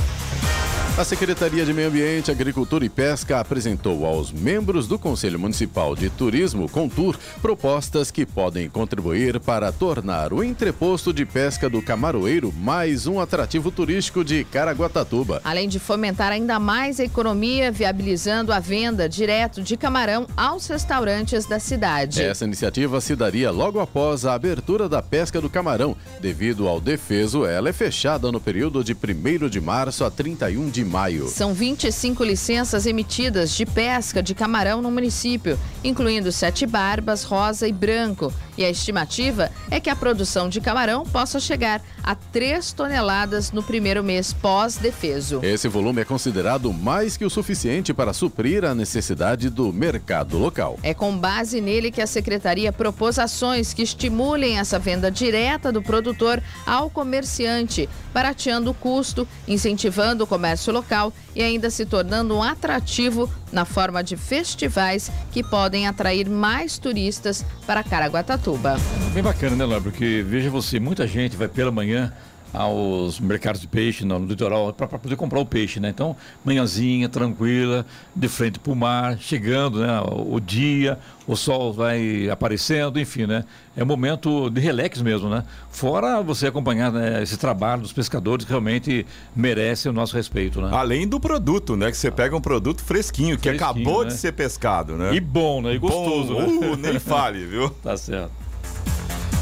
A 0.97 1.05
Secretaria 1.05 1.65
de 1.65 1.73
Meio 1.73 1.87
Ambiente, 1.87 2.29
Agricultura 2.29 2.85
e 2.85 2.89
Pesca 2.89 3.39
apresentou 3.39 4.05
aos 4.05 4.29
membros 4.31 4.87
do 4.87 4.99
Conselho 4.99 5.39
Municipal 5.39 5.95
de 5.95 6.09
Turismo, 6.09 6.69
Contur, 6.69 7.17
propostas 7.41 8.11
que 8.11 8.25
podem 8.25 8.69
contribuir 8.69 9.39
para 9.39 9.71
tornar 9.71 10.33
o 10.33 10.43
entreposto 10.43 11.13
de 11.13 11.25
pesca 11.25 11.69
do 11.69 11.81
Camaroeiro 11.81 12.30
mais 12.55 13.07
um 13.07 13.19
atrativo 13.19 13.69
turístico 13.71 14.23
de 14.23 14.45
Caraguatatuba. 14.45 15.41
Além 15.43 15.67
de 15.67 15.79
fomentar 15.79 16.31
ainda 16.31 16.57
mais 16.59 16.97
a 16.97 17.03
economia, 17.03 17.69
viabilizando 17.73 18.53
a 18.53 18.59
venda 18.59 19.09
direto 19.09 19.61
de 19.61 19.75
camarão 19.75 20.25
aos 20.37 20.65
restaurantes 20.67 21.45
da 21.45 21.59
cidade. 21.59 22.21
Essa 22.21 22.45
iniciativa 22.45 23.01
se 23.01 23.17
daria 23.17 23.51
logo 23.51 23.81
após 23.81 24.25
a 24.25 24.33
abertura 24.33 24.87
da 24.87 25.01
pesca 25.01 25.41
do 25.41 25.49
camarão. 25.49 25.97
Devido 26.21 26.69
ao 26.69 26.79
defeso, 26.79 27.45
ela 27.45 27.67
é 27.67 27.73
fechada 27.73 28.31
no 28.31 28.39
período 28.39 28.81
de 28.81 28.93
1 28.93 29.49
de 29.49 29.59
março 29.59 30.05
a 30.05 30.09
31 30.09 30.69
de 30.69 30.85
maio. 30.85 31.27
São 31.27 31.53
25 31.53 32.23
licenças 32.23 32.85
emitidas 32.85 33.51
de 33.53 33.65
pesca 33.65 34.23
de 34.23 34.33
camarão 34.33 34.81
no 34.81 34.89
município, 34.89 35.59
incluindo 35.83 36.31
sete 36.31 36.65
barbas, 36.65 37.23
rosa 37.23 37.67
e 37.67 37.73
branco. 37.73 38.33
E 38.57 38.63
a 38.63 38.69
estimativa 38.69 39.51
é 39.69 39.79
que 39.79 39.89
a 39.89 39.95
produção 39.95 40.47
de 40.47 40.61
camarão 40.61 41.03
possa 41.03 41.39
chegar 41.39 41.81
a 42.03 42.15
3 42.31 42.71
toneladas 42.73 43.51
no 43.51 43.61
primeiro 43.61 44.03
mês 44.03 44.33
pós-defeso. 44.33 45.39
Esse 45.43 45.67
volume 45.67 46.01
é 46.01 46.05
considerado 46.05 46.71
mais 46.71 47.17
que 47.17 47.25
o 47.25 47.29
suficiente 47.29 47.93
para 47.93 48.13
suprir 48.13 48.63
a 48.63 48.73
necessidade 48.73 49.49
do 49.49 49.73
mercado 49.73 50.37
local. 50.37 50.79
É 50.83 50.93
com 50.93 51.17
base 51.17 51.59
nele 51.59 51.91
que 51.91 52.01
a 52.01 52.07
secretaria 52.07 52.71
propôs 52.71 53.19
ações 53.19 53.73
que 53.73 53.81
estimulem 53.81 54.59
essa 54.59 54.79
venda 54.79 55.11
direta 55.11 55.71
do 55.71 55.81
produtor 55.81 56.41
ao 56.65 56.89
comerciante, 56.89 57.89
barateando 58.13 58.71
o 58.71 58.73
custo, 58.73 59.27
incentivando 59.47 60.23
o 60.23 60.27
comércio 60.27 60.71
local 60.71 61.13
e 61.35 61.41
ainda 61.41 61.69
se 61.69 61.85
tornando 61.85 62.35
um 62.35 62.43
atrativo 62.43 63.29
na 63.51 63.65
forma 63.65 64.03
de 64.03 64.15
festivais 64.15 65.11
que 65.31 65.43
podem 65.43 65.87
atrair 65.87 66.29
mais 66.29 66.77
turistas 66.77 67.45
para 67.65 67.83
Caraguatatuba. 67.83 68.77
Bem 69.13 69.23
bacana, 69.23 69.55
né, 69.55 69.65
Laura? 69.65 69.81
Porque 69.81 70.23
veja 70.27 70.49
você, 70.49 70.79
muita 70.79 71.05
gente 71.07 71.35
vai 71.35 71.47
pela 71.47 71.71
manhã 71.71 72.13
aos 72.53 73.19
mercados 73.19 73.61
de 73.61 73.67
peixe 73.67 74.03
no, 74.03 74.19
litoral 74.25 74.73
para 74.73 74.87
poder 74.87 75.15
comprar 75.15 75.39
o 75.39 75.45
peixe, 75.45 75.79
né? 75.79 75.89
Então, 75.89 76.15
manhãzinha, 76.43 77.07
tranquila, 77.07 77.85
de 78.15 78.27
frente 78.27 78.59
para 78.59 78.71
o 78.71 78.75
mar, 78.75 79.17
chegando, 79.19 79.79
né? 79.79 80.01
O, 80.05 80.39
dia, 80.39 80.99
o 81.25 81.35
sol 81.35 81.71
vai 81.71 82.29
aparecendo, 82.29 82.99
enfim, 82.99 83.25
né? 83.25 83.45
É 83.75 83.83
um 83.83 83.87
momento 83.87 84.49
de 84.49 84.59
relax 84.59 85.01
mesmo, 85.01 85.29
né? 85.29 85.43
Fora 85.69 86.21
você 86.21 86.47
acompanhar 86.47 86.91
né, 86.91 87.23
esse 87.23 87.37
trabalho 87.37 87.81
dos 87.81 87.93
pescadores 87.93 88.45
que 88.45 88.51
realmente 88.51 89.05
merece 89.35 89.87
o 89.87 89.93
nosso 89.93 90.15
respeito, 90.15 90.61
né? 90.61 90.69
Além 90.73 91.07
do 91.07 91.19
produto, 91.19 91.77
né? 91.77 91.89
Que 91.89 91.97
você 91.97 92.11
pega 92.11 92.35
um 92.35 92.41
produto 92.41 92.83
fresquinho, 92.83 93.37
que 93.37 93.49
fresquinho, 93.49 93.71
acabou 93.71 94.03
né? 94.03 94.09
de 94.09 94.15
ser 94.15 94.33
pescado, 94.33 94.97
né? 94.97 95.13
E 95.15 95.19
bom, 95.19 95.61
né? 95.61 95.73
E 95.73 95.77
gostoso, 95.77 96.33
bom, 96.33 96.41
né? 96.41 96.67
Uh, 96.67 96.75
nem 96.75 96.99
fale, 96.99 97.45
viu? 97.45 97.69
tá 97.81 97.95
certo. 97.95 98.40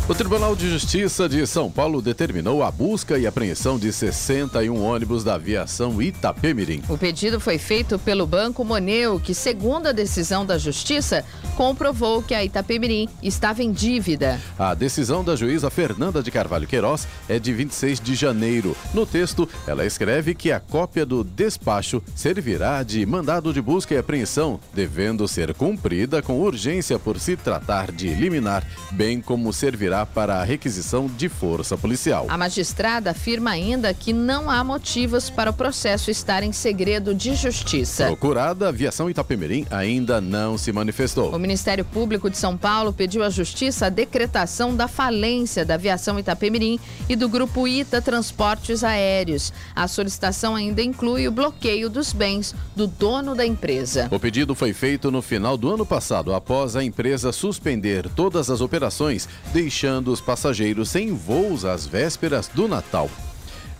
O 0.09 0.15
Tribunal 0.15 0.55
de 0.55 0.67
Justiça 0.67 1.29
de 1.29 1.45
São 1.45 1.69
Paulo 1.69 2.01
determinou 2.01 2.63
a 2.63 2.71
busca 2.71 3.19
e 3.19 3.27
apreensão 3.27 3.77
de 3.77 3.93
61 3.93 4.81
ônibus 4.81 5.23
da 5.23 5.35
aviação 5.35 6.01
Itapemirim. 6.01 6.81
O 6.89 6.97
pedido 6.97 7.39
foi 7.39 7.59
feito 7.59 7.99
pelo 7.99 8.25
Banco 8.25 8.65
Moneu, 8.65 9.19
que, 9.19 9.35
segundo 9.35 9.85
a 9.85 9.91
decisão 9.91 10.43
da 10.43 10.57
Justiça, 10.57 11.23
comprovou 11.55 12.23
que 12.23 12.33
a 12.33 12.43
Itapemirim 12.43 13.07
estava 13.21 13.61
em 13.61 13.71
dívida. 13.71 14.41
A 14.57 14.73
decisão 14.73 15.23
da 15.23 15.35
juíza 15.35 15.69
Fernanda 15.69 16.23
de 16.23 16.31
Carvalho 16.31 16.65
Queiroz 16.65 17.07
é 17.27 17.37
de 17.37 17.53
26 17.53 17.99
de 17.99 18.15
janeiro. 18.15 18.75
No 18.95 19.05
texto, 19.05 19.47
ela 19.67 19.85
escreve 19.85 20.33
que 20.33 20.51
a 20.51 20.59
cópia 20.59 21.05
do 21.05 21.23
despacho 21.23 22.01
servirá 22.15 22.81
de 22.81 23.05
mandado 23.05 23.53
de 23.53 23.61
busca 23.61 23.93
e 23.93 23.97
apreensão, 23.99 24.59
devendo 24.73 25.27
ser 25.27 25.53
cumprida 25.53 26.19
com 26.19 26.41
urgência 26.41 26.97
por 26.97 27.19
se 27.19 27.37
tratar 27.37 27.91
de 27.91 28.09
liminar, 28.15 28.65
bem 28.89 29.21
como 29.21 29.53
servirá 29.53 29.98
para 30.05 30.35
a 30.35 30.43
requisição 30.43 31.07
de 31.07 31.27
força 31.27 31.77
policial. 31.77 32.25
A 32.29 32.37
magistrada 32.37 33.11
afirma 33.11 33.51
ainda 33.51 33.93
que 33.93 34.13
não 34.13 34.49
há 34.49 34.63
motivos 34.63 35.29
para 35.29 35.51
o 35.51 35.53
processo 35.53 36.09
estar 36.09 36.43
em 36.43 36.51
segredo 36.51 37.13
de 37.13 37.35
justiça. 37.35 38.05
Procurada, 38.05 38.65
a 38.65 38.69
aviação 38.69 39.09
Itapemirim 39.09 39.65
ainda 39.69 40.21
não 40.21 40.57
se 40.57 40.71
manifestou. 40.71 41.33
O 41.35 41.39
Ministério 41.39 41.83
Público 41.83 42.29
de 42.29 42.37
São 42.37 42.57
Paulo 42.57 42.93
pediu 42.93 43.23
à 43.23 43.29
Justiça 43.29 43.87
a 43.87 43.89
decretação 43.89 44.75
da 44.75 44.87
falência 44.87 45.65
da 45.65 45.75
aviação 45.75 46.17
Itapemirim 46.17 46.79
e 47.07 47.15
do 47.15 47.27
grupo 47.27 47.67
Ita 47.67 48.01
Transportes 48.01 48.83
Aéreos. 48.83 49.51
A 49.75 49.87
solicitação 49.87 50.55
ainda 50.55 50.81
inclui 50.81 51.27
o 51.27 51.31
bloqueio 51.31 51.89
dos 51.89 52.13
bens 52.13 52.55
do 52.75 52.87
dono 52.87 53.35
da 53.35 53.45
empresa. 53.45 54.07
O 54.11 54.19
pedido 54.19 54.55
foi 54.55 54.73
feito 54.73 55.11
no 55.11 55.21
final 55.21 55.57
do 55.57 55.73
ano 55.73 55.85
passado, 55.85 56.33
após 56.33 56.75
a 56.75 56.83
empresa 56.83 57.31
suspender 57.31 58.09
todas 58.15 58.49
as 58.49 58.61
operações, 58.61 59.27
deixando 59.53 59.88
deixando 59.89 60.11
os 60.11 60.21
passageiros 60.21 60.89
sem 60.89 61.13
voos 61.13 61.65
às 61.65 61.87
vésperas 61.87 62.47
do 62.47 62.67
Natal. 62.67 63.09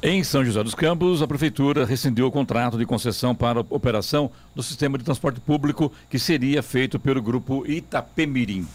Em 0.01 0.23
São 0.23 0.43
José 0.43 0.63
dos 0.63 0.73
Campos, 0.73 1.21
a 1.21 1.27
Prefeitura 1.27 1.85
rescindiu 1.85 2.25
o 2.25 2.31
contrato 2.31 2.77
de 2.77 2.85
concessão 2.85 3.35
para 3.35 3.59
operação 3.59 4.31
do 4.55 4.63
sistema 4.63 4.97
de 4.97 5.03
transporte 5.03 5.39
público 5.39 5.91
que 6.09 6.17
seria 6.17 6.63
feito 6.63 6.99
pelo 6.99 7.21
grupo 7.21 7.63
Itapemirim. 7.67 8.65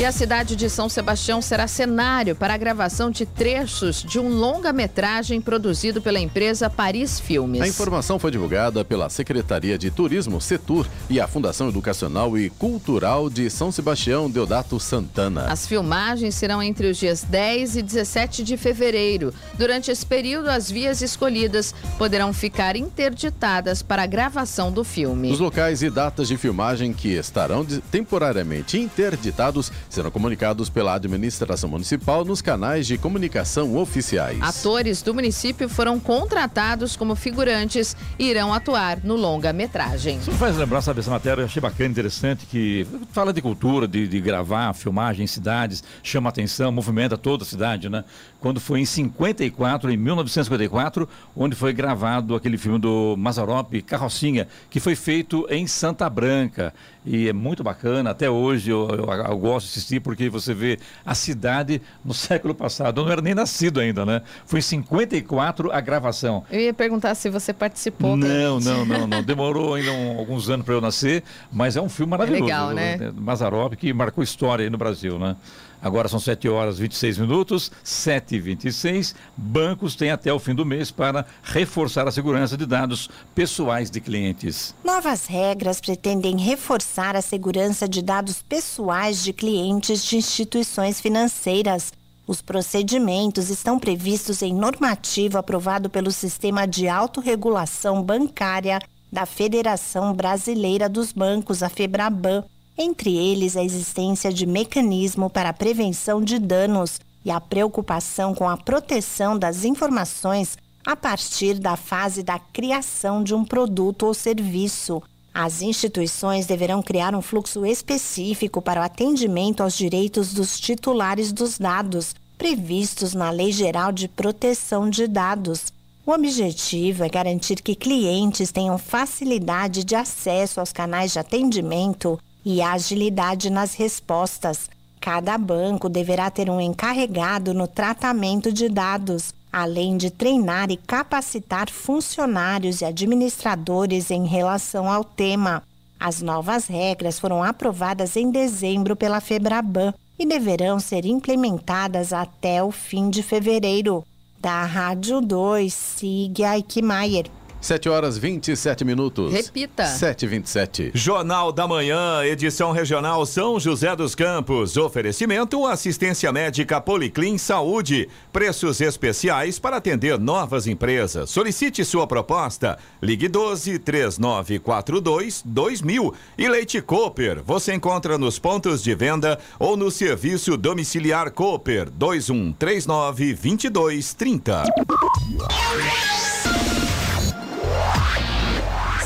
E 0.00 0.04
a 0.06 0.10
cidade 0.10 0.56
de 0.56 0.70
São 0.70 0.88
Sebastião 0.88 1.42
será 1.42 1.68
cenário 1.68 2.34
para 2.34 2.54
a 2.54 2.56
gravação 2.56 3.10
de 3.10 3.26
trechos 3.26 4.02
de 4.02 4.18
um 4.18 4.30
longa-metragem 4.30 5.42
produzido 5.42 6.00
pela 6.00 6.18
empresa 6.18 6.70
Paris 6.70 7.20
Filmes. 7.20 7.60
A 7.60 7.68
informação 7.68 8.18
foi 8.18 8.30
divulgada 8.30 8.82
pela 8.82 9.10
Secretaria 9.10 9.76
de 9.76 9.90
Turismo, 9.90 10.40
Setur, 10.40 10.86
e 11.10 11.20
a 11.20 11.28
Fundação 11.28 11.68
Educacional 11.68 12.38
e 12.38 12.48
Cultural 12.48 13.28
de 13.28 13.50
São 13.50 13.70
Sebastião, 13.70 14.30
Deodato 14.30 14.80
Santana. 14.80 15.44
As 15.52 15.66
filmagens 15.66 16.34
serão 16.34 16.62
entre 16.62 16.88
os 16.88 16.96
dias 16.96 17.22
10 17.22 17.76
e 17.76 17.82
17 17.82 18.42
de 18.42 18.56
fevereiro. 18.56 19.34
Durante 19.58 19.90
esse 19.90 20.06
período, 20.06 20.48
as 20.48 20.70
vias 20.70 21.02
escolhidas 21.02 21.74
poderão 21.98 22.32
ficar 22.32 22.74
interditadas 22.74 23.82
para 23.82 24.04
a 24.04 24.06
gravação 24.06 24.72
do 24.72 24.82
filme. 24.82 25.30
Os 25.30 25.40
locais 25.40 25.82
e 25.82 25.90
datas 25.90 26.26
de 26.26 26.38
filmagem 26.38 26.94
que 26.94 27.10
estarão 27.10 27.66
temporariamente 27.90 28.78
interditados 28.78 29.70
serão 29.90 30.10
comunicados 30.10 30.70
pela 30.70 30.94
administração 30.94 31.68
municipal 31.68 32.24
nos 32.24 32.40
canais 32.40 32.86
de 32.86 32.96
comunicação 32.96 33.76
oficiais. 33.76 34.38
Atores 34.40 35.02
do 35.02 35.12
município 35.12 35.68
foram 35.68 35.98
contratados 35.98 36.96
como 36.96 37.16
figurantes 37.16 37.96
e 38.18 38.30
irão 38.30 38.54
atuar 38.54 39.00
no 39.02 39.16
longa-metragem. 39.16 40.18
Isso 40.18 40.30
me 40.30 40.38
faz 40.38 40.56
lembrar, 40.56 40.80
sabe, 40.80 41.00
essa 41.00 41.10
matéria 41.10 41.42
eu 41.42 41.46
achei 41.46 41.60
bacana, 41.60 41.90
interessante, 41.90 42.46
que 42.46 42.86
fala 43.12 43.32
de 43.32 43.42
cultura, 43.42 43.88
de, 43.88 44.06
de 44.06 44.20
gravar, 44.20 44.72
filmagem 44.72 45.24
em 45.24 45.26
cidades, 45.26 45.82
chama 46.02 46.28
atenção, 46.28 46.70
movimenta 46.70 47.18
toda 47.18 47.42
a 47.42 47.46
cidade, 47.46 47.88
né? 47.88 48.04
Quando 48.38 48.60
foi 48.60 48.80
em 48.80 48.84
54, 48.84 49.90
em 49.90 49.96
1954, 49.96 51.08
onde 51.36 51.56
foi 51.56 51.72
gravado 51.72 52.34
aquele 52.34 52.56
filme 52.56 52.78
do 52.78 53.16
Mazarop, 53.18 53.82
Carrocinha, 53.82 54.46
que 54.70 54.78
foi 54.78 54.94
feito 54.94 55.46
em 55.50 55.66
Santa 55.66 56.08
Branca. 56.08 56.72
E 57.04 57.28
é 57.28 57.32
muito 57.32 57.64
bacana, 57.64 58.10
até 58.10 58.30
hoje 58.30 58.70
eu, 58.70 58.88
eu, 58.90 59.24
eu 59.24 59.38
gosto 59.38 59.72
de 59.72 59.79
assistir 59.80 60.00
porque 60.00 60.28
você 60.28 60.54
vê 60.54 60.78
a 61.04 61.14
cidade 61.14 61.82
no 62.04 62.14
século 62.14 62.54
passado. 62.54 63.00
Eu 63.00 63.04
não 63.04 63.12
era 63.12 63.22
nem 63.22 63.34
nascido 63.34 63.80
ainda, 63.80 64.04
né? 64.06 64.22
Foi 64.44 64.60
em 64.60 64.62
54 64.62 65.72
a 65.72 65.80
gravação. 65.80 66.44
Eu 66.50 66.60
ia 66.60 66.74
perguntar 66.74 67.14
se 67.14 67.28
você 67.30 67.52
participou. 67.52 68.16
Não, 68.16 68.60
não, 68.60 68.84
não, 68.86 69.06
não. 69.06 69.22
Demorou 69.22 69.74
ainda 69.74 69.92
um, 69.92 70.18
alguns 70.18 70.48
anos 70.48 70.64
para 70.64 70.74
eu 70.74 70.80
nascer, 70.80 71.24
mas 71.50 71.76
é 71.76 71.80
um 71.80 71.88
filme 71.88 72.10
maravilhoso. 72.10 72.42
É 72.42 72.46
legal, 72.46 72.70
né? 72.72 73.12
Mazarop, 73.16 73.74
que 73.74 73.92
marcou 73.92 74.22
história 74.22 74.64
aí 74.64 74.70
no 74.70 74.78
Brasil, 74.78 75.18
né? 75.18 75.36
Agora 75.82 76.08
são 76.08 76.20
7 76.20 76.48
horas 76.48 76.78
e 76.78 76.82
26 76.82 77.18
minutos, 77.18 77.72
7 77.82 78.34
e 78.34 78.40
26. 78.40 79.14
Bancos 79.36 79.96
têm 79.96 80.10
até 80.10 80.32
o 80.32 80.38
fim 80.38 80.54
do 80.54 80.66
mês 80.66 80.90
para 80.90 81.24
reforçar 81.42 82.06
a 82.06 82.12
segurança 82.12 82.56
de 82.56 82.66
dados 82.66 83.08
pessoais 83.34 83.90
de 83.90 84.00
clientes. 84.00 84.74
Novas 84.84 85.26
regras 85.26 85.80
pretendem 85.80 86.36
reforçar 86.36 87.16
a 87.16 87.22
segurança 87.22 87.88
de 87.88 88.02
dados 88.02 88.42
pessoais 88.42 89.24
de 89.24 89.32
clientes 89.32 90.04
de 90.04 90.16
instituições 90.16 91.00
financeiras. 91.00 91.92
Os 92.26 92.42
procedimentos 92.42 93.48
estão 93.48 93.78
previstos 93.78 94.42
em 94.42 94.54
normativo 94.54 95.38
aprovado 95.38 95.88
pelo 95.88 96.12
Sistema 96.12 96.66
de 96.66 96.88
Autorregulação 96.88 98.02
Bancária 98.02 98.78
da 99.12 99.26
Federação 99.26 100.14
Brasileira 100.14 100.88
dos 100.88 101.12
Bancos, 101.12 101.62
a 101.62 101.68
FEBRABAN, 101.68 102.44
entre 102.82 103.14
eles 103.14 103.58
a 103.58 103.62
existência 103.62 104.32
de 104.32 104.46
mecanismo 104.46 105.28
para 105.28 105.50
a 105.50 105.52
prevenção 105.52 106.22
de 106.22 106.38
danos 106.38 106.98
e 107.22 107.30
a 107.30 107.38
preocupação 107.38 108.34
com 108.34 108.48
a 108.48 108.56
proteção 108.56 109.38
das 109.38 109.66
informações 109.66 110.56
a 110.82 110.96
partir 110.96 111.58
da 111.58 111.76
fase 111.76 112.22
da 112.22 112.38
criação 112.38 113.22
de 113.22 113.34
um 113.34 113.44
produto 113.44 114.06
ou 114.06 114.14
serviço. 114.14 115.02
As 115.32 115.60
instituições 115.60 116.46
deverão 116.46 116.82
criar 116.82 117.14
um 117.14 117.20
fluxo 117.20 117.66
específico 117.66 118.62
para 118.62 118.80
o 118.80 118.84
atendimento 118.84 119.62
aos 119.62 119.76
direitos 119.76 120.32
dos 120.32 120.58
titulares 120.58 121.32
dos 121.32 121.58
dados, 121.58 122.14
previstos 122.38 123.12
na 123.12 123.28
Lei 123.28 123.52
Geral 123.52 123.92
de 123.92 124.08
Proteção 124.08 124.88
de 124.88 125.06
Dados. 125.06 125.66
O 126.06 126.12
objetivo 126.12 127.04
é 127.04 127.10
garantir 127.10 127.56
que 127.56 127.74
clientes 127.74 128.50
tenham 128.50 128.78
facilidade 128.78 129.84
de 129.84 129.94
acesso 129.94 130.60
aos 130.60 130.72
canais 130.72 131.12
de 131.12 131.18
atendimento 131.18 132.18
e 132.44 132.62
agilidade 132.62 133.50
nas 133.50 133.74
respostas. 133.74 134.68
Cada 135.00 135.38
banco 135.38 135.88
deverá 135.88 136.30
ter 136.30 136.50
um 136.50 136.60
encarregado 136.60 137.54
no 137.54 137.66
tratamento 137.66 138.52
de 138.52 138.68
dados, 138.68 139.32
além 139.52 139.96
de 139.96 140.10
treinar 140.10 140.70
e 140.70 140.76
capacitar 140.76 141.70
funcionários 141.70 142.80
e 142.80 142.84
administradores 142.84 144.10
em 144.10 144.26
relação 144.26 144.88
ao 144.88 145.02
tema. 145.02 145.62
As 145.98 146.22
novas 146.22 146.66
regras 146.66 147.18
foram 147.18 147.42
aprovadas 147.42 148.16
em 148.16 148.30
dezembro 148.30 148.94
pela 148.94 149.20
Febraban 149.20 149.92
e 150.18 150.26
deverão 150.26 150.78
ser 150.78 151.04
implementadas 151.06 152.12
até 152.12 152.62
o 152.62 152.70
fim 152.70 153.10
de 153.10 153.22
fevereiro. 153.22 154.04
Da 154.38 154.64
Rádio 154.64 155.20
2, 155.20 155.72
siga 155.72 156.50
Aikmaier. 156.50 157.26
7 157.60 157.88
horas 157.88 158.16
27 158.16 158.84
minutos. 158.84 159.32
Repita. 159.32 159.86
7 159.86 160.26
27 160.26 160.90
Jornal 160.94 161.52
da 161.52 161.66
Manhã, 161.68 162.24
edição 162.24 162.72
regional 162.72 163.24
São 163.26 163.60
José 163.60 163.94
dos 163.94 164.14
Campos. 164.14 164.76
Oferecimento 164.76 165.66
assistência 165.66 166.32
médica 166.32 166.80
Policlin 166.80 167.36
Saúde. 167.38 168.08
Preços 168.32 168.80
especiais 168.80 169.58
para 169.58 169.76
atender 169.76 170.18
novas 170.18 170.66
empresas. 170.66 171.30
Solicite 171.30 171.84
sua 171.84 172.06
proposta. 172.06 172.78
Ligue 173.02 173.28
12 173.28 173.78
3942 173.78 175.42
2000. 175.44 176.14
E 176.38 176.48
Leite 176.48 176.80
Cooper. 176.80 177.42
Você 177.44 177.74
encontra 177.74 178.16
nos 178.16 178.38
pontos 178.38 178.82
de 178.82 178.94
venda 178.94 179.38
ou 179.58 179.76
no 179.76 179.90
serviço 179.90 180.56
domiciliar 180.56 181.30
Cooper 181.30 181.90
2139 181.90 183.34
2230. 183.34 184.64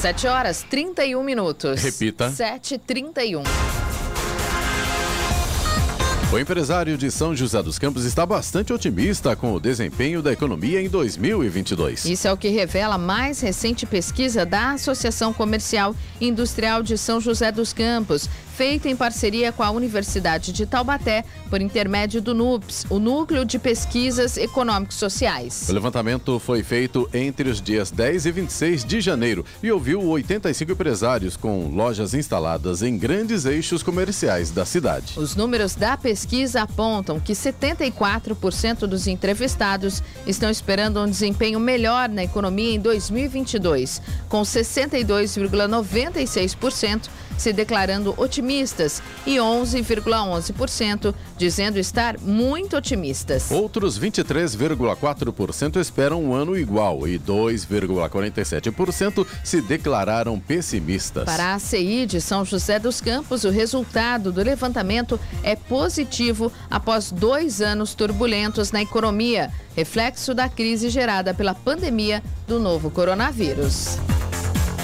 7 0.05 0.27
horas 0.27 0.67
31 0.69 1.23
minutos. 1.23 1.83
Repita. 1.83 2.31
7h31. 2.31 3.43
O 6.31 6.39
empresário 6.39 6.99
de 6.99 7.11
São 7.11 7.35
José 7.35 7.63
dos 7.63 7.79
Campos 7.79 8.05
está 8.05 8.27
bastante 8.27 8.71
otimista 8.71 9.35
com 9.35 9.55
o 9.55 9.61
desempenho 9.61 10.21
da 10.21 10.31
economia 10.31 10.83
em 10.83 10.91
2022. 10.91 12.05
Isso 12.05 12.29
é 12.29 12.33
o 12.33 12.37
que 12.37 12.49
revela 12.49 12.97
a 12.97 12.99
mais 12.99 13.41
recente 13.41 13.87
pesquisa 13.87 14.45
da 14.45 14.73
Associação 14.73 15.33
Comercial 15.33 15.97
e 16.21 16.27
Industrial 16.27 16.83
de 16.83 16.99
São 16.99 17.19
José 17.19 17.51
dos 17.51 17.73
Campos, 17.73 18.29
feita 18.55 18.89
em 18.89 18.95
parceria 18.95 19.51
com 19.51 19.65
a 19.65 19.71
Universidade 19.71 20.53
de 20.53 20.65
Taubaté, 20.65 21.25
por 21.51 21.61
intermédio 21.61 22.23
do 22.23 22.33
NUPS, 22.33 22.87
o 22.89 23.01
Núcleo 23.01 23.45
de 23.45 23.59
Pesquisas 23.59 24.37
Econômicos 24.37 24.95
Sociais. 24.97 25.67
O 25.69 25.73
levantamento 25.73 26.39
foi 26.39 26.63
feito 26.63 27.11
entre 27.13 27.49
os 27.49 27.61
dias 27.61 27.91
10 27.91 28.27
e 28.27 28.33
26 28.33 28.85
de 28.85 29.01
janeiro 29.01 29.45
e 29.61 29.73
ouviu 29.73 30.01
85 30.01 30.71
empresários 30.71 31.37
com 31.37 31.67
lojas 31.69 32.15
instaladas 32.15 32.81
em 32.83 32.97
grandes 32.97 33.45
eixos 33.45 33.83
comerciais 33.83 34.53
da 34.53 34.65
cidade. 34.65 35.19
Os 35.19 35.35
números 35.35 35.75
da 35.75 35.97
pesquisa 35.97 36.63
apontam 36.63 37.19
que 37.19 37.33
74% 37.33 38.87
dos 38.87 39.09
entrevistados 39.09 40.01
estão 40.27 40.49
esperando 40.49 41.01
um 41.01 41.11
desempenho 41.11 41.59
melhor 41.59 42.09
na 42.09 42.23
economia 42.23 42.73
em 42.73 42.79
2022, 42.79 44.01
com 44.29 44.43
62,96% 44.43 47.09
se 47.37 47.53
declarando 47.53 48.15
otimistas 48.17 49.03
e 49.27 49.37
11,11% 49.37 51.15
dizendo 51.37 51.79
estar 51.79 52.19
muito 52.19 52.77
otimistas. 52.77 53.51
Outros 53.51 53.99
23,4% 53.99 55.81
esperam 55.81 56.23
um 56.23 56.35
ano 56.35 56.57
igual 56.57 57.07
e 57.07 57.19
2,47% 57.19 59.27
se 59.43 59.61
declararam 59.61 60.39
pessimistas. 60.39 61.25
Para 61.25 61.55
a 61.55 61.59
CI 61.59 62.07
de 62.07 62.21
São 62.21 62.45
José 62.45 62.79
dos 62.79 63.01
Campos, 63.01 63.45
o 63.45 63.51
resultado 63.51 64.33
do 64.33 64.43
levantamento 64.43 65.19
é 65.43 65.57
positivo 65.57 66.53
após 66.71 67.11
dois 67.11 67.61
anos 67.61 67.95
turbulentos 67.95 68.73
na 68.73 68.83
economia, 68.83 69.51
reflexo 69.77 70.35
da 70.35 70.49
crise 70.49 70.89
gerada 70.89 71.35
pela 71.35 71.55
pandemia 71.55 72.23
do 72.47 72.59
novo 72.59 72.91
coronavírus. 72.91 73.99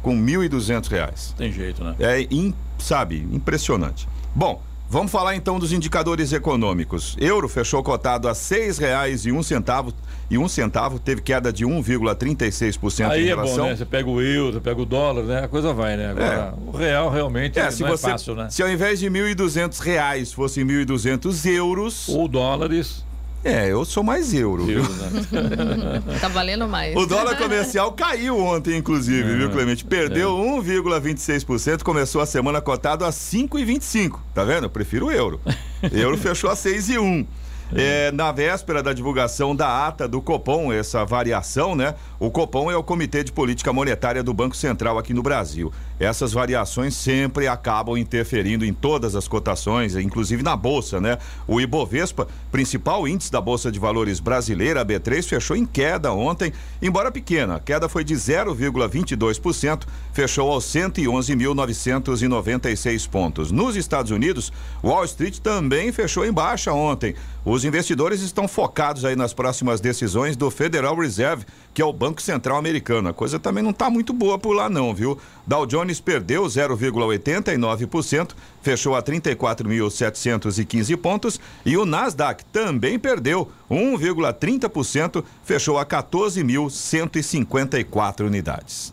com 0.03 0.15
1.200 0.15 0.89
reais? 0.89 1.35
Tem 1.37 1.51
jeito, 1.51 1.83
né? 1.83 1.97
É, 1.99 2.21
in, 2.31 2.55
sabe, 2.79 3.27
impressionante. 3.33 4.07
Bom, 4.35 4.63
Vamos 4.93 5.11
falar 5.11 5.35
então 5.35 5.59
dos 5.59 5.73
indicadores 5.73 6.35
econômicos. 6.35 7.17
Euro 7.19 7.49
fechou 7.49 7.83
cotado 7.83 8.29
a 8.29 8.35
seis 8.35 8.77
reais 8.77 9.25
e 9.25 9.33
um 9.33 9.43
centavo 9.43 9.91
e 10.31 10.37
um 10.37 10.47
centavo 10.47 10.99
teve 10.99 11.23
queda 11.23 11.51
de 11.51 11.65
1,36% 11.65 13.11
Aí 13.11 13.23
em 13.23 13.25
é 13.25 13.29
relação. 13.29 13.57
bom, 13.65 13.71
né? 13.71 13.77
Você 13.77 13.87
pega 13.87 14.11
o 14.11 14.21
euro, 14.21 14.53
você 14.53 14.61
pega 14.61 14.83
o 14.83 14.85
dólar, 14.85 15.23
né? 15.25 15.45
A 15.45 15.49
coisa 15.49 15.73
vai, 15.73 15.97
né? 15.97 16.11
Agora, 16.11 16.55
o 16.67 16.71
real 16.73 17.09
realmente 17.09 17.59
É, 17.59 17.65
não 17.65 17.71
se 17.71 17.83
é 17.83 17.89
você, 17.89 18.11
fácil, 18.11 18.35
né? 18.35 18.51
se 18.51 18.63
ao 18.63 18.69
invés 18.69 19.01
de 19.01 19.07
1.200 19.09 19.79
reais 19.79 20.31
fosse 20.31 20.61
1.200 20.63 21.47
euros, 21.51 22.11
Ou 22.11 22.29
dólares. 22.29 23.03
É, 23.45 23.69
eu 23.73 23.85
sou 23.85 24.03
mais 24.03 24.33
euro. 24.33 24.65
viu? 24.65 24.79
Euros, 24.79 24.97
né? 24.99 26.03
Tá 26.21 26.29
valendo 26.29 26.69
mais. 26.69 26.97
O 26.97 27.07
dólar 27.07 27.37
comercial 27.37 27.93
caiu 27.93 28.39
ontem, 28.39 28.77
inclusive, 28.77 29.37
viu, 29.37 29.51
Clemente? 29.51 29.85
Perdeu 29.85 30.37
1,26%, 30.37 31.83
começou 31.83 32.21
a 32.21 32.27
semana 32.27 32.61
cotado 32.61 33.05
a 33.05 33.11
5,25. 33.11 34.19
Tá 34.35 34.45
vendo? 34.45 34.65
Eu 34.65 34.71
prefiro 34.71 35.07
o 35.07 35.11
euro. 35.11 35.41
Euro 35.93 36.17
fechou 36.17 36.51
a 36.51 36.55
6,1. 36.55 37.27
É, 37.75 38.13
na 38.13 38.31
véspera 38.31 38.83
da 38.83 38.93
divulgação 38.93 39.57
da 39.57 39.87
ata 39.87 40.07
do 40.07 40.21
Copom, 40.21 40.71
essa 40.71 41.07
variação, 41.07 41.75
né? 41.75 41.95
O 42.21 42.31
Copom 42.31 42.71
é 42.71 42.77
o 42.77 42.83
Comitê 42.83 43.25
de 43.25 43.33
Política 43.33 43.73
Monetária 43.73 44.23
do 44.23 44.35
Banco 44.35 44.55
Central 44.55 44.99
aqui 44.99 45.15
no 45.15 45.23
Brasil. 45.23 45.73
Essas 45.99 46.35
variações 46.35 46.95
sempre 46.95 47.49
acabam 47.49 47.97
interferindo 47.97 48.63
em 48.63 48.75
todas 48.75 49.17
as 49.17 49.27
cotações, 49.27 49.97
inclusive 49.97 50.43
na 50.43 50.55
bolsa, 50.55 51.01
né? 51.01 51.17
O 51.49 51.63
Ibovespa, 51.63 52.29
principal 52.51 53.09
índice 53.09 53.33
da 53.33 53.41
Bolsa 53.41 53.73
de 53.73 53.79
Valores 53.79 54.21
brasileira, 54.21 54.83
a 54.83 54.85
B3, 54.85 55.27
fechou 55.27 55.57
em 55.57 55.65
queda 55.65 56.13
ontem, 56.13 56.53
embora 56.83 57.11
pequena. 57.11 57.57
A 57.57 57.61
queda 57.61 57.89
foi 57.89 58.05
de 58.05 58.15
0,22%, 58.15 59.85
fechou 60.13 60.51
aos 60.51 60.67
111.996 60.67 63.09
pontos. 63.09 63.51
Nos 63.51 63.77
Estados 63.77 64.11
Unidos, 64.11 64.53
Wall 64.85 65.07
Street 65.07 65.39
também 65.39 65.91
fechou 65.91 66.27
em 66.27 66.33
baixa 66.33 66.75
ontem. 66.75 67.15
Os 67.45 67.62
investidores 67.65 68.21
estão 68.21 68.47
focados 68.47 69.05
aí 69.05 69.17
nas 69.17 69.33
próximas 69.33 69.81
decisões 69.81 70.37
do 70.37 70.49
Federal 70.51 70.95
Reserve, 70.97 71.45
que 71.75 71.83
é 71.83 71.85
o 71.85 71.93
Banco 71.93 72.23
Central 72.23 72.57
Americano. 72.57 73.09
A 73.09 73.15
coisa 73.15 73.39
também 73.39 73.63
não 73.63 73.71
está 73.71 73.89
muito 73.91 74.13
boa 74.13 74.39
por 74.39 74.53
lá 74.53 74.69
não, 74.69 74.95
viu? 74.95 75.19
Dow 75.47 75.67
Jones 75.67 76.01
perdeu 76.01 76.45
0,89%, 76.45 78.33
fechou 78.63 78.95
a 78.95 79.03
34.715 79.03 80.97
pontos 80.97 81.41
e 81.65 81.77
o 81.77 81.85
Nasdaq 81.85 82.45
também 82.47 82.99
perdeu 82.99 83.51
1,30%, 83.71 85.23
fechou 85.45 85.79
a 85.79 85.87
14.154 85.87 88.27
unidades. 88.27 88.93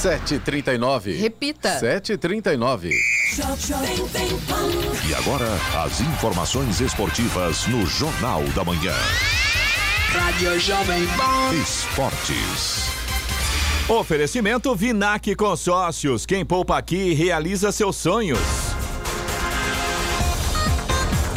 7h39. 0.00 1.20
Repita. 1.20 1.78
7h39. 1.78 2.90
E 5.06 5.14
agora, 5.14 5.46
as 5.84 6.00
informações 6.00 6.80
esportivas 6.80 7.66
no 7.66 7.84
Jornal 7.84 8.42
da 8.54 8.64
Manhã. 8.64 8.94
Rádio 10.08 10.58
Jovem 10.58 11.06
Pan. 11.08 11.54
Esportes. 11.62 12.88
Oferecimento 13.90 14.74
Vinac 14.74 15.34
Consórcios. 15.34 16.24
Quem 16.24 16.46
poupa 16.46 16.78
aqui 16.78 17.12
realiza 17.12 17.70
seus 17.70 17.96
sonhos. 17.96 18.40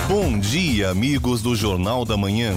Bom 0.08 0.40
dia, 0.40 0.90
amigos 0.90 1.42
do 1.42 1.54
Jornal 1.54 2.06
da 2.06 2.16
Manhã. 2.16 2.56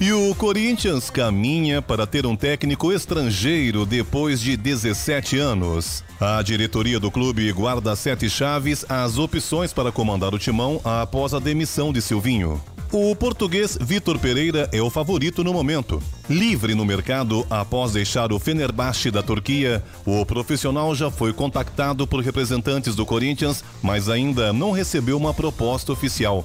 E 0.00 0.14
o 0.14 0.34
Corinthians 0.34 1.10
caminha 1.10 1.82
para 1.82 2.06
ter 2.06 2.24
um 2.24 2.34
técnico 2.34 2.90
estrangeiro 2.90 3.84
depois 3.84 4.40
de 4.40 4.56
17 4.56 5.38
anos. 5.38 6.02
A 6.18 6.40
diretoria 6.40 6.98
do 6.98 7.10
clube 7.10 7.52
guarda 7.52 7.94
sete 7.94 8.30
chaves 8.30 8.82
às 8.88 9.18
opções 9.18 9.74
para 9.74 9.92
comandar 9.92 10.32
o 10.32 10.38
timão 10.38 10.80
após 10.82 11.34
a 11.34 11.38
demissão 11.38 11.92
de 11.92 12.00
Silvinho. 12.00 12.58
O 12.90 13.14
português 13.14 13.76
Vitor 13.78 14.18
Pereira 14.18 14.70
é 14.72 14.80
o 14.80 14.88
favorito 14.88 15.44
no 15.44 15.52
momento. 15.52 16.02
Livre 16.30 16.74
no 16.74 16.84
mercado 16.84 17.46
após 17.50 17.92
deixar 17.92 18.32
o 18.32 18.38
Fenerbahçe 18.38 19.10
da 19.10 19.22
Turquia, 19.22 19.84
o 20.06 20.24
profissional 20.24 20.94
já 20.94 21.10
foi 21.10 21.34
contactado 21.34 22.06
por 22.06 22.24
representantes 22.24 22.96
do 22.96 23.04
Corinthians, 23.04 23.62
mas 23.82 24.08
ainda 24.08 24.50
não 24.50 24.72
recebeu 24.72 25.18
uma 25.18 25.34
proposta 25.34 25.92
oficial. 25.92 26.44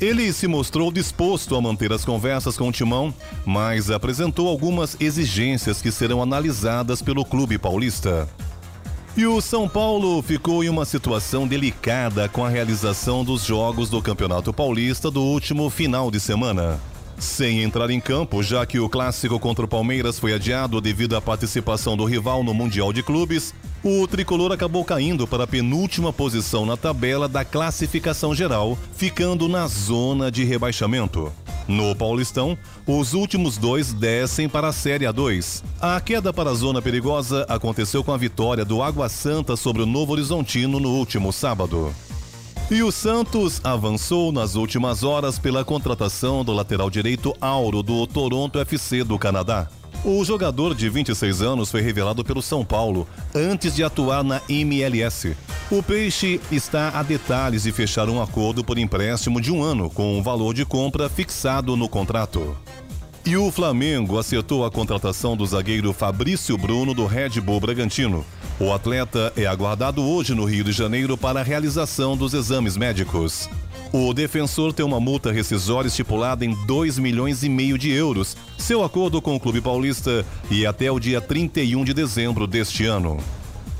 Ele 0.00 0.32
se 0.32 0.46
mostrou 0.46 0.90
disposto 0.90 1.54
a 1.54 1.60
manter 1.60 1.92
as 1.92 2.06
conversas 2.06 2.56
com 2.56 2.68
o 2.68 2.72
Timão, 2.72 3.12
mas 3.44 3.90
apresentou 3.90 4.48
algumas 4.48 4.96
exigências 4.98 5.82
que 5.82 5.92
serão 5.92 6.22
analisadas 6.22 7.02
pelo 7.02 7.22
clube 7.22 7.58
paulista. 7.58 8.26
E 9.14 9.26
o 9.26 9.42
São 9.42 9.68
Paulo 9.68 10.22
ficou 10.22 10.64
em 10.64 10.70
uma 10.70 10.86
situação 10.86 11.46
delicada 11.46 12.30
com 12.30 12.42
a 12.42 12.48
realização 12.48 13.22
dos 13.22 13.44
jogos 13.44 13.90
do 13.90 14.00
Campeonato 14.00 14.54
Paulista 14.54 15.10
do 15.10 15.20
último 15.20 15.68
final 15.68 16.10
de 16.10 16.18
semana. 16.18 16.80
Sem 17.20 17.62
entrar 17.62 17.90
em 17.90 18.00
campo, 18.00 18.42
já 18.42 18.64
que 18.64 18.80
o 18.80 18.88
clássico 18.88 19.38
contra 19.38 19.66
o 19.66 19.68
Palmeiras 19.68 20.18
foi 20.18 20.32
adiado 20.32 20.80
devido 20.80 21.14
à 21.14 21.20
participação 21.20 21.94
do 21.94 22.06
rival 22.06 22.42
no 22.42 22.54
Mundial 22.54 22.94
de 22.94 23.02
Clubes, 23.02 23.54
o 23.84 24.08
tricolor 24.08 24.52
acabou 24.52 24.82
caindo 24.86 25.26
para 25.26 25.44
a 25.44 25.46
penúltima 25.46 26.14
posição 26.14 26.64
na 26.64 26.78
tabela 26.78 27.28
da 27.28 27.44
classificação 27.44 28.34
geral, 28.34 28.76
ficando 28.96 29.48
na 29.48 29.66
zona 29.66 30.30
de 30.30 30.44
rebaixamento. 30.44 31.30
No 31.68 31.94
Paulistão, 31.94 32.56
os 32.86 33.12
últimos 33.12 33.58
dois 33.58 33.92
descem 33.92 34.48
para 34.48 34.68
a 34.68 34.72
Série 34.72 35.04
A2. 35.04 35.62
A 35.78 36.00
queda 36.00 36.32
para 36.32 36.50
a 36.50 36.54
zona 36.54 36.80
perigosa 36.80 37.44
aconteceu 37.50 38.02
com 38.02 38.12
a 38.12 38.16
vitória 38.16 38.64
do 38.64 38.82
Água 38.82 39.10
Santa 39.10 39.56
sobre 39.56 39.82
o 39.82 39.86
Novo 39.86 40.12
Horizontino 40.12 40.80
no 40.80 40.88
último 40.88 41.34
sábado. 41.34 41.94
E 42.70 42.84
o 42.84 42.92
Santos 42.92 43.60
avançou 43.64 44.30
nas 44.30 44.54
últimas 44.54 45.02
horas 45.02 45.40
pela 45.40 45.64
contratação 45.64 46.44
do 46.44 46.52
lateral 46.52 46.88
direito 46.88 47.34
Auro 47.40 47.82
do 47.82 48.06
Toronto 48.06 48.60
FC 48.60 49.02
do 49.02 49.18
Canadá. 49.18 49.66
O 50.04 50.24
jogador 50.24 50.72
de 50.72 50.88
26 50.88 51.42
anos 51.42 51.68
foi 51.68 51.80
revelado 51.80 52.22
pelo 52.22 52.40
São 52.40 52.64
Paulo 52.64 53.08
antes 53.34 53.74
de 53.74 53.82
atuar 53.82 54.22
na 54.22 54.40
MLS. 54.48 55.36
O 55.68 55.82
Peixe 55.82 56.40
está 56.52 56.90
a 56.90 57.02
detalhes 57.02 57.64
de 57.64 57.72
fechar 57.72 58.08
um 58.08 58.22
acordo 58.22 58.62
por 58.62 58.78
empréstimo 58.78 59.40
de 59.40 59.50
um 59.50 59.60
ano 59.64 59.90
com 59.90 60.16
um 60.16 60.22
valor 60.22 60.54
de 60.54 60.64
compra 60.64 61.08
fixado 61.08 61.76
no 61.76 61.88
contrato. 61.88 62.56
E 63.26 63.36
o 63.36 63.50
Flamengo 63.50 64.16
acertou 64.16 64.64
a 64.64 64.70
contratação 64.70 65.36
do 65.36 65.44
zagueiro 65.44 65.92
Fabrício 65.92 66.56
Bruno 66.56 66.94
do 66.94 67.04
Red 67.04 67.40
Bull 67.40 67.58
Bragantino. 67.58 68.24
O 68.60 68.74
atleta 68.74 69.32
é 69.38 69.46
aguardado 69.46 70.04
hoje 70.04 70.34
no 70.34 70.44
Rio 70.44 70.62
de 70.62 70.70
Janeiro 70.70 71.16
para 71.16 71.40
a 71.40 71.42
realização 71.42 72.14
dos 72.14 72.34
exames 72.34 72.76
médicos. 72.76 73.48
O 73.90 74.12
defensor 74.12 74.74
tem 74.74 74.84
uma 74.84 75.00
multa 75.00 75.32
rescisória 75.32 75.88
estipulada 75.88 76.44
em 76.44 76.54
2 76.66 76.98
milhões 76.98 77.42
e 77.42 77.48
meio 77.48 77.78
de 77.78 77.90
euros. 77.90 78.36
Seu 78.58 78.84
acordo 78.84 79.22
com 79.22 79.34
o 79.34 79.40
clube 79.40 79.62
paulista 79.62 80.26
e 80.50 80.66
até 80.66 80.92
o 80.92 81.00
dia 81.00 81.22
31 81.22 81.82
de 81.84 81.94
dezembro 81.94 82.46
deste 82.46 82.84
ano. 82.84 83.16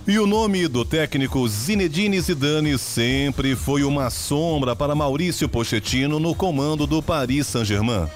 E 0.08 0.18
o 0.18 0.26
nome 0.26 0.66
do 0.66 0.82
técnico 0.82 1.46
Zinedine 1.46 2.18
Zidane 2.18 2.78
sempre 2.78 3.54
foi 3.54 3.84
uma 3.84 4.08
sombra 4.08 4.74
para 4.74 4.94
Maurício 4.94 5.46
Pochettino 5.46 6.18
no 6.18 6.34
comando 6.34 6.86
do 6.86 7.02
Paris 7.02 7.46
Saint-Germain. 7.48 8.08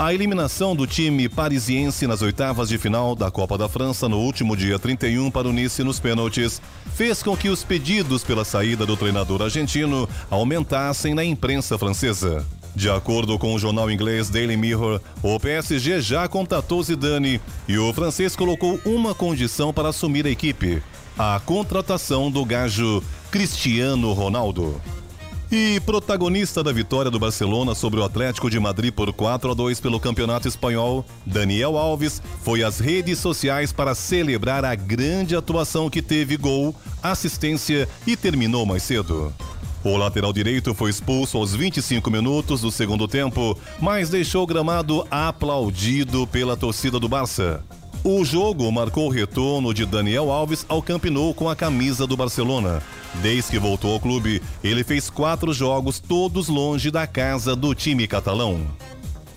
A 0.00 0.14
eliminação 0.14 0.74
do 0.74 0.86
time 0.86 1.28
parisiense 1.28 2.06
nas 2.06 2.22
oitavas 2.22 2.70
de 2.70 2.78
final 2.78 3.14
da 3.14 3.30
Copa 3.30 3.58
da 3.58 3.68
França 3.68 4.08
no 4.08 4.16
último 4.16 4.56
dia 4.56 4.78
31 4.78 5.30
para 5.30 5.46
o 5.46 5.52
Nice 5.52 5.84
nos 5.84 6.00
pênaltis 6.00 6.58
fez 6.94 7.22
com 7.22 7.36
que 7.36 7.50
os 7.50 7.62
pedidos 7.62 8.24
pela 8.24 8.42
saída 8.42 8.86
do 8.86 8.96
treinador 8.96 9.42
argentino 9.42 10.08
aumentassem 10.30 11.12
na 11.12 11.22
imprensa 11.22 11.76
francesa. 11.76 12.46
De 12.74 12.88
acordo 12.88 13.38
com 13.38 13.54
o 13.54 13.58
jornal 13.58 13.90
inglês 13.90 14.30
Daily 14.30 14.56
Mirror, 14.56 15.02
o 15.22 15.38
PSG 15.38 16.00
já 16.00 16.26
contatou 16.26 16.82
Zidane 16.82 17.38
e 17.68 17.76
o 17.76 17.92
francês 17.92 18.34
colocou 18.34 18.80
uma 18.86 19.14
condição 19.14 19.70
para 19.70 19.90
assumir 19.90 20.24
a 20.24 20.30
equipe: 20.30 20.82
a 21.18 21.38
contratação 21.44 22.30
do 22.30 22.42
gajo 22.42 23.02
Cristiano 23.30 24.14
Ronaldo. 24.14 24.80
E 25.52 25.80
protagonista 25.80 26.62
da 26.62 26.70
vitória 26.70 27.10
do 27.10 27.18
Barcelona 27.18 27.74
sobre 27.74 27.98
o 27.98 28.04
Atlético 28.04 28.48
de 28.48 28.60
Madrid 28.60 28.94
por 28.94 29.12
4 29.12 29.50
a 29.50 29.54
2 29.54 29.80
pelo 29.80 29.98
Campeonato 29.98 30.46
Espanhol, 30.46 31.04
Daniel 31.26 31.76
Alves 31.76 32.22
foi 32.44 32.62
às 32.62 32.78
redes 32.78 33.18
sociais 33.18 33.72
para 33.72 33.96
celebrar 33.96 34.64
a 34.64 34.76
grande 34.76 35.34
atuação 35.34 35.90
que 35.90 36.00
teve 36.00 36.36
gol, 36.36 36.72
assistência 37.02 37.88
e 38.06 38.16
terminou 38.16 38.64
mais 38.64 38.84
cedo. 38.84 39.34
O 39.82 39.96
lateral 39.96 40.32
direito 40.32 40.72
foi 40.72 40.88
expulso 40.88 41.36
aos 41.36 41.52
25 41.52 42.08
minutos 42.12 42.60
do 42.60 42.70
segundo 42.70 43.08
tempo, 43.08 43.58
mas 43.80 44.08
deixou 44.08 44.44
o 44.44 44.46
gramado 44.46 45.04
aplaudido 45.10 46.28
pela 46.28 46.56
torcida 46.56 47.00
do 47.00 47.08
Barça. 47.08 47.60
O 48.02 48.24
jogo 48.24 48.72
marcou 48.72 49.08
o 49.08 49.10
retorno 49.10 49.74
de 49.74 49.84
Daniel 49.84 50.30
Alves 50.30 50.64
ao 50.70 50.80
Camp 50.80 51.04
Nou 51.04 51.34
com 51.34 51.50
a 51.50 51.56
camisa 51.56 52.06
do 52.06 52.16
Barcelona. 52.16 52.82
Desde 53.16 53.50
que 53.50 53.58
voltou 53.58 53.92
ao 53.92 54.00
clube, 54.00 54.40
ele 54.64 54.82
fez 54.82 55.10
quatro 55.10 55.52
jogos, 55.52 56.00
todos 56.00 56.48
longe 56.48 56.90
da 56.90 57.06
casa 57.06 57.54
do 57.54 57.74
time 57.74 58.06
catalão. 58.06 58.66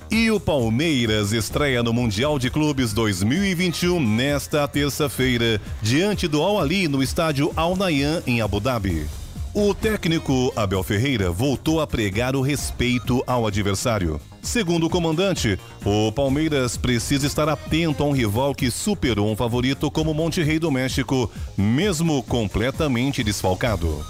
E 0.09 0.32
o 0.32 0.39
Palmeiras 0.39 1.34
estreia 1.34 1.84
no 1.84 1.91
Mundial 1.91 2.39
de 2.39 2.49
Clubes 2.49 2.93
2021 2.93 3.99
nesta 3.99 4.66
terça-feira, 4.66 5.59
diante 5.82 6.26
do 6.26 6.41
Al 6.41 6.57
Ali 6.57 6.88
no 6.88 7.03
estádio 7.03 7.51
Al 7.57 7.76
Nayan 7.76 8.24
em 8.26 8.39
Abu 8.39 8.61
Dhabi. 8.61 9.05
O 9.53 9.74
técnico 9.74 10.53
Abel 10.55 10.84
Ferreira 10.84 11.32
voltou 11.32 11.82
a 11.82 11.88
pregar 11.88 12.34
o 12.34 12.41
respeito 12.41 13.22
ao 13.28 13.45
adversário. 13.45 14.22
Segundo 14.44 14.88
o 14.88 14.89
comandante, 14.89 15.58
o 15.86 16.12
Palmeiras 16.12 16.76
precisa 16.76 17.26
estar 17.26 17.48
atento 17.48 18.04
a 18.04 18.06
um 18.06 18.12
rival 18.12 18.54
que 18.54 18.70
superou 18.70 19.32
um 19.32 19.38
favorito 19.38 19.89
como 19.89 20.14
Monterrey 20.14 20.60
do 20.60 20.70
México, 20.70 21.32
mesmo 21.58 22.22
completamente 22.24 23.24
desfalcado. 23.24 24.06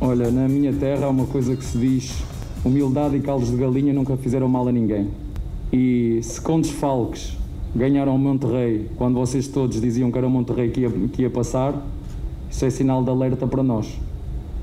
Olha, 0.00 0.30
na 0.30 0.48
minha 0.48 0.72
terra 0.72 1.06
há 1.06 1.08
uma 1.08 1.26
coisa 1.26 1.56
que 1.56 1.64
se 1.64 1.76
diz: 1.76 2.14
humildade 2.64 3.16
e 3.16 3.20
caldos 3.20 3.50
de 3.50 3.56
galinha 3.56 3.92
nunca 3.92 4.16
fizeram 4.16 4.48
mal 4.48 4.68
a 4.68 4.72
ninguém. 4.72 5.10
E 5.72 6.20
se 6.22 6.40
com 6.40 6.60
desfalques 6.60 7.36
ganharam 7.74 8.14
o 8.14 8.18
Monterrey, 8.18 8.88
quando 8.96 9.16
vocês 9.16 9.48
todos 9.48 9.80
diziam 9.80 10.12
que 10.12 10.16
era 10.16 10.28
o 10.28 10.30
Monterrey 10.30 10.70
que 10.70 10.80
ia, 10.82 10.90
que 10.90 11.22
ia 11.22 11.30
passar, 11.30 11.74
isso 12.48 12.64
é 12.64 12.70
sinal 12.70 13.02
de 13.02 13.10
alerta 13.10 13.48
para 13.48 13.64
nós. 13.64 13.98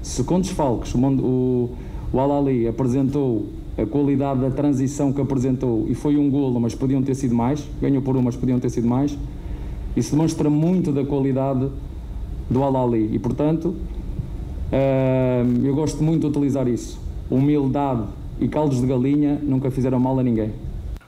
Se 0.01 0.23
com 0.23 0.39
desfalques 0.39 0.95
o, 0.95 0.97
o, 0.97 1.75
o 2.13 2.19
Alali 2.19 2.69
apresentou 2.69 3.47
a 3.77 3.85
qualidade 3.85 4.39
da 4.39 4.49
transição 4.49 5.11
que 5.11 5.21
apresentou 5.21 5.85
e 5.89 5.95
foi 5.95 6.17
um 6.17 6.29
golo, 6.29 6.59
mas 6.59 6.73
podiam 6.73 7.03
ter 7.03 7.15
sido 7.15 7.35
mais, 7.35 7.63
ganhou 7.81 8.01
por 8.01 8.15
um, 8.15 8.21
mas 8.21 8.35
podiam 8.35 8.59
ter 8.59 8.69
sido 8.69 8.87
mais, 8.87 9.17
isso 9.95 10.11
demonstra 10.11 10.49
muito 10.49 10.91
da 10.91 11.05
qualidade 11.05 11.67
do 12.49 12.63
Alali 12.63 13.09
e, 13.13 13.19
portanto, 13.19 13.75
uh, 14.71 15.65
eu 15.65 15.75
gosto 15.75 16.03
muito 16.03 16.21
de 16.21 16.27
utilizar 16.27 16.67
isso. 16.67 16.99
Humildade 17.29 18.03
e 18.39 18.47
caldos 18.47 18.79
de 18.79 18.87
galinha 18.87 19.39
nunca 19.41 19.71
fizeram 19.71 19.99
mal 19.99 20.19
a 20.19 20.23
ninguém. 20.23 20.51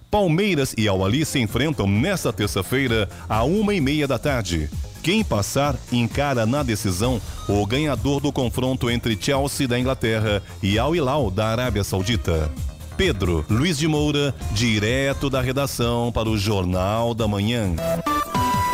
Palmeiras 0.09 0.73
e 0.77 0.87
Al-Ali 0.87 1.25
se 1.25 1.37
enfrentam 1.39 1.85
nesta 1.85 2.31
terça-feira, 2.31 3.09
à 3.27 3.43
uma 3.43 3.73
e 3.73 3.81
meia 3.81 4.07
da 4.07 4.17
tarde. 4.17 4.69
Quem 5.07 5.23
passar 5.23 5.73
encara 5.89 6.45
na 6.45 6.61
decisão 6.61 7.21
o 7.47 7.65
ganhador 7.65 8.19
do 8.19 8.29
confronto 8.29 8.89
entre 8.89 9.17
Chelsea 9.17 9.65
da 9.65 9.79
Inglaterra 9.79 10.43
e 10.61 10.77
Al 10.77 10.93
Hilal 10.93 11.31
da 11.31 11.47
Arábia 11.47 11.81
Saudita. 11.81 12.51
Pedro 12.97 13.45
Luiz 13.49 13.77
de 13.77 13.87
Moura, 13.87 14.35
direto 14.51 15.29
da 15.29 15.39
redação 15.39 16.11
para 16.11 16.27
o 16.27 16.37
Jornal 16.37 17.13
da 17.13 17.25
Manhã. 17.25 17.73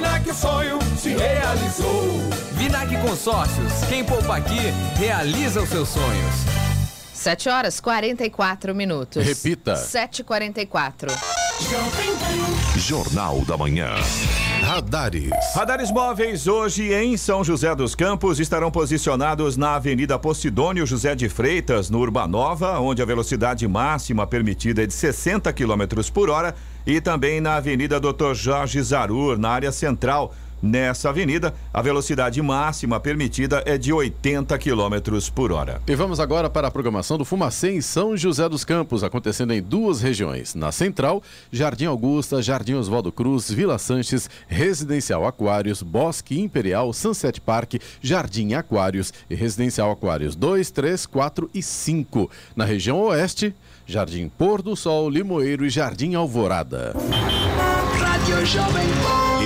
Vinac 0.00 0.30
o 0.30 0.34
sonho 0.34 0.78
se 0.96 1.10
realizou. 1.10 2.08
Vinac 2.52 2.96
Consórcios. 3.02 3.84
Quem 3.86 4.02
poupa 4.02 4.36
aqui, 4.36 4.58
realiza 4.96 5.60
os 5.60 5.68
seus 5.68 5.90
sonhos. 5.90 6.34
7 7.12 7.50
horas 7.50 7.80
44 7.80 8.74
minutos. 8.74 9.22
Repita. 9.22 9.74
7h44. 9.74 11.10
Jornal 12.78 13.44
da 13.44 13.58
Manhã. 13.58 13.90
Radares. 14.62 15.30
Radares 15.54 15.90
móveis 15.90 16.46
hoje 16.46 16.92
em 16.92 17.16
São 17.16 17.42
José 17.42 17.74
dos 17.74 17.94
Campos 17.94 18.38
estarão 18.38 18.70
posicionados 18.70 19.56
na 19.56 19.74
Avenida 19.74 20.18
Posidônio 20.18 20.86
José 20.86 21.14
de 21.14 21.28
Freitas, 21.28 21.88
no 21.88 21.98
Urbanova, 21.98 22.78
onde 22.78 23.00
a 23.00 23.04
velocidade 23.06 23.66
máxima 23.66 24.26
permitida 24.26 24.82
é 24.82 24.86
de 24.86 24.92
60 24.92 25.52
km 25.52 26.02
por 26.12 26.28
hora, 26.28 26.54
e 26.86 27.00
também 27.00 27.40
na 27.40 27.56
Avenida 27.56 27.98
Dr. 27.98 28.34
Jorge 28.34 28.80
Zarur, 28.82 29.38
na 29.38 29.48
área 29.48 29.72
central. 29.72 30.34
Nessa 30.62 31.08
avenida, 31.08 31.54
a 31.72 31.80
velocidade 31.80 32.40
máxima 32.42 33.00
permitida 33.00 33.62
é 33.64 33.78
de 33.78 33.92
80 33.92 34.58
km 34.58 35.18
por 35.34 35.52
hora. 35.52 35.80
E 35.86 35.94
vamos 35.94 36.20
agora 36.20 36.50
para 36.50 36.68
a 36.68 36.70
programação 36.70 37.16
do 37.16 37.24
Fumacê 37.24 37.70
em 37.70 37.80
São 37.80 38.16
José 38.16 38.48
dos 38.48 38.64
Campos, 38.64 39.02
acontecendo 39.02 39.52
em 39.52 39.62
duas 39.62 40.02
regiões. 40.02 40.54
Na 40.54 40.70
Central, 40.70 41.22
Jardim 41.50 41.86
Augusta, 41.86 42.42
Jardim 42.42 42.74
Oswaldo 42.74 43.10
Cruz, 43.10 43.50
Vila 43.50 43.78
Sanches, 43.78 44.28
Residencial 44.48 45.26
Aquários, 45.26 45.82
Bosque 45.82 46.38
Imperial, 46.38 46.92
Sunset 46.92 47.40
Park, 47.40 47.74
Jardim 48.02 48.52
Aquários 48.54 49.14
e 49.30 49.34
Residencial 49.34 49.90
Aquários 49.90 50.36
2, 50.36 50.70
3, 50.70 51.06
4 51.06 51.50
e 51.54 51.62
5. 51.62 52.30
Na 52.54 52.64
região 52.64 53.00
Oeste, 53.00 53.54
Jardim 53.86 54.28
Pôr 54.28 54.62
do 54.62 54.76
Sol, 54.76 55.08
Limoeiro 55.08 55.64
e 55.64 55.70
Jardim 55.70 56.14
Alvorada. 56.14 56.94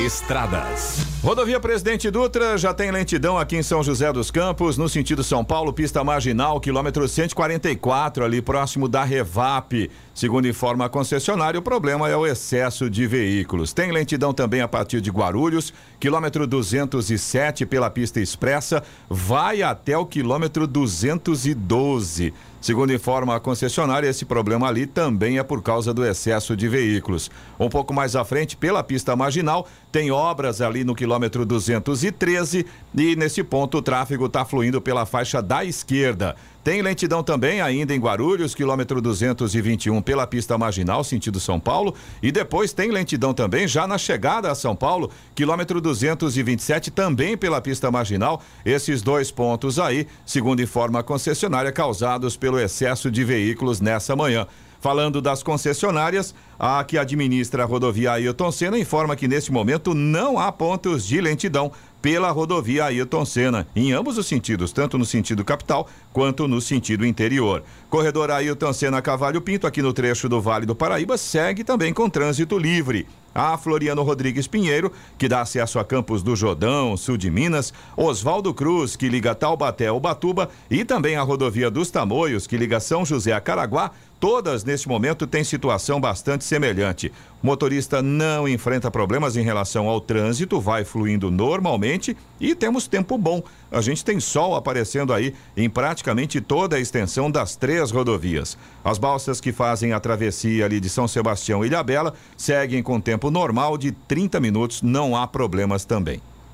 Estradas. 0.04 0.98
Rodovia 1.22 1.58
Presidente 1.58 2.10
Dutra 2.10 2.58
já 2.58 2.74
tem 2.74 2.90
lentidão 2.90 3.38
aqui 3.38 3.56
em 3.56 3.62
São 3.62 3.82
José 3.82 4.12
dos 4.12 4.30
Campos, 4.30 4.76
no 4.76 4.90
sentido 4.90 5.24
São 5.24 5.42
Paulo, 5.42 5.72
pista 5.72 6.04
marginal, 6.04 6.60
quilômetro 6.60 7.08
144, 7.08 8.24
ali 8.24 8.42
próximo 8.42 8.86
da 8.86 9.02
Revap. 9.02 9.90
Segundo 10.14 10.46
informa 10.46 10.84
a 10.84 10.88
concessionária, 10.88 11.58
o 11.58 11.62
problema 11.62 12.08
é 12.08 12.16
o 12.16 12.24
excesso 12.24 12.88
de 12.88 13.04
veículos. 13.04 13.72
Tem 13.72 13.90
lentidão 13.90 14.32
também 14.32 14.60
a 14.60 14.68
partir 14.68 15.00
de 15.00 15.10
Guarulhos, 15.10 15.74
quilômetro 15.98 16.46
207 16.46 17.66
pela 17.66 17.90
pista 17.90 18.20
expressa, 18.20 18.84
vai 19.10 19.60
até 19.60 19.98
o 19.98 20.06
quilômetro 20.06 20.68
212. 20.68 22.32
Segundo 22.60 22.94
informa 22.94 23.36
a 23.36 23.40
concessionária, 23.40 24.08
esse 24.08 24.24
problema 24.24 24.68
ali 24.68 24.86
também 24.86 25.36
é 25.36 25.42
por 25.42 25.60
causa 25.60 25.92
do 25.92 26.06
excesso 26.06 26.56
de 26.56 26.66
veículos. 26.66 27.30
Um 27.60 27.68
pouco 27.68 27.92
mais 27.92 28.16
à 28.16 28.24
frente, 28.24 28.56
pela 28.56 28.82
pista 28.82 29.14
marginal, 29.14 29.68
tem 29.92 30.10
obras 30.10 30.62
ali 30.62 30.82
no 30.82 30.94
quilômetro 30.94 31.44
213 31.44 32.64
e 32.96 33.16
nesse 33.16 33.44
ponto 33.44 33.76
o 33.78 33.82
tráfego 33.82 34.24
está 34.26 34.46
fluindo 34.46 34.80
pela 34.80 35.04
faixa 35.04 35.42
da 35.42 35.62
esquerda. 35.62 36.36
Tem 36.64 36.80
lentidão 36.80 37.22
também 37.22 37.60
ainda 37.60 37.94
em 37.94 38.00
Guarulhos, 38.00 38.54
quilômetro 38.54 39.02
221 39.02 40.00
pela 40.04 40.26
pista 40.26 40.56
marginal, 40.58 41.02
sentido 41.02 41.40
São 41.40 41.58
Paulo. 41.58 41.94
E 42.22 42.30
depois 42.30 42.72
tem 42.72 42.90
lentidão 42.90 43.32
também 43.32 43.66
já 43.66 43.86
na 43.86 43.98
chegada 43.98 44.50
a 44.50 44.54
São 44.54 44.76
Paulo, 44.76 45.10
quilômetro 45.34 45.80
227 45.80 46.90
também 46.90 47.36
pela 47.36 47.60
pista 47.60 47.90
marginal. 47.90 48.42
Esses 48.64 49.02
dois 49.02 49.30
pontos 49.30 49.78
aí, 49.78 50.06
segundo 50.24 50.62
informa 50.62 51.00
a 51.00 51.02
concessionária, 51.02 51.72
causados 51.72 52.36
pelo 52.36 52.60
excesso 52.60 53.10
de 53.10 53.24
veículos 53.24 53.80
nessa 53.80 54.14
manhã. 54.14 54.46
Falando 54.84 55.22
das 55.22 55.42
concessionárias, 55.42 56.34
a 56.58 56.84
que 56.84 56.98
administra 56.98 57.62
a 57.62 57.66
rodovia 57.66 58.12
Ailton 58.12 58.52
Senna 58.52 58.78
informa 58.78 59.16
que 59.16 59.26
neste 59.26 59.50
momento 59.50 59.94
não 59.94 60.38
há 60.38 60.52
pontos 60.52 61.06
de 61.06 61.22
lentidão 61.22 61.72
pela 62.02 62.30
rodovia 62.30 62.84
Ailton 62.84 63.24
Senna, 63.24 63.66
em 63.74 63.92
ambos 63.92 64.18
os 64.18 64.26
sentidos, 64.26 64.72
tanto 64.72 64.98
no 64.98 65.06
sentido 65.06 65.42
capital 65.42 65.88
quanto 66.12 66.46
no 66.46 66.60
sentido 66.60 67.06
interior. 67.06 67.62
Corredor 67.88 68.30
Ailton 68.30 68.74
Senna 68.74 69.00
Cavalho 69.00 69.40
Pinto, 69.40 69.66
aqui 69.66 69.80
no 69.80 69.94
trecho 69.94 70.28
do 70.28 70.38
Vale 70.38 70.66
do 70.66 70.74
Paraíba, 70.74 71.16
segue 71.16 71.64
também 71.64 71.94
com 71.94 72.10
trânsito 72.10 72.58
livre. 72.58 73.06
A 73.34 73.56
Floriano 73.56 74.02
Rodrigues 74.02 74.46
Pinheiro, 74.46 74.92
que 75.18 75.26
dá 75.26 75.40
acesso 75.40 75.78
a 75.78 75.84
Campos 75.84 76.22
do 76.22 76.36
Jordão, 76.36 76.96
sul 76.96 77.16
de 77.16 77.30
Minas, 77.30 77.72
Oswaldo 77.96 78.54
Cruz, 78.54 78.94
que 78.94 79.08
liga 79.08 79.34
Taubaté 79.34 79.88
ao 79.88 79.98
Batuba, 79.98 80.50
e 80.70 80.84
também 80.84 81.16
a 81.16 81.22
rodovia 81.22 81.68
dos 81.68 81.90
Tamoios, 81.90 82.46
que 82.46 82.56
liga 82.56 82.78
São 82.78 83.04
José 83.04 83.32
a 83.32 83.40
Caraguá, 83.40 83.90
todas 84.24 84.64
neste 84.64 84.88
momento 84.88 85.26
têm 85.26 85.44
situação 85.44 86.00
bastante 86.00 86.44
semelhante. 86.44 87.12
O 87.42 87.46
motorista 87.46 88.00
não 88.00 88.48
enfrenta 88.48 88.90
problemas 88.90 89.36
em 89.36 89.42
relação 89.42 89.86
ao 89.86 90.00
trânsito, 90.00 90.58
vai 90.58 90.82
fluindo 90.82 91.30
normalmente 91.30 92.16
e 92.40 92.54
temos 92.54 92.88
tempo 92.88 93.18
bom. 93.18 93.42
A 93.70 93.82
gente 93.82 94.02
tem 94.02 94.18
sol 94.18 94.54
aparecendo 94.54 95.12
aí 95.12 95.34
em 95.54 95.68
praticamente 95.68 96.40
toda 96.40 96.76
a 96.76 96.80
extensão 96.80 97.30
das 97.30 97.54
três 97.54 97.90
rodovias. 97.90 98.56
As 98.82 98.96
balsas 98.96 99.42
que 99.42 99.52
fazem 99.52 99.92
a 99.92 100.00
travessia 100.00 100.64
ali 100.64 100.80
de 100.80 100.88
São 100.88 101.06
Sebastião 101.06 101.62
e 101.62 101.68
Ilhabela 101.68 102.14
seguem 102.34 102.82
com 102.82 102.98
tempo 102.98 103.30
normal 103.30 103.76
de 103.76 103.92
30 103.92 104.40
minutos, 104.40 104.80
não 104.80 105.14
há 105.14 105.26
problemas 105.26 105.84
também. 105.84 106.22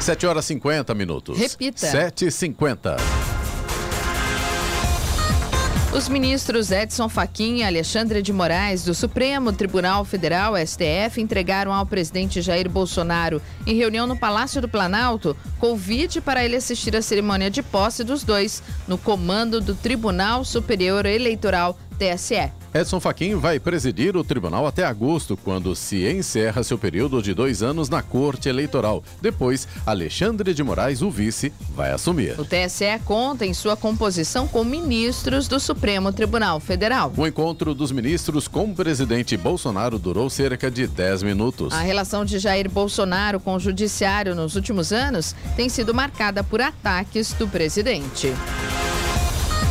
7 0.00 0.26
horas 0.26 0.44
50 0.46 0.94
minutos. 0.94 1.38
Repita. 1.38 1.86
7h50. 1.86 2.96
Os 5.92 6.08
ministros 6.08 6.70
Edson 6.70 7.08
Fachin 7.08 7.56
e 7.56 7.64
Alexandre 7.64 8.22
de 8.22 8.32
Moraes 8.32 8.84
do 8.84 8.94
Supremo 8.94 9.52
Tribunal 9.52 10.04
Federal, 10.04 10.54
STF, 10.56 11.20
entregaram 11.20 11.72
ao 11.72 11.84
presidente 11.84 12.40
Jair 12.40 12.70
Bolsonaro, 12.70 13.42
em 13.66 13.74
reunião 13.74 14.06
no 14.06 14.16
Palácio 14.16 14.62
do 14.62 14.68
Planalto, 14.68 15.36
convite 15.58 16.20
para 16.20 16.44
ele 16.44 16.54
assistir 16.54 16.94
à 16.94 17.02
cerimônia 17.02 17.50
de 17.50 17.60
posse 17.60 18.04
dos 18.04 18.22
dois 18.22 18.62
no 18.86 18.96
comando 18.96 19.60
do 19.60 19.74
Tribunal 19.74 20.44
Superior 20.44 21.06
Eleitoral, 21.06 21.76
TSE. 21.98 22.59
Edson 22.72 23.00
Fachin 23.00 23.34
vai 23.34 23.58
presidir 23.58 24.16
o 24.16 24.22
tribunal 24.22 24.64
até 24.64 24.84
agosto, 24.84 25.36
quando 25.36 25.74
se 25.74 26.06
encerra 26.08 26.62
seu 26.62 26.78
período 26.78 27.20
de 27.20 27.34
dois 27.34 27.64
anos 27.64 27.88
na 27.88 28.00
Corte 28.00 28.48
Eleitoral. 28.48 29.02
Depois, 29.20 29.66
Alexandre 29.84 30.54
de 30.54 30.62
Moraes, 30.62 31.02
o 31.02 31.10
vice, 31.10 31.52
vai 31.74 31.90
assumir. 31.90 32.38
O 32.38 32.44
TSE 32.44 33.00
conta 33.04 33.44
em 33.44 33.52
sua 33.52 33.76
composição 33.76 34.46
com 34.46 34.62
ministros 34.62 35.48
do 35.48 35.58
Supremo 35.58 36.12
Tribunal 36.12 36.60
Federal. 36.60 37.12
O 37.16 37.26
encontro 37.26 37.74
dos 37.74 37.90
ministros 37.90 38.46
com 38.46 38.66
o 38.66 38.74
presidente 38.74 39.36
Bolsonaro 39.36 39.98
durou 39.98 40.30
cerca 40.30 40.70
de 40.70 40.86
10 40.86 41.24
minutos. 41.24 41.74
A 41.74 41.80
relação 41.80 42.24
de 42.24 42.38
Jair 42.38 42.70
Bolsonaro 42.70 43.40
com 43.40 43.54
o 43.54 43.60
judiciário 43.60 44.34
nos 44.34 44.54
últimos 44.54 44.92
anos 44.92 45.34
tem 45.56 45.68
sido 45.68 45.92
marcada 45.92 46.44
por 46.44 46.60
ataques 46.60 47.32
do 47.32 47.48
presidente. 47.48 48.32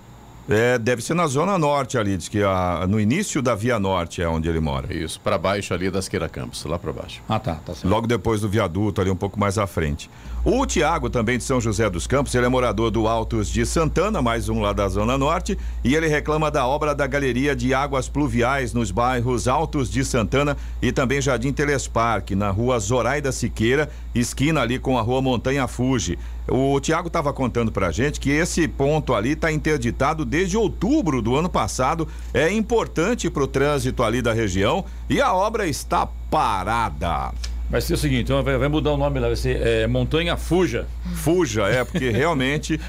É, 0.52 0.76
deve 0.78 1.00
ser 1.00 1.14
na 1.14 1.28
zona 1.28 1.56
norte 1.56 1.96
ali, 1.96 2.16
diz 2.16 2.28
que 2.28 2.42
a, 2.42 2.84
no 2.88 2.98
início 2.98 3.40
da 3.40 3.54
Via 3.54 3.78
Norte 3.78 4.20
é 4.20 4.28
onde 4.28 4.48
ele 4.48 4.58
mora. 4.58 4.92
Isso, 4.92 5.20
para 5.20 5.38
baixo 5.38 5.72
ali 5.72 5.88
das 5.92 6.08
Queira 6.08 6.28
Campos, 6.28 6.64
lá 6.64 6.76
para 6.76 6.92
baixo. 6.92 7.22
Ah, 7.28 7.38
tá, 7.38 7.54
tá 7.54 7.72
certo. 7.72 7.88
Logo 7.88 8.08
depois 8.08 8.40
do 8.40 8.48
viaduto, 8.48 9.00
ali 9.00 9.12
um 9.12 9.16
pouco 9.16 9.38
mais 9.38 9.58
à 9.58 9.66
frente. 9.68 10.10
O 10.44 10.66
Tiago, 10.66 11.08
também 11.08 11.38
de 11.38 11.44
São 11.44 11.60
José 11.60 11.88
dos 11.88 12.06
Campos, 12.08 12.34
ele 12.34 12.46
é 12.46 12.48
morador 12.48 12.90
do 12.90 13.06
Altos 13.06 13.48
de 13.48 13.64
Santana, 13.64 14.20
mais 14.20 14.48
um 14.48 14.60
lá 14.60 14.72
da 14.72 14.88
Zona 14.88 15.16
Norte, 15.16 15.56
e 15.84 15.94
ele 15.94 16.08
reclama 16.08 16.50
da 16.50 16.66
obra 16.66 16.96
da 16.96 17.06
Galeria 17.06 17.54
de 17.54 17.72
Águas 17.72 18.08
Pluviais 18.08 18.72
nos 18.72 18.90
bairros 18.90 19.46
Altos 19.46 19.88
de 19.88 20.04
Santana 20.04 20.56
e 20.82 20.90
também 20.90 21.20
Jardim 21.20 21.52
Telesparque, 21.52 22.34
na 22.34 22.50
rua 22.50 22.78
Zoraida 22.80 23.30
Siqueira, 23.30 23.88
esquina 24.12 24.62
ali 24.62 24.80
com 24.80 24.98
a 24.98 25.02
rua 25.02 25.22
Montanha 25.22 25.68
Fuji. 25.68 26.18
O 26.50 26.80
Tiago 26.80 27.06
estava 27.06 27.32
contando 27.32 27.70
pra 27.70 27.90
gente 27.92 28.18
que 28.18 28.30
esse 28.30 28.66
ponto 28.66 29.14
ali 29.14 29.30
está 29.32 29.52
interditado 29.52 30.24
desde 30.24 30.56
outubro 30.56 31.22
do 31.22 31.36
ano 31.36 31.48
passado. 31.48 32.08
É 32.34 32.50
importante 32.52 33.30
para 33.30 33.44
o 33.44 33.46
trânsito 33.46 34.02
ali 34.02 34.20
da 34.20 34.32
região 34.32 34.84
e 35.08 35.20
a 35.20 35.32
obra 35.32 35.66
está 35.66 36.08
parada. 36.30 37.32
Vai 37.70 37.80
ser 37.80 37.94
o 37.94 37.96
seguinte, 37.96 38.22
então 38.24 38.42
vai, 38.42 38.66
mudar 38.66 38.90
o 38.90 38.96
nome 38.96 39.20
lá, 39.20 39.28
vai 39.28 39.36
ser 39.36 39.64
é, 39.64 39.86
Montanha 39.86 40.36
Fuja. 40.36 40.88
Fuja, 41.14 41.68
é, 41.68 41.84
porque 41.84 42.10
realmente 42.10 42.80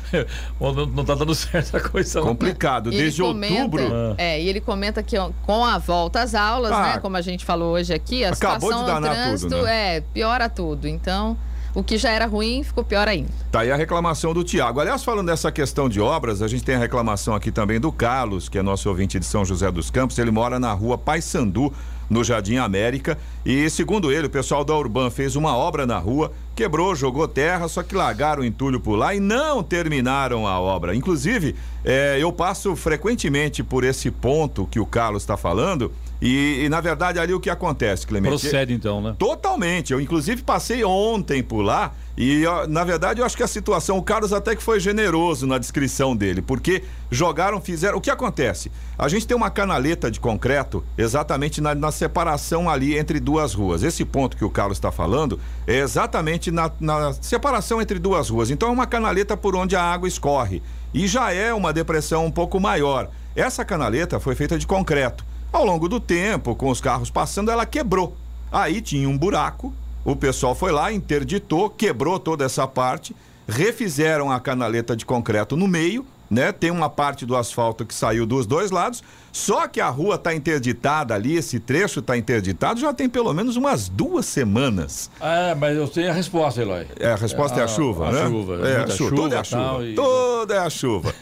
não, 0.59 0.73
não 0.87 1.05
tá 1.05 1.13
dando 1.13 1.35
certo 1.35 1.77
a 1.77 1.79
coisa. 1.79 2.19
não. 2.19 2.25
complicado. 2.29 2.89
Ele 2.89 2.97
Desde 2.97 3.21
comenta- 3.21 3.61
outubro. 3.61 4.15
É, 4.17 4.41
e 4.41 4.49
ele 4.49 4.59
comenta 4.59 5.03
que 5.03 5.15
com 5.45 5.63
a 5.63 5.77
volta 5.77 6.23
às 6.23 6.33
aulas, 6.33 6.71
Ah, 6.71 6.81
né? 6.93 6.97
Como 6.99 7.15
a 7.15 7.21
gente 7.21 7.45
falou 7.45 7.73
hoje 7.75 7.93
aqui, 7.93 8.25
a 8.25 8.29
acabou 8.31 8.71
de 8.71 8.75
situação 8.77 8.81
no 8.81 8.87
danar 8.87 9.13
trânsito 9.27 9.51
tudo, 9.51 9.65
né? 9.65 9.97
é, 9.97 10.01
piora 10.01 10.49
tudo. 10.49 10.87
Então, 10.87 11.37
o 11.73 11.83
que 11.83 11.97
já 11.97 12.11
era 12.11 12.25
ruim 12.25 12.63
ficou 12.63 12.83
pior 12.83 13.07
ainda. 13.07 13.29
Tá 13.51 13.61
aí 13.61 13.71
a 13.71 13.75
reclamação 13.75 14.33
do 14.33 14.43
Tiago. 14.43 14.79
Aliás, 14.79 15.03
falando 15.03 15.27
dessa 15.27 15.51
questão 15.51 15.87
de 15.87 15.99
obras, 15.99 16.41
a 16.41 16.47
gente 16.47 16.63
tem 16.63 16.75
a 16.75 16.79
reclamação 16.79 17.33
aqui 17.33 17.51
também 17.51 17.79
do 17.79 17.91
Carlos, 17.91 18.49
que 18.49 18.57
é 18.57 18.61
nosso 18.61 18.89
ouvinte 18.89 19.19
de 19.19 19.25
São 19.25 19.45
José 19.45 19.71
dos 19.71 19.89
Campos. 19.89 20.17
Ele 20.17 20.31
mora 20.31 20.59
na 20.59 20.73
rua 20.73 20.97
Paysandu, 20.97 21.73
no 22.11 22.25
Jardim 22.25 22.57
América. 22.57 23.17
E 23.45 23.69
segundo 23.69 24.11
ele, 24.11 24.27
o 24.27 24.29
pessoal 24.29 24.65
da 24.65 24.75
Urban 24.75 25.09
fez 25.09 25.37
uma 25.37 25.55
obra 25.55 25.85
na 25.87 25.97
rua, 25.97 26.33
quebrou, 26.53 26.93
jogou 26.93 27.25
terra, 27.25 27.69
só 27.69 27.81
que 27.81 27.95
largaram 27.95 28.41
o 28.41 28.45
entulho 28.45 28.81
por 28.81 28.97
lá 28.97 29.15
e 29.15 29.19
não 29.21 29.63
terminaram 29.63 30.45
a 30.45 30.59
obra. 30.59 30.93
Inclusive, 30.93 31.55
eh, 31.85 32.17
eu 32.19 32.33
passo 32.33 32.75
frequentemente 32.75 33.63
por 33.63 33.85
esse 33.85 34.11
ponto 34.11 34.67
que 34.69 34.79
o 34.79 34.85
Carlos 34.85 35.23
está 35.23 35.37
falando. 35.37 35.89
E, 36.21 36.65
e, 36.65 36.69
na 36.69 36.79
verdade 36.79 37.17
ali 37.17 37.33
o 37.33 37.39
que 37.39 37.49
acontece, 37.49 38.05
Clemente? 38.05 38.39
Procede 38.39 38.73
então, 38.73 39.01
né? 39.01 39.15
Totalmente. 39.17 39.91
Eu 39.91 39.99
inclusive 39.99 40.43
passei 40.43 40.83
ontem 40.83 41.41
por 41.41 41.63
lá 41.63 41.93
e 42.15 42.43
na 42.69 42.83
verdade 42.83 43.21
eu 43.21 43.25
acho 43.25 43.35
que 43.35 43.41
a 43.41 43.47
situação, 43.47 43.97
o 43.97 44.03
Carlos 44.03 44.31
até 44.31 44.55
que 44.55 44.61
foi 44.61 44.79
generoso 44.79 45.47
na 45.47 45.57
descrição 45.57 46.15
dele, 46.15 46.41
porque 46.41 46.83
jogaram, 47.09 47.59
fizeram. 47.59 47.97
O 47.97 48.01
que 48.01 48.11
acontece? 48.11 48.71
A 48.99 49.07
gente 49.07 49.25
tem 49.25 49.35
uma 49.35 49.49
canaleta 49.49 50.11
de 50.11 50.19
concreto 50.19 50.83
exatamente 50.95 51.59
na, 51.59 51.73
na 51.73 51.91
separação 51.91 52.69
ali 52.69 52.95
entre 52.95 53.19
duas 53.19 53.55
ruas. 53.55 53.81
Esse 53.81 54.05
ponto 54.05 54.37
que 54.37 54.45
o 54.45 54.49
Carlos 54.49 54.77
está 54.77 54.91
falando 54.91 55.39
é 55.65 55.79
exatamente 55.79 56.51
na, 56.51 56.71
na 56.79 57.13
separação 57.13 57.81
entre 57.81 57.97
duas 57.97 58.29
ruas. 58.29 58.51
Então 58.51 58.69
é 58.69 58.71
uma 58.71 58.85
canaleta 58.85 59.35
por 59.35 59.55
onde 59.55 59.75
a 59.75 59.81
água 59.81 60.07
escorre. 60.07 60.61
E 60.93 61.07
já 61.07 61.33
é 61.33 61.51
uma 61.51 61.73
depressão 61.73 62.25
um 62.25 62.31
pouco 62.31 62.59
maior. 62.59 63.09
Essa 63.35 63.65
canaleta 63.65 64.19
foi 64.19 64.35
feita 64.35 64.59
de 64.59 64.67
concreto. 64.67 65.30
Ao 65.51 65.65
longo 65.65 65.89
do 65.89 65.99
tempo, 65.99 66.55
com 66.55 66.69
os 66.69 66.79
carros 66.79 67.09
passando, 67.09 67.51
ela 67.51 67.65
quebrou. 67.65 68.15
Aí 68.51 68.81
tinha 68.81 69.07
um 69.07 69.17
buraco, 69.17 69.73
o 70.05 70.15
pessoal 70.15 70.55
foi 70.55 70.71
lá, 70.71 70.93
interditou, 70.93 71.69
quebrou 71.69 72.17
toda 72.19 72.45
essa 72.45 72.65
parte, 72.65 73.15
refizeram 73.47 74.31
a 74.31 74.39
canaleta 74.39 74.95
de 74.95 75.05
concreto 75.05 75.57
no 75.57 75.67
meio, 75.67 76.05
né? 76.31 76.53
Tem 76.53 76.71
uma 76.71 76.89
parte 76.89 77.25
do 77.25 77.35
asfalto 77.35 77.85
que 77.85 77.93
saiu 77.93 78.25
dos 78.25 78.45
dois 78.45 78.71
lados, 78.71 79.03
só 79.33 79.67
que 79.67 79.81
a 79.81 79.89
rua 79.89 80.15
está 80.15 80.33
interditada 80.33 81.13
ali, 81.13 81.35
esse 81.35 81.59
trecho 81.59 81.99
está 81.99 82.17
interditado 82.17 82.79
já 82.79 82.93
tem 82.93 83.09
pelo 83.09 83.33
menos 83.33 83.57
umas 83.57 83.89
duas 83.89 84.25
semanas. 84.25 85.11
É, 85.19 85.53
mas 85.53 85.75
eu 85.75 85.87
tenho 85.89 86.09
a 86.09 86.13
resposta, 86.13 86.61
Eloy. 86.61 86.87
É, 86.97 87.11
a 87.11 87.15
resposta 87.15 87.57
é, 87.57 87.59
a, 87.59 87.61
é 87.63 87.65
a 87.65 87.67
chuva, 87.67 88.07
a 88.07 88.11
né? 88.13 88.27
Chuva, 88.27 88.67
é, 88.67 88.77
a 88.77 88.87
chuva. 88.87 89.15
Toda 89.15 89.35
é 89.35 89.39
a 89.39 89.43
chuva. 89.43 89.85
E... 89.85 89.95
Toda 89.95 90.55
é 90.55 90.59
a 90.59 90.69
chuva. 90.69 91.15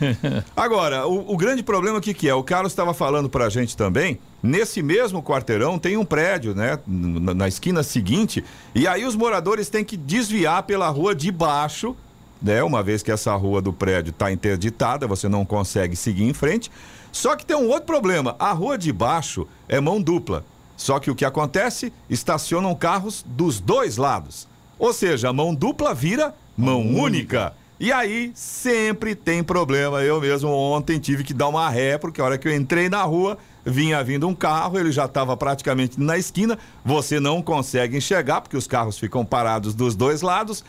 Agora, 0.56 1.08
o, 1.08 1.34
o 1.34 1.38
grande 1.38 1.64
problema 1.64 1.98
o 1.98 2.02
que, 2.02 2.14
que 2.14 2.30
é? 2.30 2.34
O 2.34 2.44
Carlos 2.44 2.72
estava 2.72 2.94
falando 2.94 3.28
para 3.28 3.46
a 3.46 3.50
gente 3.50 3.76
também. 3.76 4.20
Nesse 4.42 4.82
mesmo 4.82 5.24
quarteirão 5.24 5.80
tem 5.80 5.98
um 5.98 6.06
prédio, 6.06 6.54
né? 6.54 6.80
Na 6.88 7.48
esquina 7.48 7.82
seguinte. 7.82 8.44
E 8.76 8.88
aí 8.88 9.06
os 9.06 9.16
moradores 9.16 9.70
têm 9.70 9.84
que 9.84 9.98
desviar 9.98 10.64
pela 10.64 10.88
rua 10.90 11.16
de 11.16 11.32
baixo 11.32 11.96
né? 12.42 12.64
Uma 12.64 12.82
vez 12.82 13.04
que 13.04 13.12
essa 13.12 13.34
rua 13.36 13.62
do 13.62 13.74
prédio 13.74 14.12
está 14.12 14.32
interditada, 14.32 15.08
você 15.08 15.28
não 15.28 15.46
consegue 15.46 15.96
seguir 15.96 16.24
em 16.24 16.34
frente. 16.34 16.72
Só 17.12 17.36
que 17.36 17.46
tem 17.46 17.56
um 17.56 17.68
outro 17.68 17.86
problema: 17.86 18.36
a 18.40 18.52
rua 18.52 18.78
de 18.78 18.92
baixo 18.92 19.48
é 19.68 19.80
mão 19.80 20.02
dupla. 20.02 20.46
Só 20.78 21.00
que 21.00 21.12
o 21.12 21.16
que 21.16 21.26
acontece? 21.26 21.92
Estacionam 22.10 22.74
carros 22.74 23.26
dos 23.28 23.60
dois 23.60 23.98
lados. 23.98 24.48
Ou 24.78 24.94
seja, 24.94 25.30
a 25.30 25.34
mão 25.34 25.54
dupla 25.54 25.94
vira 25.94 26.34
mão 26.58 26.82
única. 26.82 27.54
E 27.80 27.92
aí 27.92 28.32
sempre 28.34 29.16
tem 29.16 29.44
problema. 29.44 30.02
Eu 30.02 30.22
mesmo 30.22 30.50
ontem 30.50 31.00
tive 31.00 31.24
que 31.24 31.34
dar 31.34 31.48
uma 31.48 31.70
ré, 31.70 31.98
porque 31.98 32.22
a 32.22 32.26
hora 32.26 32.38
que 32.38 32.48
eu 32.48 32.56
entrei 32.56 32.90
na 32.90 33.04
rua, 33.04 33.38
vinha 33.66 34.04
vindo 34.04 34.28
um 34.28 34.36
carro, 34.36 34.78
ele 34.78 34.92
já 34.92 35.06
estava 35.06 35.36
praticamente 35.36 36.00
na 36.00 36.18
esquina. 36.18 36.58
Você 36.84 37.20
não 37.20 37.42
consegue 37.42 37.98
enxergar, 37.98 38.42
porque 38.42 38.58
os 38.58 38.68
carros 38.68 38.98
ficam 38.98 39.26
parados 39.26 39.74
dos 39.74 39.96
dois 39.96 40.22
lados. 40.22 40.64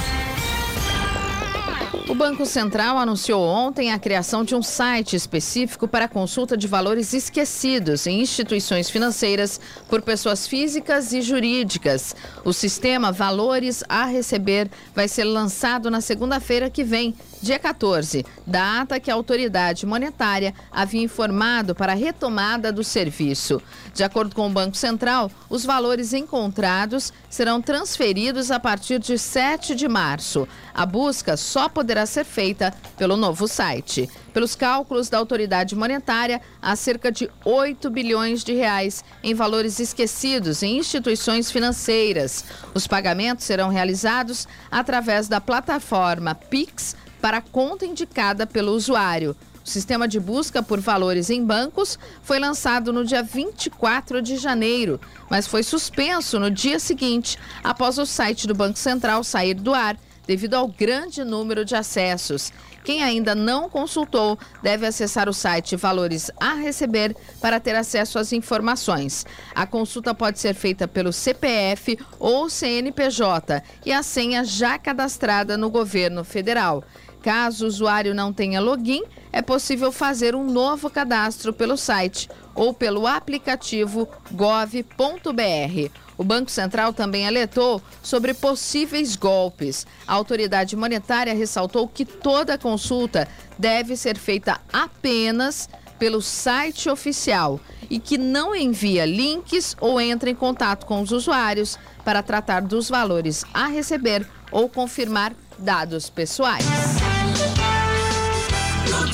O 2.09 2.15
Banco 2.15 2.45
Central 2.45 2.97
anunciou 2.97 3.43
ontem 3.43 3.91
a 3.91 3.99
criação 3.99 4.41
de 4.41 4.55
um 4.55 4.63
site 4.63 5.13
específico 5.13 5.89
para 5.89 6.07
consulta 6.07 6.55
de 6.55 6.65
valores 6.65 7.11
esquecidos 7.11 8.07
em 8.07 8.21
instituições 8.21 8.89
financeiras 8.89 9.59
por 9.89 10.01
pessoas 10.01 10.47
físicas 10.47 11.11
e 11.11 11.21
jurídicas. 11.21 12.15
O 12.45 12.53
sistema 12.53 13.11
Valores 13.11 13.83
a 13.89 14.05
Receber 14.05 14.69
vai 14.95 15.09
ser 15.09 15.25
lançado 15.25 15.91
na 15.91 15.99
segunda-feira 15.99 16.69
que 16.69 16.81
vem, 16.81 17.13
dia 17.41 17.59
14, 17.59 18.25
data 18.45 18.99
que 18.99 19.11
a 19.11 19.13
autoridade 19.13 19.85
monetária 19.85 20.53
havia 20.71 21.03
informado 21.03 21.75
para 21.75 21.93
a 21.93 21.95
retomada 21.95 22.71
do 22.71 22.83
serviço. 22.83 23.61
De 23.93 24.03
acordo 24.03 24.35
com 24.35 24.47
o 24.47 24.51
Banco 24.51 24.75
Central, 24.75 25.31
os 25.49 25.65
valores 25.65 26.13
encontrados 26.13 27.11
serão 27.29 27.61
transferidos 27.61 28.51
a 28.51 28.59
partir 28.59 28.99
de 28.99 29.17
7 29.17 29.75
de 29.75 29.87
março. 29.87 30.47
A 30.73 30.85
busca 30.85 31.35
só 31.35 31.67
poderá 31.67 32.05
ser 32.05 32.23
feita 32.23 32.73
pelo 32.97 33.17
novo 33.17 33.47
site. 33.47 34.09
Pelos 34.33 34.55
cálculos 34.55 35.09
da 35.09 35.17
autoridade 35.17 35.75
monetária, 35.75 36.39
há 36.61 36.75
cerca 36.75 37.11
de 37.11 37.27
8 37.43 37.89
bilhões 37.89 38.43
de 38.43 38.53
reais 38.53 39.03
em 39.23 39.33
valores 39.33 39.79
esquecidos 39.79 40.61
em 40.61 40.77
instituições 40.77 41.49
financeiras. 41.49 42.45
Os 42.73 42.85
pagamentos 42.85 43.45
serão 43.45 43.69
realizados 43.69 44.47
através 44.69 45.27
da 45.27 45.41
plataforma 45.41 46.35
Pix 46.35 46.95
para 47.27 47.39
a 47.39 47.41
conta 47.41 47.85
indicada 47.85 48.47
pelo 48.47 48.71
usuário. 48.71 49.35
O 49.61 49.69
sistema 49.69 50.07
de 50.07 50.17
busca 50.17 50.63
por 50.63 50.79
valores 50.79 51.29
em 51.29 51.43
bancos 51.43 51.99
foi 52.23 52.39
lançado 52.39 52.93
no 52.93 53.03
dia 53.03 53.21
24 53.21 54.21
de 54.21 54.37
janeiro, 54.37 54.97
mas 55.29 55.45
foi 55.45 55.61
suspenso 55.61 56.39
no 56.39 56.49
dia 56.49 56.79
seguinte, 56.79 57.37
após 57.61 57.97
o 57.97 58.05
site 58.05 58.47
do 58.47 58.55
Banco 58.55 58.79
Central 58.79 59.25
sair 59.25 59.55
do 59.55 59.73
ar 59.73 59.97
devido 60.25 60.53
ao 60.53 60.69
grande 60.69 61.25
número 61.25 61.65
de 61.65 61.75
acessos. 61.75 62.53
Quem 62.85 63.03
ainda 63.03 63.35
não 63.35 63.69
consultou 63.69 64.39
deve 64.63 64.85
acessar 64.85 65.27
o 65.27 65.33
site 65.33 65.75
Valores 65.75 66.31
a 66.39 66.53
Receber 66.53 67.13
para 67.41 67.59
ter 67.59 67.75
acesso 67.75 68.17
às 68.17 68.31
informações. 68.31 69.25
A 69.53 69.67
consulta 69.67 70.15
pode 70.15 70.39
ser 70.39 70.53
feita 70.53 70.87
pelo 70.87 71.11
CPF 71.11 71.99
ou 72.17 72.49
CNPJ 72.49 73.61
e 73.85 73.91
a 73.91 74.01
senha 74.01 74.45
já 74.45 74.79
cadastrada 74.79 75.57
no 75.57 75.69
governo 75.69 76.23
federal. 76.23 76.85
Caso 77.27 77.65
o 77.65 77.67
usuário 77.67 78.15
não 78.15 78.31
tenha 78.31 78.61
login, 78.61 79.03
é 79.33 79.41
possível 79.41 79.91
fazer 79.91 80.33
um 80.33 80.45
novo 80.45 80.89
cadastro 80.89 81.51
pelo 81.51 81.75
site 81.75 82.29
ou 82.55 82.73
pelo 82.73 83.05
aplicativo 83.05 84.07
gov.br. 84.31 85.91
O 86.17 86.23
Banco 86.23 86.49
Central 86.49 86.93
também 86.93 87.27
alertou 87.27 87.81
sobre 88.01 88.33
possíveis 88.33 89.17
golpes. 89.17 89.85
A 90.07 90.13
autoridade 90.13 90.73
monetária 90.77 91.33
ressaltou 91.33 91.85
que 91.85 92.05
toda 92.05 92.57
consulta 92.57 93.27
deve 93.59 93.97
ser 93.97 94.17
feita 94.17 94.61
apenas 94.71 95.67
pelo 95.99 96.21
site 96.21 96.89
oficial 96.89 97.59
e 97.89 97.99
que 97.99 98.17
não 98.17 98.55
envia 98.55 99.05
links 99.05 99.75
ou 99.81 99.99
entra 99.99 100.29
em 100.29 100.35
contato 100.35 100.85
com 100.85 101.01
os 101.01 101.11
usuários 101.11 101.77
para 102.05 102.23
tratar 102.23 102.61
dos 102.61 102.89
valores 102.89 103.43
a 103.53 103.67
receber 103.67 104.25
ou 104.49 104.69
confirmar 104.69 105.33
dados 105.59 106.09
pessoais. 106.09 106.65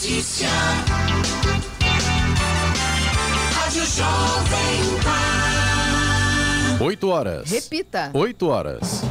Notícia. 0.03 0.49
Rádio 3.53 3.85
Jovem 3.85 4.99
Pan. 6.77 6.83
8 6.83 7.07
horas. 7.07 7.49
Repita. 7.49 8.11
8 8.13 8.47
horas. 8.49 9.01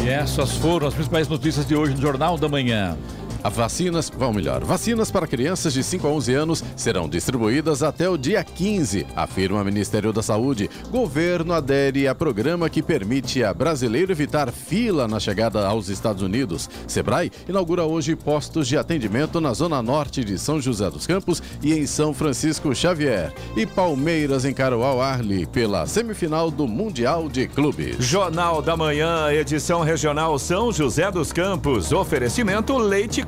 E 0.00 0.08
essas 0.08 0.52
foram 0.52 0.86
as 0.86 0.94
principais 0.94 1.26
notícias 1.26 1.66
de 1.66 1.74
hoje 1.74 1.92
no 1.96 2.00
Jornal 2.00 2.38
da 2.38 2.48
Manhã. 2.48 2.96
A 3.42 3.48
vacinas, 3.48 4.10
vão 4.10 4.32
melhor, 4.32 4.64
vacinas 4.64 5.12
para 5.12 5.26
crianças 5.26 5.72
de 5.72 5.82
5 5.84 6.06
a 6.06 6.10
11 6.10 6.34
anos 6.34 6.64
serão 6.74 7.08
distribuídas 7.08 7.84
até 7.84 8.08
o 8.08 8.18
dia 8.18 8.42
15, 8.42 9.06
afirma 9.14 9.62
o 9.62 9.64
Ministério 9.64 10.12
da 10.12 10.22
Saúde. 10.22 10.68
Governo 10.90 11.52
adere 11.52 12.08
a 12.08 12.14
programa 12.14 12.68
que 12.68 12.82
permite 12.82 13.44
a 13.44 13.54
brasileiro 13.54 14.10
evitar 14.10 14.50
fila 14.50 15.06
na 15.06 15.20
chegada 15.20 15.66
aos 15.66 15.88
Estados 15.88 16.22
Unidos. 16.22 16.68
Sebrae 16.88 17.30
inaugura 17.48 17.84
hoje 17.84 18.16
postos 18.16 18.66
de 18.66 18.76
atendimento 18.76 19.40
na 19.40 19.54
zona 19.54 19.80
norte 19.80 20.24
de 20.24 20.36
São 20.36 20.60
José 20.60 20.90
dos 20.90 21.06
Campos 21.06 21.40
e 21.62 21.72
em 21.72 21.86
São 21.86 22.12
Francisco 22.12 22.74
Xavier. 22.74 23.32
E 23.56 23.64
Palmeiras 23.64 24.44
encara 24.44 24.76
o 24.76 24.82
Al 24.82 25.00
Arli 25.00 25.46
pela 25.46 25.86
semifinal 25.86 26.50
do 26.50 26.66
Mundial 26.66 27.28
de 27.28 27.46
Clubes. 27.46 28.04
Jornal 28.04 28.60
da 28.60 28.76
Manhã, 28.76 29.32
edição 29.32 29.82
regional 29.82 30.36
São 30.40 30.72
José 30.72 31.08
dos 31.12 31.32
Campos. 31.32 31.92
Oferecimento 31.92 32.76
Leite 32.76 33.27